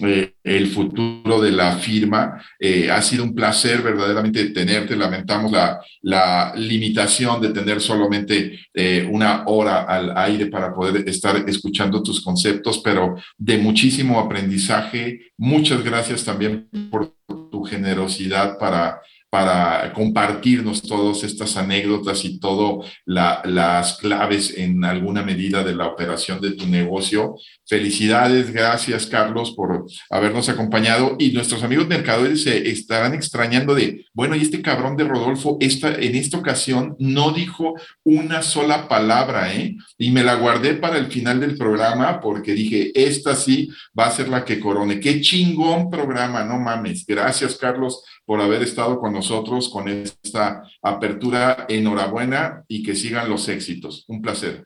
eh, 0.00 0.34
el 0.42 0.68
futuro 0.68 1.40
de 1.40 1.52
la 1.52 1.76
firma. 1.76 2.42
Eh, 2.58 2.90
ha 2.90 3.00
sido 3.02 3.24
un 3.24 3.34
placer 3.34 3.82
verdaderamente 3.82 4.46
tenerte. 4.50 4.96
Lamentamos 4.96 5.52
la, 5.52 5.80
la 6.02 6.52
limitación 6.56 7.40
de 7.40 7.50
tener 7.50 7.80
solamente 7.80 8.58
eh, 8.74 9.08
una 9.10 9.44
hora 9.46 9.82
al 9.82 10.16
aire 10.16 10.46
para 10.46 10.74
poder 10.74 11.08
estar 11.08 11.36
escuchando 11.48 12.02
tus 12.02 12.22
conceptos, 12.22 12.80
pero 12.82 13.16
de 13.36 13.58
muchísimo 13.58 14.18
aprendizaje. 14.18 15.32
Muchas 15.36 15.82
gracias 15.84 16.24
también 16.24 16.68
por 16.90 17.14
tu 17.50 17.64
generosidad 17.64 18.58
para 18.58 19.00
para 19.32 19.94
compartirnos 19.94 20.82
todas 20.82 21.24
estas 21.24 21.56
anécdotas 21.56 22.22
y 22.26 22.38
todas 22.38 22.86
las 23.06 23.96
claves 23.96 24.58
en 24.58 24.84
alguna 24.84 25.22
medida 25.22 25.64
de 25.64 25.74
la 25.74 25.86
operación 25.86 26.38
de 26.38 26.50
tu 26.50 26.66
negocio. 26.66 27.36
Felicidades, 27.72 28.52
gracias 28.52 29.06
Carlos 29.06 29.52
por 29.52 29.86
habernos 30.10 30.50
acompañado 30.50 31.16
y 31.18 31.32
nuestros 31.32 31.62
amigos 31.62 31.88
mercadores 31.88 32.42
se 32.42 32.68
estarán 32.68 33.14
extrañando 33.14 33.74
de, 33.74 34.04
bueno, 34.12 34.36
y 34.36 34.42
este 34.42 34.60
cabrón 34.60 34.94
de 34.94 35.04
Rodolfo 35.04 35.56
esta, 35.58 35.94
en 35.94 36.14
esta 36.14 36.36
ocasión 36.36 36.96
no 36.98 37.32
dijo 37.32 37.72
una 38.04 38.42
sola 38.42 38.88
palabra, 38.88 39.54
¿eh? 39.54 39.74
Y 39.96 40.10
me 40.10 40.22
la 40.22 40.34
guardé 40.34 40.74
para 40.74 40.98
el 40.98 41.06
final 41.06 41.40
del 41.40 41.56
programa 41.56 42.20
porque 42.20 42.52
dije, 42.52 42.92
esta 42.94 43.34
sí 43.34 43.70
va 43.98 44.04
a 44.04 44.12
ser 44.12 44.28
la 44.28 44.44
que 44.44 44.60
corone. 44.60 45.00
Qué 45.00 45.22
chingón 45.22 45.88
programa, 45.88 46.44
no 46.44 46.58
mames. 46.58 47.06
Gracias 47.06 47.56
Carlos 47.56 48.04
por 48.26 48.42
haber 48.42 48.62
estado 48.62 49.00
con 49.00 49.14
nosotros 49.14 49.70
con 49.70 49.88
esta 49.88 50.62
apertura. 50.82 51.64
Enhorabuena 51.70 52.64
y 52.68 52.82
que 52.82 52.94
sigan 52.94 53.30
los 53.30 53.48
éxitos. 53.48 54.04
Un 54.08 54.20
placer. 54.20 54.62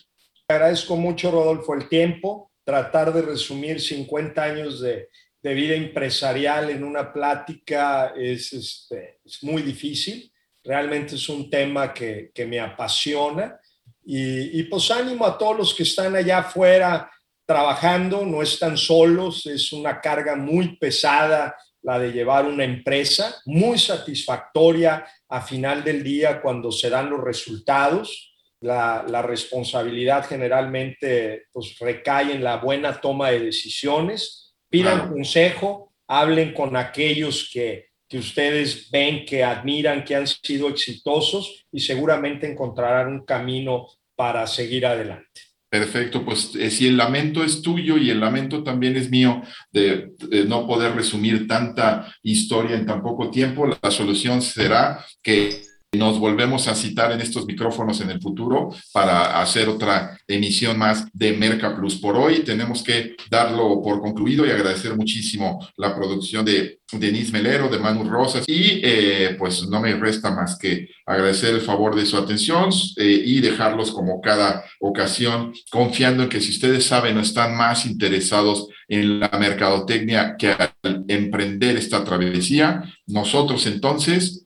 Agradezco 0.49 0.97
mucho, 0.97 1.31
Rodolfo, 1.31 1.73
el 1.73 1.89
tiempo. 1.89 2.51
Tratar 2.67 3.15
de 3.15 3.23
resumir 3.23 3.81
50 3.81 4.43
años 4.43 4.81
de, 4.81 5.09
de 5.41 5.55
vida 5.55 5.77
empresarial 5.77 6.71
en 6.71 6.83
una 6.83 7.13
plática 7.13 8.13
es, 8.17 8.53
este, 8.53 9.21
es, 9.25 9.43
muy 9.45 9.63
difícil. 9.63 10.33
Realmente 10.65 11.15
es 11.15 11.29
un 11.29 11.49
tema 11.49 11.95
que, 11.95 12.33
que 12.35 12.45
me 12.45 12.59
apasiona. 12.59 13.57
Y, 14.05 14.59
y, 14.59 14.65
pues 14.65 14.91
ánimo 14.91 15.25
a 15.25 15.39
todos 15.39 15.57
los 15.57 15.75
que 15.75 15.85
están 15.85 16.17
allá 16.17 16.39
afuera 16.39 17.09
trabajando, 17.47 18.27
no 18.27 18.43
están 18.43 18.77
solos, 18.77 19.47
es 19.47 19.73
una 19.73 20.01
carga 20.01 20.35
muy 20.35 20.77
pesada 20.77 21.57
la 21.87 22.01
de 22.01 22.11
llevar 22.11 22.47
una 22.47 22.65
empresa, 22.65 23.41
muy 23.45 23.79
satisfactoria 23.79 25.07
a 25.29 25.41
final 25.41 25.85
del 25.85 26.03
día 26.03 26.43
cuando 26.43 26.73
se 26.73 26.91
dan 26.91 27.09
los 27.09 27.23
resultados. 27.23 28.36
La, 28.61 29.23
responsabilidad 29.23 30.27
generalmente 30.27 31.45
pues, 31.53 31.79
recae 31.79 32.33
en 32.33 32.43
la 32.43 32.57
buena 32.57 33.01
toma 33.01 33.31
de 33.31 33.41
decisiones. 33.41 34.55
Pidan 34.69 35.09
consejo, 35.11 35.93
hablen 36.09 36.53
con 36.53 36.77
aquellos 36.77 37.51
que, 37.53 37.87
que 38.09 38.19
ustedes 38.19 38.91
ven, 38.91 39.25
que 39.25 39.45
admiran, 39.45 40.05
que 40.05 40.15
han 40.15 40.27
sido 40.27 40.69
exitosos 40.69 41.67
y 41.71 41.81
seguramente 41.81 42.51
encontrarán 42.51 43.09
un 43.09 43.25
camino 43.25 43.87
para 44.15 44.47
seguir 44.47 44.87
adelante. 44.87 45.47
Perfecto, 45.69 46.25
pues 46.25 46.55
eh, 46.55 46.71
si 46.71 46.87
el 46.87 46.97
lamento 46.97 47.43
es 47.43 47.61
tuyo 47.61 47.99
y 47.99 48.11
el 48.11 48.21
lamento 48.21 48.63
también 48.63 48.97
es 48.97 49.11
mío 49.11 49.43
de, 49.73 50.13
no 50.47 50.67
poder 50.67 50.95
resumir 50.95 51.49
tanta 51.49 52.15
historia 52.23 52.77
en 52.77 52.87
tan 52.87 53.03
poco 53.03 53.31
tiempo, 53.31 53.67
la 53.67 53.91
solución 53.91 54.41
será 54.41 55.05
que 55.23 55.63
nos 55.97 56.19
volvemos 56.19 56.69
a 56.69 56.75
citar 56.75 57.13
en 57.13 57.21
estos 57.21 57.47
micrófonos 57.47 58.01
en 58.01 58.11
el 58.11 58.21
futuro 58.21 58.71
para 58.93 59.41
hacer 59.41 59.69
otra 59.69 60.19
emisión 60.27 60.79
más 60.79 61.07
de 61.13 61.33
Merca 61.33 61.75
Plus. 61.77 61.97
Por 61.97 62.17
hoy 62.17 62.41
tenemos 62.41 62.83
que 62.83 63.17
darlo 63.31 63.83
por 63.83 64.01
concluido 64.01 64.47
y 64.47 64.51
agradecer 64.51 64.97
muchísimo 64.97 65.67
la 65.77 65.95
producción 65.95 66.45
de 66.45 66.81
Denise 66.93 67.33
Melero, 67.33 67.69
de 67.69 67.79
Manu 67.79 68.09
Rosas 68.09 68.45
y 68.47 68.81
eh, 68.83 69.37
pues 69.39 69.67
no 69.69 69.81
me 69.81 69.95
resta 69.95 70.31
más 70.31 70.57
que 70.59 70.89
agradecer 71.05 71.55
el 71.55 71.61
favor 71.61 71.97
de 71.97 72.07
su 72.07 72.17
atención 72.17 72.71
eh, 72.97 73.23
y 73.25 73.41
dejarlos 73.41 73.91
como 73.91 74.21
cada 74.21 74.65
ocasión 74.81 75.53
confiando 75.71 76.23
en 76.23 76.29
que 76.29 76.41
si 76.41 76.51
ustedes 76.51 76.85
saben 76.85 77.17
o 77.19 77.21
están 77.21 77.57
más 77.57 77.87
interesados 77.87 78.69
en 78.89 79.21
la 79.21 79.29
mercadotecnia 79.29 80.37
que 80.39 80.49
al 80.51 81.05
emprender 81.09 81.77
esta 81.77 82.05
travesía, 82.05 82.83
nosotros 83.07 83.67
entonces 83.67 84.46